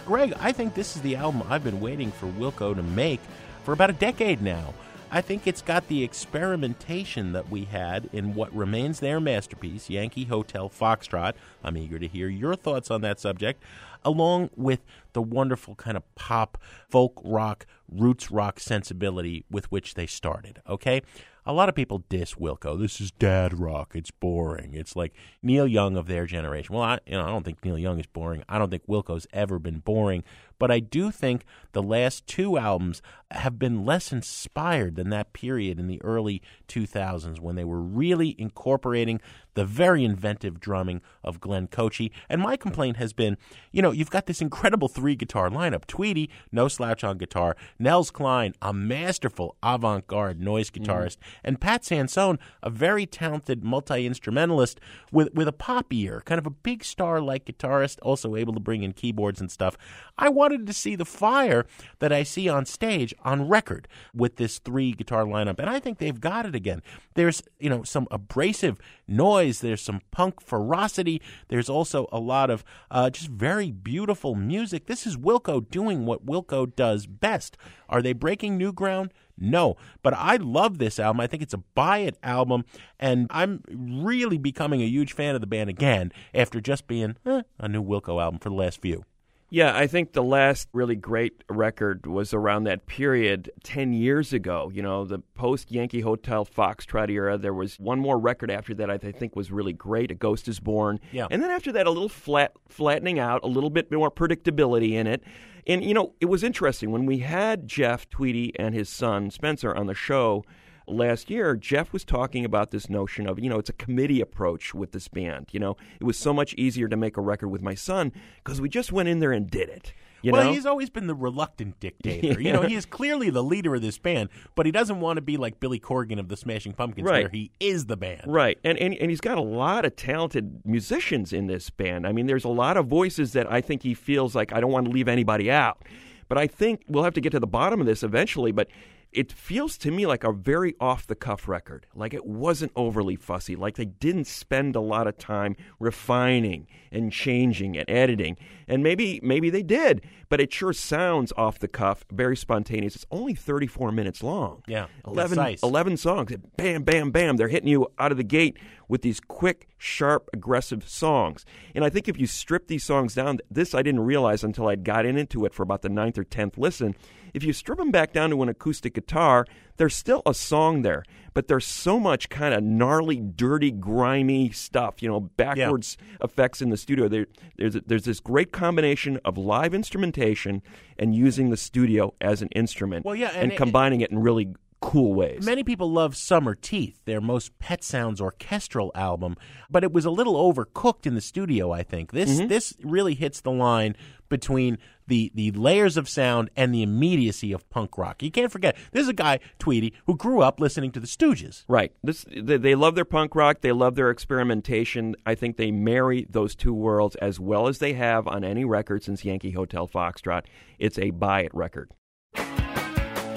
Greg, 0.07 0.33
I 0.41 0.51
think 0.51 0.73
this 0.73 0.97
is 0.97 1.03
the 1.03 1.15
album 1.15 1.43
I've 1.51 1.63
been 1.63 1.79
waiting 1.79 2.11
for 2.11 2.25
Wilco 2.25 2.75
to 2.75 2.83
make 2.83 3.21
for 3.65 3.75
about 3.75 3.91
a 3.91 3.93
decade 3.93 4.41
now. 4.41 4.73
I 5.15 5.21
think 5.21 5.47
it's 5.47 5.63
got 5.63 5.87
the 5.87 6.03
experimentation 6.03 7.35
that 7.35 7.49
we 7.49 7.67
had 7.67 8.11
in 8.13 8.35
what 8.35 8.53
remains 8.53 8.99
their 8.99 9.21
masterpiece, 9.21 9.89
Yankee 9.89 10.25
Hotel 10.25 10.69
Foxtrot. 10.69 11.35
I'm 11.63 11.77
eager 11.77 12.01
to 12.01 12.09
hear 12.09 12.29
your 12.29 12.57
thoughts 12.57 12.91
on 12.91 13.01
that 13.03 13.21
subject, 13.21 13.63
along 14.05 14.51
with 14.57 14.81
the 15.13 15.23
wonderful 15.23 15.77
kind 15.77 15.97
of 15.97 16.03
pop, 16.17 16.61
folk 16.89 17.23
rock, 17.25 17.65
roots 17.89 18.33
rock 18.33 18.59
sensibility 18.59 19.45
with 19.49 19.71
which 19.71 19.95
they 19.95 20.07
started. 20.07 20.61
Okay? 20.69 21.01
A 21.47 21.53
lot 21.53 21.69
of 21.69 21.75
people 21.75 22.05
diss 22.09 22.35
Wilco. 22.35 22.81
This 22.81 23.01
is 23.01 23.11
dad 23.13 23.61
rock. 23.61 23.93
It's 23.95 24.11
boring. 24.11 24.73
It's 24.73 24.97
like 24.97 25.13
Neil 25.43 25.67
Young 25.67 25.97
of 25.97 26.07
their 26.07 26.25
generation. 26.27 26.75
Well, 26.75 26.83
I, 26.83 26.99
you 27.07 27.13
know, 27.13 27.23
I 27.23 27.29
don't 27.29 27.45
think 27.45 27.63
Neil 27.63 27.79
Young 27.79 28.01
is 28.01 28.07
boring. 28.07 28.43
I 28.49 28.59
don't 28.59 28.71
think 28.71 28.87
Wilco's 28.87 29.27
ever 29.33 29.59
been 29.59 29.81
boring. 29.81 30.25
but 30.59 30.71
I 30.71 30.81
do 30.81 31.11
think 31.11 31.45
the 31.73 31.83
last 31.83 32.27
two 32.27 32.57
albums 32.57 33.03
have 33.35 33.59
been 33.59 33.85
less 33.85 34.13
inspired 34.13 34.97
than 34.97 35.11
that 35.11 35.33
period 35.33 35.79
in 35.79 35.87
the 35.87 36.01
early 36.03 36.43
2000s 36.69 37.41
when 37.41 37.57
they 37.57 37.65
were 37.65 37.81
really 37.81 38.35
incorporating 38.39 39.21
the 39.55 39.65
very 39.65 40.05
inventive 40.05 40.61
drumming 40.61 41.01
of 41.23 41.41
Glenn 41.41 41.69
Kotche. 41.69 42.11
And 42.29 42.41
my 42.41 42.57
complaint 42.57 42.97
has 42.97 43.13
been, 43.13 43.37
you 43.73 43.83
know, 43.83 43.93
you've 43.93 44.11
got 44.11 44.27
this 44.27 44.41
incredible 44.41 44.89
three 44.89 45.15
guitar 45.15 45.49
lineup 45.49 45.87
Tweedy, 45.87 46.29
no 46.53 46.69
slouch 46.69 47.05
on 47.05 47.19
guitar, 47.19 47.57
Nels 47.79 48.11
Cline, 48.11 48.55
a 48.61 48.73
masterful 48.73 49.57
avant 49.63 50.07
garde 50.07 50.41
noise 50.41 50.71
mm-hmm. 50.71 50.85
guitarist, 50.85 51.17
and 51.43 51.61
Pat 51.61 51.85
Sansone, 51.85 52.39
a 52.63 52.71
very 52.71 53.07
talented 53.07 53.65
multi 53.65 54.07
instrumentalist 54.07 54.81
with, 55.13 55.33
with 55.35 55.49
a 55.49 55.53
pop 55.53 55.93
ear, 55.93 56.23
kind 56.25 56.39
of 56.39 56.47
a 56.47 56.51
big 56.51 56.85
star 56.85 57.21
like 57.21 57.47
guitarist, 57.47 57.99
also 58.03 58.37
able 58.37 58.55
to 58.55 58.61
bring 58.61 58.83
in 58.83 58.93
keyboards 58.93 59.41
and 59.41 59.51
stuff. 59.51 59.77
I 60.19 60.29
wanted 60.29 60.67
to 60.67 60.73
see 60.73 60.97
the 60.97 61.05
fire 61.05 61.67
that 62.01 62.13
I 62.13 62.23
see 62.23 62.49
on 62.49 62.67
stage 62.67 63.15
on 63.25 63.49
record 63.49 63.89
with 64.15 64.37
this 64.37 64.59
three 64.59 64.93
guitar 64.93 65.25
lineup, 65.25 65.59
and 65.59 65.71
I 65.71 65.81
think 65.81 65.99
they've 65.99 66.21
got 66.21 66.47
it 66.47 66.55
again. 66.55 66.83
There's, 67.15 67.43
you 67.59 67.71
know, 67.71 67.83
some 67.83 68.07
abrasive 68.11 68.79
noise, 69.09 69.61
there's 69.61 69.83
some 69.83 70.01
punk 70.11 70.41
ferocity, 70.41 71.21
there's 71.49 71.69
also 71.69 72.09
a 72.13 72.21
lot 72.21 72.51
of 72.51 72.65
uh, 72.91 73.11
just 73.11 73.29
very 73.29 73.71
beautiful 73.71 74.35
music. 74.35 74.87
This 74.87 75.07
is 75.07 75.17
Wilco 75.17 75.69
doing 75.69 76.07
what 76.07 76.27
Wilco 76.27 76.75
does 76.75 77.07
best. 77.07 77.57
Are 77.89 78.03
they 78.03 78.13
breaking 78.13 78.57
new 78.57 78.73
ground? 78.73 79.13
No, 79.37 79.77
but 80.03 80.15
I 80.15 80.37
love 80.37 80.79
this 80.79 80.99
album. 80.99 81.21
I 81.21 81.27
think 81.27 81.43
it's 81.43 81.55
a 81.55 81.59
buy 81.59 81.99
it 81.99 82.17
album, 82.23 82.65
and 83.01 83.27
I'm 83.31 83.63
really 83.69 84.39
becoming 84.39 84.81
a 84.81 84.87
huge 84.87 85.13
fan 85.13 85.35
of 85.35 85.41
the 85.41 85.47
band 85.47 85.71
again 85.71 86.13
after 86.33 86.61
just 86.61 86.87
being 86.87 87.17
eh, 87.27 87.43
a 87.59 87.69
new 87.69 87.83
Wilco 87.83 88.23
album 88.23 88.39
for 88.39 88.49
the 88.49 88.55
last 88.55 88.81
few. 88.81 89.05
Yeah, 89.51 89.77
I 89.77 89.87
think 89.87 90.13
the 90.13 90.23
last 90.23 90.69
really 90.73 90.97
great 90.97 91.45
record 91.49 92.07
was 92.07 92.35
around 92.35 92.65
that 92.65 92.87
period 92.87 93.51
10 93.63 93.93
years 93.93 94.33
ago. 94.33 94.71
You 94.75 94.83
know, 94.83 95.05
the 95.05 95.21
post 95.35 95.71
Yankee 95.71 96.01
Hotel 96.01 96.45
Foxtrot 96.45 97.09
era. 97.11 97.39
There 97.39 97.55
was 97.55 97.79
one 97.79 98.01
more 98.01 98.19
record 98.19 98.51
after 98.51 98.75
that 98.75 98.91
I 98.91 98.97
th- 98.97 99.15
think 99.15 99.37
was 99.37 99.53
really 99.53 99.73
great, 99.73 100.11
A 100.11 100.15
Ghost 100.15 100.49
is 100.49 100.59
Born. 100.59 100.99
Yeah. 101.13 101.29
And 101.31 101.43
then 101.43 101.51
after 101.51 101.71
that, 101.73 101.87
a 101.87 101.91
little 101.91 102.09
flat, 102.09 102.53
flattening 102.69 103.19
out, 103.19 103.45
a 103.45 103.47
little 103.47 103.71
bit 103.71 103.93
more 103.93 104.11
predictability 104.11 104.93
in 104.93 105.07
it. 105.07 105.23
And, 105.67 105.85
you 105.85 105.95
know, 105.95 106.15
it 106.21 106.27
was 106.27 106.43
interesting. 106.43 106.91
When 106.91 107.07
we 107.07 107.19
had 107.19 107.69
Jeff 107.69 108.09
Tweedy 108.11 108.59
and 108.59 108.75
his 108.75 108.89
son 108.89 109.31
Spencer 109.31 109.75
on 109.75 109.87
the 109.87 109.95
show 109.95 110.45
last 110.87 111.31
year, 111.31 111.57
Jeff 111.57 111.93
was 111.93 112.05
talking 112.05 112.45
about 112.45 112.71
this 112.71 112.89
notion 112.89 113.27
of, 113.27 113.39
you 113.39 113.49
know, 113.49 113.59
it's 113.59 113.71
a 113.71 113.75
committee 113.75 114.21
approach 114.21 114.75
with 114.75 114.93
this 114.93 115.09
band. 115.09 115.49
You 115.53 115.61
know, 115.61 115.77
it 116.01 116.05
was 116.05 116.17
so 116.17 116.33
much 116.33 116.55
easier 116.55 116.89
to 116.89 116.97
make 116.97 117.17
a 117.17 117.21
record 117.21 117.49
with 117.49 117.63
my 117.63 117.75
son 117.75 118.13
because 118.43 118.61
we 118.61 118.69
just 118.69 118.93
went 118.93 119.09
in 119.09 119.19
there 119.19 119.33
and 119.33 119.51
did 119.51 119.69
it. 119.69 119.93
You 120.23 120.33
well, 120.33 120.45
know? 120.45 120.53
he's 120.53 120.65
always 120.65 120.89
been 120.89 121.07
the 121.07 121.15
reluctant 121.15 121.79
dictator. 121.81 122.41
You 122.41 122.53
know, 122.55 122.63
he 122.63 122.75
is 122.75 122.87
clearly 122.87 123.29
the 123.29 123.45
leader 123.45 123.75
of 123.75 123.83
this 123.83 123.99
band, 123.99 124.31
but 124.55 124.65
he 124.65 124.73
doesn't 124.73 125.01
want 125.01 125.19
to 125.19 125.21
be 125.21 125.37
like 125.37 125.61
Billy 125.61 125.79
Corgan 125.79 126.19
of 126.19 126.29
the 126.29 126.37
Smashing 126.37 126.73
Pumpkins, 126.73 127.07
Right. 127.07 127.25
where 127.25 127.29
he 127.29 127.51
is 127.61 127.87
the 127.87 127.97
band. 127.99 128.23
Right, 128.27 128.59
and, 128.65 128.79
and 128.79 128.95
and 128.95 129.11
he's 129.11 129.21
got 129.21 129.37
a 129.37 129.43
lot 129.43 129.85
of 129.85 129.97
talented 129.97 130.63
musicians 130.65 131.35
in 131.35 131.47
this 131.47 131.69
band. 131.69 132.07
I 132.07 132.13
mean, 132.13 132.27
there's 132.27 132.45
a 132.45 132.49
lot 132.49 132.79
of 132.79 132.87
voices 132.87 133.35
that 133.35 133.53
I 133.53 133.61
think 133.61 133.83
he 133.83 133.93
feels 133.93 134.35
like 134.35 134.51
I 134.51 134.61
don't 134.61 134.73
want 134.73 134.87
to 134.87 134.93
leave 134.93 135.09
anybody 135.09 135.51
out. 135.51 135.83
But 136.27 136.39
I 136.39 136.47
think 136.47 136.83
we'll 136.89 137.05
have 137.05 137.13
to 137.15 137.21
get 137.21 137.31
to 137.33 137.41
the 137.41 137.47
bottom 137.47 137.81
of 137.81 137.87
this 137.87 138.03
eventually. 138.03 138.51
But 138.51 138.69
it 139.15 139.33
feels 139.33 139.79
to 139.79 139.91
me 139.91 140.07
like 140.07 140.25
a 140.25 140.33
very 140.33 140.75
off 140.81 141.07
the 141.07 141.15
cuff 141.15 141.49
record. 141.49 141.87
Like 141.95 142.13
it 142.13 142.27
wasn't 142.27 142.73
overly 142.75 143.17
fussy. 143.17 143.55
Like 143.55 143.77
they 143.77 143.85
didn't 143.85 144.27
spend 144.27 144.75
a 144.75 144.81
lot 144.81 145.07
of 145.07 145.17
time 145.17 145.57
refining 145.79 146.67
and 146.91 147.13
changing 147.13 147.77
and 147.79 147.89
editing. 147.89 148.37
And 148.67 148.83
maybe 148.83 149.21
maybe 149.23 149.51
they 149.51 149.63
did, 149.63 150.03
but 150.29 150.41
it 150.41 150.53
sure 150.53 150.73
sounds 150.73 151.33
off 151.37 151.59
the 151.59 151.69
cuff, 151.69 152.05
very 152.11 152.37
spontaneous. 152.37 152.97
It's 152.97 153.07
only 153.11 153.35
34 153.35 153.93
minutes 153.93 154.23
long. 154.23 154.63
Yeah, 154.67 154.87
11, 155.07 155.37
concise. 155.37 155.63
11 155.63 155.97
songs. 155.97 156.33
Bam, 156.57 156.83
bam, 156.83 157.11
bam. 157.11 157.37
They're 157.37 157.49
hitting 157.49 157.69
you 157.69 157.87
out 157.99 158.11
of 158.11 158.17
the 158.17 158.25
gate 158.25 158.59
with 158.89 159.03
these 159.03 159.21
quick, 159.21 159.69
sharp, 159.79 160.29
aggressive 160.33 160.89
songs. 160.89 161.45
And 161.75 161.85
I 161.85 161.91
think 161.91 162.09
if 162.09 162.19
you 162.19 162.27
strip 162.27 162.67
these 162.69 162.85
songs 162.85 163.15
down, 163.15 163.39
this 163.51 163.75
I 163.75 163.83
didn't 163.83 164.01
realize 164.01 164.43
until 164.43 164.69
I'd 164.69 164.85
got 164.85 165.07
into 165.07 165.45
it 165.45 165.55
for 165.55 165.63
about 165.63 165.83
the 165.83 165.89
ninth 165.89 166.19
or 166.19 166.25
tenth 166.25 166.59
listen. 166.59 166.95
If 167.35 167.43
you 167.43 167.53
strip 167.53 167.79
them 167.79 167.91
back 167.91 168.13
down 168.13 168.31
to 168.31 168.43
an 168.43 168.49
acoustic 168.49 168.95
guitar, 169.07 169.47
there's 169.77 169.95
still 169.95 170.23
a 170.25 170.35
song 170.35 170.83
there, 170.83 171.03
but 171.33 171.49
there's 171.49 171.67
so 171.67 171.99
much 171.99 172.29
kind 172.29 172.55
of 172.55 172.63
gnarly, 172.63 173.17
dirty, 173.21 173.71
grimy 173.73 174.51
stuff, 174.51 175.03
you 175.03 175.09
know, 175.09 175.21
backwards 175.21 175.97
effects 176.23 176.63
in 176.63 176.71
the 176.71 176.77
studio. 176.77 177.09
There, 177.09 177.27
there's, 177.57 177.75
there's 177.87 178.05
this 178.05 178.21
great 178.21 178.53
combination 178.53 179.19
of 179.25 179.37
live 179.37 179.75
instrumentation 179.75 180.63
and 180.99 181.15
using 181.15 181.51
the 181.51 181.57
studio 181.57 182.15
as 182.21 182.41
an 182.41 182.49
instrument 182.55 183.05
Well, 183.05 183.17
yeah, 183.17 183.31
and 183.31 183.43
and 183.45 183.53
it- 183.53 183.57
combining 183.57 184.01
it 184.01 184.11
in 184.11 184.21
really 184.21 184.55
cool 184.85 185.15
ways. 185.15 185.45
Many 185.45 185.65
people 185.65 185.91
love 185.91 186.15
Summerteeth, 186.15 186.97
their 187.05 187.21
most 187.21 187.59
Pet 187.59 187.83
Sounds 187.83 188.21
orchestral 188.21 188.93
album, 188.95 189.37
but 189.71 189.83
it 189.85 189.93
was 189.93 190.05
a 190.05 190.11
little 190.11 190.35
overcooked 190.35 191.07
in 191.07 191.15
the 191.15 191.21
studio, 191.21 191.73
I 191.73 191.83
think. 191.83 192.13
This 192.13 192.31
Mm-hmm. 192.39 192.49
this 192.49 192.75
really 192.83 193.15
hits 193.15 193.41
the 193.41 193.51
line 193.51 193.97
between 194.29 194.79
the 195.07 195.31
the 195.35 195.51
layers 195.53 195.97
of 195.97 196.09
sound 196.09 196.51
and 196.57 196.75
the 196.75 196.83
immediacy 196.83 197.53
of 197.53 197.69
punk 197.71 197.99
rock. 197.99 198.23
You 198.23 198.31
can't 198.31 198.51
forget. 198.51 198.77
This 198.93 199.03
is 199.03 199.09
a 199.09 199.13
guy, 199.13 199.39
Tweedy, 199.59 199.93
who 200.07 200.17
grew 200.17 200.41
up 200.41 200.59
listening 200.61 200.93
to 200.93 201.01
the 201.01 201.07
Stooges. 201.07 201.65
Right. 201.69 201.93
This 202.03 202.25
they, 202.35 202.57
they 202.57 202.75
love 202.75 202.95
their 202.95 203.05
punk 203.05 203.35
rock. 203.35 203.61
They 203.61 203.73
love 203.73 203.95
their 203.97 204.11
experimentation. 204.11 205.15
I 205.27 205.35
think 205.35 205.57
they 205.57 205.71
marry 205.71 206.27
those 206.31 206.55
two 206.55 206.75
worlds 206.75 207.17
as 207.17 207.39
well 207.39 207.69
as 207.69 207.79
they 207.79 207.93
have 207.95 208.27
on 208.27 208.45
any 208.45 208.65
record 208.65 209.03
since 209.05 209.25
Yankee 209.25 209.53
Hotel 209.53 209.87
Foxtrot. 209.89 210.45
It's 210.79 210.99
a 210.99 211.11
buy 211.11 211.43
it 211.43 211.55
record. 211.55 211.91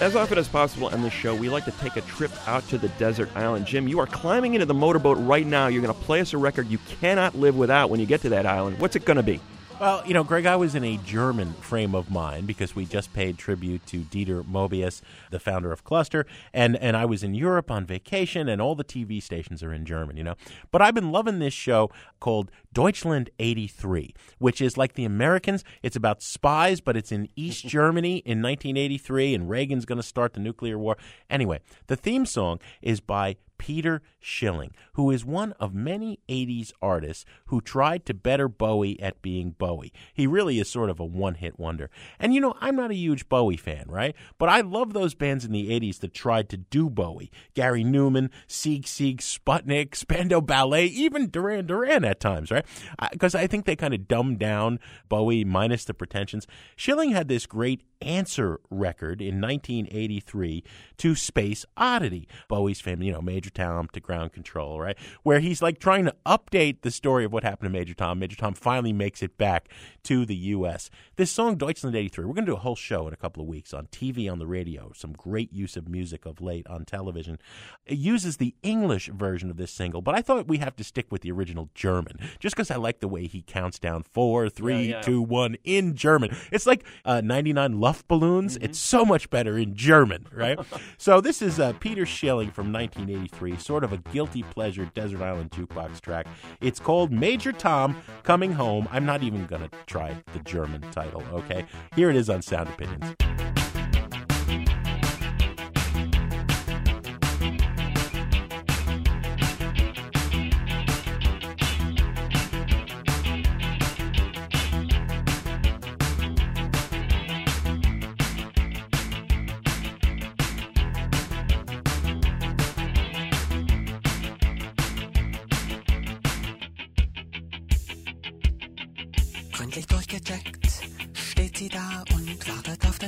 As 0.00 0.16
often 0.16 0.38
as 0.38 0.48
possible 0.48 0.88
on 0.88 1.02
this 1.02 1.12
show, 1.12 1.36
we 1.36 1.48
like 1.48 1.64
to 1.66 1.70
take 1.70 1.96
a 1.96 2.00
trip 2.02 2.32
out 2.48 2.68
to 2.68 2.78
the 2.78 2.88
desert 2.90 3.30
island. 3.36 3.64
Jim, 3.64 3.86
you 3.86 4.00
are 4.00 4.06
climbing 4.06 4.54
into 4.54 4.66
the 4.66 4.74
motorboat 4.74 5.18
right 5.20 5.46
now. 5.46 5.68
You're 5.68 5.82
going 5.82 5.94
to 5.94 6.00
play 6.00 6.20
us 6.20 6.32
a 6.32 6.38
record 6.38 6.68
you 6.68 6.78
cannot 7.00 7.36
live 7.36 7.56
without 7.56 7.90
when 7.90 8.00
you 8.00 8.06
get 8.06 8.20
to 8.22 8.28
that 8.30 8.44
island. 8.44 8.80
What's 8.80 8.96
it 8.96 9.04
going 9.04 9.18
to 9.18 9.22
be? 9.22 9.40
Well, 9.80 10.06
you 10.06 10.14
know, 10.14 10.22
Greg, 10.22 10.46
I 10.46 10.54
was 10.54 10.76
in 10.76 10.84
a 10.84 10.98
German 10.98 11.52
frame 11.54 11.96
of 11.96 12.08
mind 12.08 12.46
because 12.46 12.76
we 12.76 12.86
just 12.86 13.12
paid 13.12 13.38
tribute 13.38 13.84
to 13.86 14.02
Dieter 14.02 14.44
Moebius, 14.44 15.02
the 15.32 15.40
founder 15.40 15.72
of 15.72 15.82
Cluster, 15.82 16.26
and, 16.52 16.76
and 16.76 16.96
I 16.96 17.04
was 17.06 17.24
in 17.24 17.34
Europe 17.34 17.72
on 17.72 17.84
vacation, 17.84 18.48
and 18.48 18.62
all 18.62 18.76
the 18.76 18.84
TV 18.84 19.20
stations 19.20 19.64
are 19.64 19.74
in 19.74 19.84
German, 19.84 20.16
you 20.16 20.22
know. 20.22 20.36
But 20.70 20.80
I've 20.80 20.94
been 20.94 21.10
loving 21.10 21.40
this 21.40 21.52
show 21.52 21.90
called 22.20 22.52
Deutschland 22.72 23.30
83, 23.40 24.14
which 24.38 24.60
is 24.60 24.76
like 24.76 24.94
the 24.94 25.04
Americans. 25.04 25.64
It's 25.82 25.96
about 25.96 26.22
spies, 26.22 26.80
but 26.80 26.96
it's 26.96 27.10
in 27.10 27.28
East 27.34 27.66
Germany 27.66 28.18
in 28.18 28.40
1983, 28.40 29.34
and 29.34 29.50
Reagan's 29.50 29.84
going 29.84 30.00
to 30.00 30.04
start 30.04 30.34
the 30.34 30.40
nuclear 30.40 30.78
war. 30.78 30.96
Anyway, 31.28 31.58
the 31.88 31.96
theme 31.96 32.26
song 32.26 32.60
is 32.80 33.00
by 33.00 33.36
Peter 33.58 34.02
Schilling, 34.20 34.72
who 34.94 35.10
is 35.10 35.24
one 35.24 35.52
of 35.52 35.74
many 35.74 36.20
80s 36.28 36.72
artists 36.82 37.24
who 37.46 37.60
tried 37.60 38.06
to 38.06 38.14
better 38.14 38.48
Bowie 38.48 39.00
at 39.00 39.22
being 39.22 39.50
Bowie. 39.52 39.92
He 40.12 40.26
really 40.26 40.58
is 40.58 40.68
sort 40.68 40.90
of 40.90 41.00
a 41.00 41.04
one 41.04 41.34
hit 41.34 41.58
wonder. 41.58 41.90
And 42.18 42.34
you 42.34 42.40
know, 42.40 42.54
I'm 42.60 42.76
not 42.76 42.90
a 42.90 42.94
huge 42.94 43.28
Bowie 43.28 43.56
fan, 43.56 43.86
right? 43.88 44.14
But 44.38 44.48
I 44.48 44.60
love 44.60 44.92
those 44.92 45.14
bands 45.14 45.44
in 45.44 45.52
the 45.52 45.68
80s 45.68 46.00
that 46.00 46.14
tried 46.14 46.48
to 46.50 46.56
do 46.56 46.90
Bowie 46.90 47.30
Gary 47.54 47.84
Numan, 47.84 48.30
Sigue 48.48 48.84
Sigue 48.84 49.20
Sputnik, 49.20 49.94
Spandau 49.94 50.40
Ballet, 50.40 50.86
even 50.86 51.30
Duran 51.30 51.66
Duran 51.66 52.04
at 52.04 52.20
times, 52.20 52.50
right? 52.50 52.64
Because 53.12 53.34
I 53.34 53.46
think 53.46 53.64
they 53.64 53.76
kind 53.76 53.94
of 53.94 54.08
dumbed 54.08 54.38
down 54.38 54.78
Bowie 55.08 55.44
minus 55.44 55.84
the 55.84 55.94
pretensions. 55.94 56.46
Schilling 56.76 57.10
had 57.10 57.28
this 57.28 57.46
great 57.46 57.82
answer 58.04 58.60
record 58.70 59.20
in 59.20 59.40
1983 59.40 60.62
to 60.98 61.14
Space 61.14 61.66
Oddity, 61.76 62.28
Bowie's 62.48 62.80
famous, 62.80 63.04
you 63.06 63.12
know, 63.12 63.20
Major 63.22 63.50
Tom 63.50 63.88
to 63.92 64.00
Ground 64.00 64.32
Control, 64.32 64.80
right? 64.80 64.96
Where 65.22 65.40
he's 65.40 65.62
like 65.62 65.78
trying 65.78 66.04
to 66.04 66.14
update 66.26 66.82
the 66.82 66.90
story 66.90 67.24
of 67.24 67.32
what 67.32 67.42
happened 67.42 67.66
to 67.66 67.70
Major 67.78 67.94
Tom. 67.94 68.18
Major 68.18 68.36
Tom 68.36 68.54
finally 68.54 68.92
makes 68.92 69.22
it 69.22 69.36
back 69.38 69.68
to 70.04 70.24
the 70.26 70.36
U.S. 70.36 70.90
This 71.16 71.30
song, 71.30 71.56
Deutschland 71.56 71.96
83, 71.96 72.24
we're 72.24 72.34
going 72.34 72.46
to 72.46 72.52
do 72.52 72.56
a 72.56 72.60
whole 72.60 72.76
show 72.76 73.06
in 73.08 73.14
a 73.14 73.16
couple 73.16 73.42
of 73.42 73.48
weeks 73.48 73.72
on 73.74 73.86
TV, 73.86 74.30
on 74.30 74.38
the 74.38 74.46
radio, 74.46 74.92
some 74.94 75.12
great 75.12 75.52
use 75.52 75.76
of 75.76 75.88
music 75.88 76.26
of 76.26 76.40
late 76.40 76.66
on 76.66 76.84
television. 76.84 77.38
It 77.86 77.98
uses 77.98 78.36
the 78.36 78.54
English 78.62 79.08
version 79.08 79.50
of 79.50 79.56
this 79.56 79.70
single, 79.72 80.02
but 80.02 80.14
I 80.14 80.22
thought 80.22 80.46
we 80.48 80.58
have 80.58 80.76
to 80.76 80.84
stick 80.84 81.06
with 81.10 81.22
the 81.22 81.32
original 81.32 81.70
German, 81.74 82.18
just 82.38 82.54
because 82.54 82.70
I 82.70 82.76
like 82.76 83.00
the 83.00 83.08
way 83.08 83.26
he 83.26 83.42
counts 83.42 83.78
down 83.78 84.02
four, 84.02 84.48
three, 84.48 84.84
Yeah, 84.88 84.96
yeah. 84.96 85.00
two, 85.02 85.22
one 85.22 85.56
in 85.64 85.94
German. 85.94 86.36
It's 86.52 86.66
like 86.66 86.84
uh, 87.04 87.20
99 87.22 87.80
Luftballons. 87.94 88.58
It's 88.60 88.78
so 88.78 89.04
much 89.04 89.30
better 89.30 89.58
in 89.58 89.74
German, 89.74 90.26
right? 90.32 90.58
so 90.98 91.20
this 91.20 91.42
is 91.42 91.60
uh, 91.60 91.72
Peter 91.80 92.06
Schilling 92.06 92.50
from 92.50 92.72
1983, 92.72 93.56
sort 93.58 93.84
of 93.84 93.92
a 93.92 93.98
guilty 93.98 94.42
pleasure 94.42 94.90
desert 94.94 95.22
island 95.22 95.50
jukebox 95.50 96.00
track. 96.00 96.26
It's 96.60 96.80
called 96.80 97.12
Major 97.12 97.52
Tom 97.52 97.96
Coming 98.22 98.52
Home. 98.52 98.88
I'm 98.90 99.06
not 99.06 99.22
even 99.22 99.46
going 99.46 99.68
to 99.68 99.70
try 99.86 100.16
the 100.32 100.40
German 100.40 100.82
title, 100.90 101.22
okay? 101.32 101.64
Here 101.94 102.10
it 102.10 102.16
is 102.16 102.28
on 102.30 102.42
Sound 102.42 102.68
Opinions. 102.68 103.63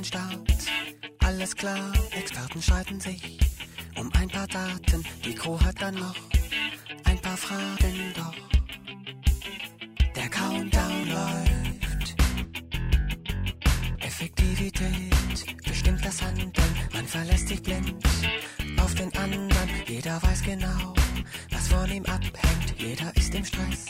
Den. 0.02 0.44
Alles 1.24 1.56
klar, 1.56 1.92
Experten 2.10 2.62
streiten 2.62 3.00
sich 3.00 3.38
um 3.96 4.12
ein 4.14 4.28
paar 4.28 4.46
Daten. 4.46 5.04
Die 5.24 5.34
Crew 5.34 5.58
hat 5.60 5.80
dann 5.80 5.94
noch 5.94 6.14
ein 7.04 7.18
paar 7.20 7.36
Fragen, 7.36 8.12
doch 8.14 8.34
der 10.14 10.28
Countdown 10.28 11.08
läuft. 11.08 12.16
Effektivität 14.00 15.64
bestimmt 15.64 16.04
das 16.04 16.22
Handeln, 16.22 16.52
man 16.92 17.06
verlässt 17.06 17.48
sich 17.48 17.62
blind 17.62 17.94
auf 18.80 18.94
den 18.94 19.14
anderen. 19.16 19.68
Jeder 19.86 20.22
weiß 20.22 20.42
genau, 20.42 20.94
was 21.50 21.68
von 21.68 21.90
ihm 21.90 22.04
abhängt, 22.04 22.74
jeder 22.78 23.14
ist 23.16 23.34
im 23.34 23.44
Stress. 23.44 23.86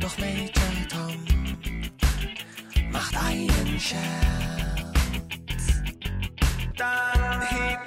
Doch 0.00 0.16
Major 0.18 0.88
Tom 0.88 1.24
macht 2.90 3.16
einen 3.16 3.80
Scherz. 3.80 4.75
Dann 6.76 7.40
hebt 7.40 7.85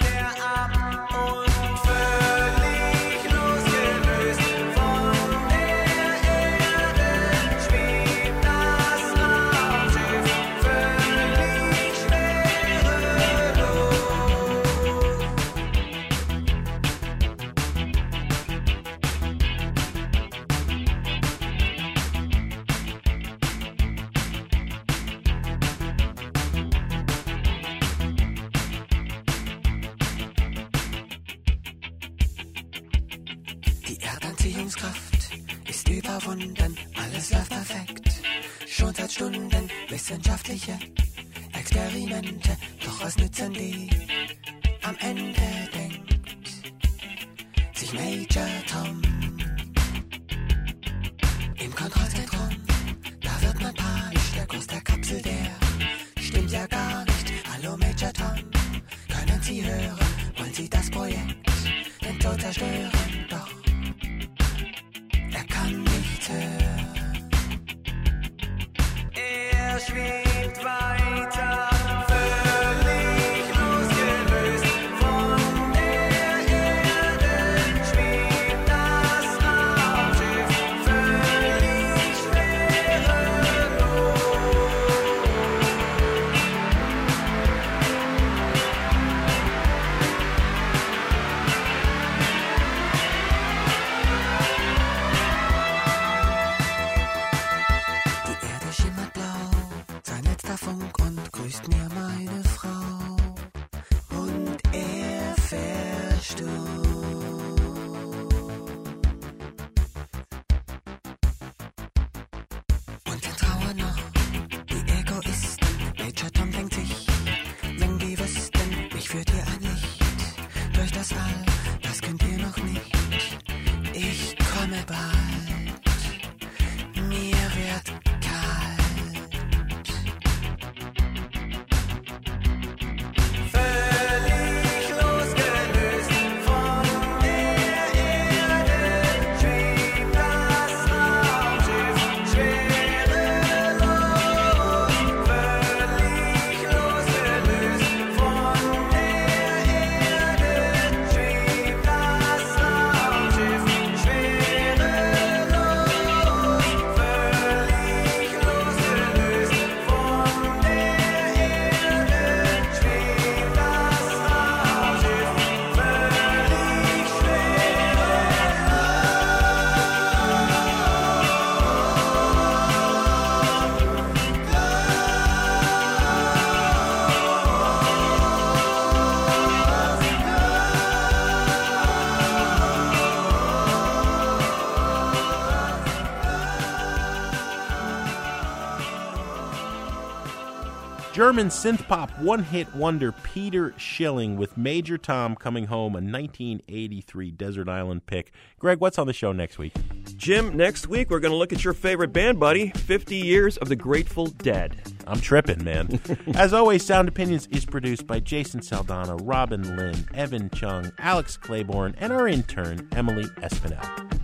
German 191.11 191.47
synth 191.47 191.87
pop 191.87 192.11
one 192.19 192.43
hit 192.43 192.73
wonder 192.75 193.11
Peter 193.11 193.73
Schilling 193.77 194.37
with 194.37 194.55
Major 194.55 194.95
Tom 194.97 195.35
coming 195.35 195.65
home, 195.65 195.93
a 195.93 195.97
1983 196.01 197.31
Desert 197.31 197.67
Island 197.67 198.05
pick. 198.05 198.31
Greg, 198.59 198.79
what's 198.79 198.99
on 198.99 199.07
the 199.07 199.13
show 199.13 199.31
next 199.31 199.57
week? 199.57 199.73
Jim, 200.17 200.55
next 200.55 200.87
week 200.87 201.09
we're 201.09 201.19
going 201.19 201.31
to 201.31 201.37
look 201.37 201.51
at 201.51 201.63
your 201.63 201.73
favorite 201.73 202.13
band, 202.13 202.39
buddy 202.39 202.69
50 202.69 203.15
Years 203.15 203.57
of 203.57 203.69
the 203.69 203.75
Grateful 203.75 204.27
Dead. 204.27 204.75
I'm 205.07 205.19
tripping, 205.19 205.63
man. 205.63 205.99
As 206.35 206.53
always, 206.53 206.85
Sound 206.85 207.07
Opinions 207.07 207.47
is 207.47 207.65
produced 207.65 208.05
by 208.05 208.19
Jason 208.19 208.59
Saldanha, 208.59 209.19
Robin 209.23 209.75
Linn, 209.75 210.07
Evan 210.13 210.51
Chung, 210.51 210.91
Alex 210.99 211.37
Claiborne, 211.37 211.95
and 211.97 212.13
our 212.13 212.27
intern, 212.27 212.87
Emily 212.95 213.25
Espinel. 213.41 214.18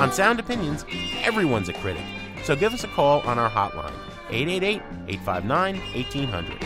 On 0.00 0.10
Sound 0.10 0.40
Opinions, 0.40 0.86
everyone's 1.22 1.68
a 1.68 1.74
critic. 1.74 2.02
So 2.44 2.56
give 2.56 2.72
us 2.72 2.84
a 2.84 2.88
call 2.88 3.20
on 3.20 3.38
our 3.38 3.50
hotline, 3.50 3.92
888 4.30 4.80
859 5.08 5.76
1800. 5.92 6.56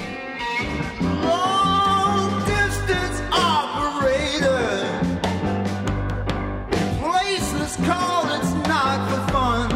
Long 1.24 2.39
distance 2.47 3.20
operator. 3.32 4.87
Placeless 7.01 7.76
call, 7.85 8.30
it's 8.35 8.55
not 8.68 9.11
for 9.11 9.18
fun. 9.32 9.68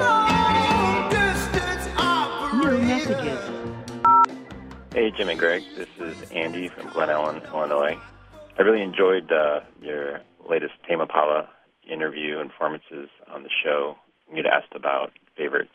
Long 0.00 1.10
distance. 1.10 1.84
Hey, 4.94 5.10
Jim 5.10 5.28
and 5.28 5.38
Greg. 5.38 5.62
This 5.76 5.90
is 5.98 6.30
Andy 6.30 6.68
from 6.68 6.88
Glen 6.88 7.10
Ellyn, 7.10 7.44
Illinois. 7.52 7.98
I 8.60 8.62
really 8.62 8.82
enjoyed 8.82 9.32
uh, 9.32 9.60
your 9.80 10.20
latest 10.46 10.74
Tame 10.86 11.00
Impala 11.00 11.48
interview 11.90 12.40
and 12.40 12.50
performances 12.50 13.08
on 13.32 13.42
the 13.42 13.48
show. 13.64 13.96
You'd 14.30 14.44
asked 14.44 14.74
about 14.74 15.12
favorite 15.34 15.70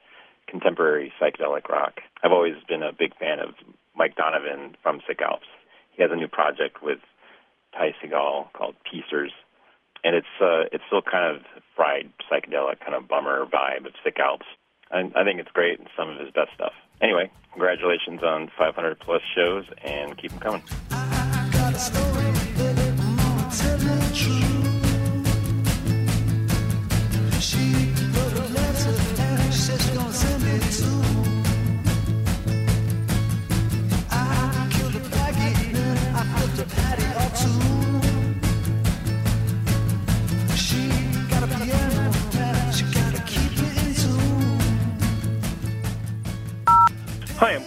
contemporary 0.48 1.12
psychedelic 1.20 1.68
rock. 1.68 2.02
I've 2.24 2.32
always 2.32 2.54
been 2.70 2.84
a 2.84 2.92
big 2.94 3.18
fan 3.18 3.40
of 3.40 3.56
Mike 3.96 4.16
Donovan 4.16 4.76
from 4.84 5.02
Sic 5.08 5.20
Alps. 5.20 5.48
He 5.94 6.04
has 6.04 6.12
a 6.12 6.16
new 6.16 6.28
project 6.28 6.84
with 6.84 7.00
Ty 7.74 7.96
Segall 8.04 8.54
called 8.54 8.76
Peacers, 8.84 9.32
and 10.04 10.16
it's 10.16 10.28
uh, 10.40 10.70
it's 10.72 10.84
still 10.86 11.02
kind 11.02 11.36
of 11.36 11.42
fried 11.76 12.14
psychedelic 12.32 12.82
kind 12.82 12.94
of 12.94 13.08
bummer 13.08 13.48
vibe 13.48 13.88
of 13.88 13.94
Sic 14.04 14.20
Alps. 14.20 14.46
I, 14.92 15.12
I 15.16 15.24
think 15.24 15.40
it's 15.40 15.50
great 15.52 15.80
and 15.80 15.90
some 15.98 16.10
of 16.10 16.20
his 16.20 16.30
best 16.30 16.52
stuff. 16.54 16.74
Anyway, 17.02 17.32
congratulations 17.52 18.22
on 18.22 18.52
500 18.56 19.00
plus 19.00 19.24
shows 19.36 19.66
and 19.84 20.16
keep 20.20 20.30
them 20.30 20.40
coming. 20.40 20.62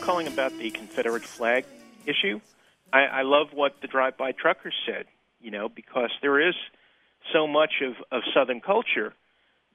Calling 0.09 0.27
about 0.27 0.57
the 0.57 0.71
Confederate 0.71 1.23
flag 1.23 1.67
issue. 2.07 2.41
I, 2.91 3.01
I 3.01 3.23
love 3.25 3.49
what 3.53 3.83
the 3.83 3.89
drive-by 3.89 4.33
trucker 4.33 4.73
said, 4.87 5.05
you 5.39 5.51
know, 5.51 5.69
because 5.69 6.09
there 6.23 6.49
is 6.49 6.55
so 7.31 7.47
much 7.47 7.83
of, 7.83 7.93
of 8.11 8.23
Southern 8.33 8.63
culture 8.63 9.13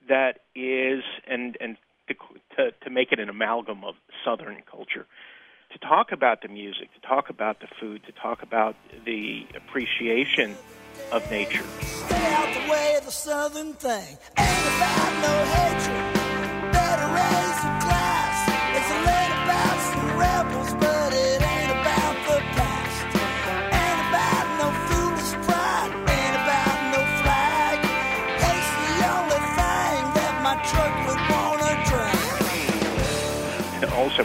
that 0.10 0.40
is, 0.56 1.04
and 1.28 1.56
and 1.62 1.78
to, 2.08 2.16
to 2.56 2.72
to 2.84 2.90
make 2.90 3.12
it 3.12 3.20
an 3.20 3.30
amalgam 3.30 3.84
of 3.84 3.94
Southern 4.26 4.58
culture, 4.72 5.06
to 5.72 5.78
talk 5.78 6.12
about 6.12 6.42
the 6.42 6.48
music, 6.48 6.92
to 6.96 7.08
talk 7.08 7.30
about 7.30 7.60
the 7.60 7.68
food, 7.80 8.02
to 8.08 8.12
talk 8.12 8.42
about 8.42 8.76
the 9.06 9.46
appreciation 9.56 10.56
of 11.12 11.30
nature. 11.30 11.64
Stay 11.82 12.34
out 12.34 12.52
the 12.56 12.72
way 12.72 12.96
of 12.98 13.06
the 13.06 13.12
southern 13.12 13.74
thing. 13.74 14.18
Ain't 14.40 14.66
about 14.78 15.14
no 15.22 15.46
hatred. 15.54 16.74
Better 16.74 17.14
raise 17.14 17.83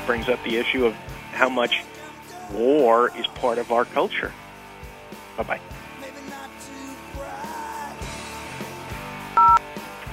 brings 0.08 0.30
up 0.30 0.42
the 0.42 0.56
issue 0.56 0.86
of 0.86 0.94
how 1.32 1.50
much 1.50 1.84
war 2.50 3.14
is 3.18 3.26
part 3.26 3.58
of 3.58 3.70
our 3.70 3.84
culture. 3.84 4.32
Bye 5.36 5.42
bye. 5.42 5.60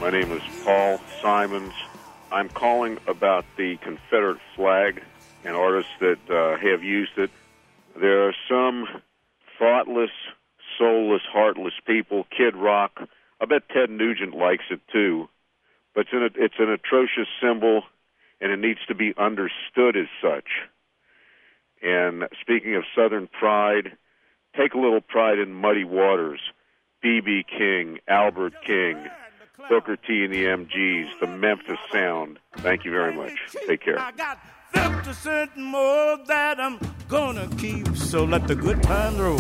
My 0.02 0.10
name 0.10 0.34
is 0.34 0.42
Paul 0.66 1.00
Simons. 1.22 1.72
I'm 2.30 2.50
calling 2.50 2.98
about 3.08 3.46
the 3.56 3.78
Confederate 3.78 4.42
flag 4.58 5.02
and 5.46 5.56
artists 5.56 5.94
that 6.02 6.20
uh, 6.30 6.58
have 6.58 6.84
used 6.84 7.18
it. 7.18 7.32
There 7.98 8.28
are 8.28 8.36
some 8.50 9.02
thoughtless, 9.58 10.12
soulless, 10.78 11.22
heartless 11.32 11.74
people. 11.88 12.28
Kid 12.38 12.58
Rock. 12.58 13.00
I 13.40 13.46
bet 13.46 13.70
Ted 13.70 13.90
Nugent 13.90 14.36
likes 14.36 14.66
it 14.70 14.82
too. 14.92 15.30
But 15.94 16.08
it's 16.08 16.12
an, 16.12 16.30
it's 16.36 16.60
an 16.60 16.70
atrocious 16.70 17.30
symbol, 17.42 17.84
and 18.42 18.52
it 18.52 18.60
needs 18.60 18.80
to 18.88 18.96
be 18.96 19.14
understood 19.18 19.96
as 19.96 20.08
such. 20.22 20.48
And 21.82 22.24
speaking 22.42 22.76
of 22.76 22.84
Southern 22.96 23.28
pride, 23.28 23.98
take 24.56 24.74
a 24.74 24.78
little 24.78 25.02
pride 25.02 25.40
in 25.40 25.54
Muddy 25.54 25.84
Waters, 25.84 26.40
B.B. 27.02 27.46
King, 27.50 28.00
Albert 28.08 28.54
King, 28.66 28.98
Booker 29.70 29.96
T 29.96 30.24
and 30.24 30.34
the 30.34 30.46
MGs, 30.46 31.20
the 31.20 31.28
Memphis 31.28 31.80
Sound. 31.92 32.40
Thank 32.58 32.86
you 32.86 32.92
very 32.92 33.14
much. 33.14 33.34
Take 33.68 33.82
care. 33.82 34.00
Fifty 34.74 35.14
cent 35.14 35.56
more 35.56 36.18
that 36.28 36.60
I'm 36.60 36.80
gonna 37.08 37.48
keep, 37.58 37.96
so 37.96 38.26
let 38.26 38.48
the 38.48 38.56
good 38.56 38.84
times 38.84 39.18
roll. 39.18 39.38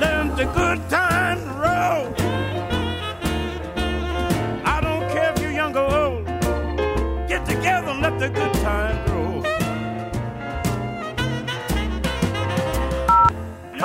Let 0.00 0.36
the 0.36 0.44
good 0.54 0.88
times 0.88 1.44
roll. 1.44 2.55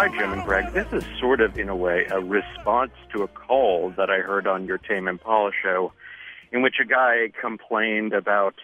Hi, 0.01 0.07
Jim 0.17 0.33
and 0.33 0.43
Greg. 0.43 0.73
This 0.73 0.87
is 0.93 1.03
sort 1.19 1.41
of, 1.41 1.59
in 1.59 1.69
a 1.69 1.75
way, 1.75 2.07
a 2.09 2.19
response 2.19 2.89
to 3.13 3.21
a 3.21 3.27
call 3.27 3.93
that 3.97 4.09
I 4.09 4.17
heard 4.17 4.47
on 4.47 4.65
your 4.65 4.79
Tame 4.79 5.07
Impala 5.07 5.51
show, 5.61 5.93
in 6.51 6.63
which 6.63 6.77
a 6.81 6.85
guy 6.85 7.31
complained 7.39 8.11
about 8.11 8.55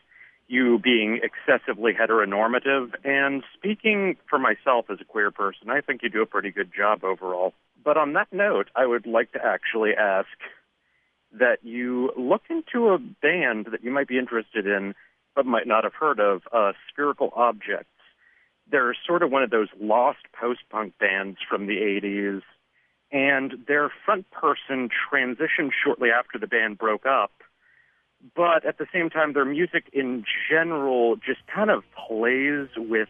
you 0.48 0.80
being 0.80 1.22
excessively 1.22 1.92
heteronormative. 1.94 2.90
And 3.04 3.44
speaking 3.54 4.18
for 4.28 4.40
myself 4.40 4.88
as 4.90 4.98
a 5.00 5.06
queer 5.06 5.30
person, 5.30 5.70
I 5.70 5.82
think 5.82 6.02
you 6.02 6.10
do 6.10 6.24
a 6.24 6.26
pretty 6.26 6.50
good 6.50 6.72
job 6.76 7.04
overall. 7.04 7.54
But 7.86 7.98
on 7.98 8.14
that 8.14 8.34
note, 8.34 8.72
I 8.76 8.88
would 8.88 9.06
like 9.06 9.32
to 9.34 9.40
actually 9.46 9.92
ask 9.92 10.26
that 11.34 11.58
you 11.62 12.14
look 12.18 12.46
into 12.50 12.88
a 12.88 12.98
band 12.98 13.68
that 13.74 13.84
you 13.84 13.92
might 13.92 14.08
be 14.08 14.18
interested 14.18 14.66
in, 14.66 14.96
but 15.36 15.46
might 15.46 15.68
not 15.68 15.84
have 15.84 15.94
heard 15.94 16.20
of, 16.20 16.42
uh, 16.52 16.72
Spherical 16.92 17.30
Objects 17.36 17.92
they're 18.72 18.96
sort 19.06 19.24
of 19.24 19.32
one 19.32 19.44
of 19.44 19.50
those 19.50 19.70
lost 19.80 20.20
post-punk 20.40 20.98
bands 21.00 21.38
from 21.50 21.68
the 21.68 21.78
80s, 21.78 22.42
and 23.12 23.66
their 23.68 23.92
front 24.06 24.30
person 24.32 24.90
transitioned 25.12 25.72
shortly 25.84 26.10
after 26.12 26.38
the 26.38 26.48
band 26.48 26.78
broke 26.78 27.06
up. 27.06 27.32
But 28.36 28.66
at 28.66 28.78
the 28.78 28.88
same 28.92 29.10
time, 29.10 29.34
their 29.34 29.46
music 29.46 29.90
in 29.94 30.26
general 30.50 31.16
just 31.16 31.46
kind 31.48 31.70
of 31.70 31.84
plays 31.96 32.68
with 32.76 33.10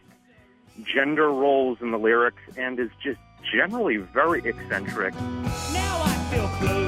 gender 0.84 1.30
roles 1.30 1.78
in 1.80 1.90
the 1.90 1.98
lyrics 1.98 2.42
and 2.56 2.78
is 2.78 2.90
just 3.02 3.18
generally 3.52 3.96
very 3.96 4.40
eccentric. 4.44 5.14
Now 5.14 6.02
I 6.04 6.28
feel 6.30 6.48
closed 6.48 6.87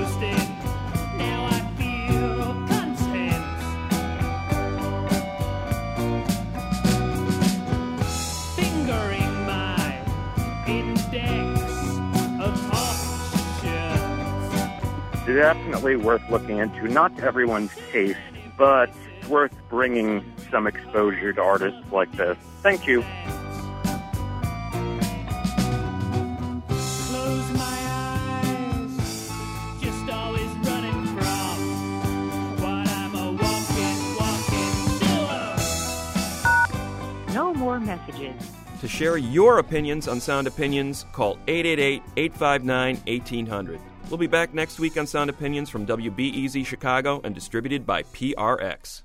Definitely 15.27 15.97
worth 15.97 16.23
looking 16.31 16.59
into. 16.59 16.89
Not 16.89 17.17
to 17.19 17.25
everyone's 17.25 17.71
taste, 17.93 18.19
but 18.57 18.91
it's 19.19 19.29
worth 19.29 19.55
bringing 19.69 20.25
some 20.51 20.67
exposure 20.67 21.33
to 21.33 21.41
artists 21.41 21.81
like 21.93 22.11
this. 22.13 22.37
Thank 22.63 22.87
you. 22.87 23.05
Close 26.69 27.53
my 27.53 27.79
eyes. 27.87 28.97
Just 29.81 30.11
always 30.11 30.49
running 30.67 31.07
from 31.17 31.57
what 32.61 32.89
I'm 32.89 33.15
a 33.15 33.33
walking, 33.33 34.17
walking 37.29 37.35
No 37.35 37.55
more 37.55 37.79
messages. 37.79 38.35
To 38.81 38.89
share 38.89 39.17
your 39.19 39.59
opinions 39.59 40.09
on 40.09 40.21
Sound 40.21 40.47
Opinions, 40.47 41.05
call 41.13 41.39
888 41.47 42.03
859 42.17 42.97
1800. 43.07 43.81
We'll 44.11 44.19
be 44.19 44.27
back 44.27 44.53
next 44.53 44.81
week 44.81 44.97
on 44.97 45.07
Sound 45.07 45.31
Opinions 45.31 45.71
from 45.71 45.87
WBEZ 45.87 46.67
Chicago 46.67 47.21
and 47.23 47.33
distributed 47.33 47.87
by 47.87 48.03
PRX. 48.03 49.03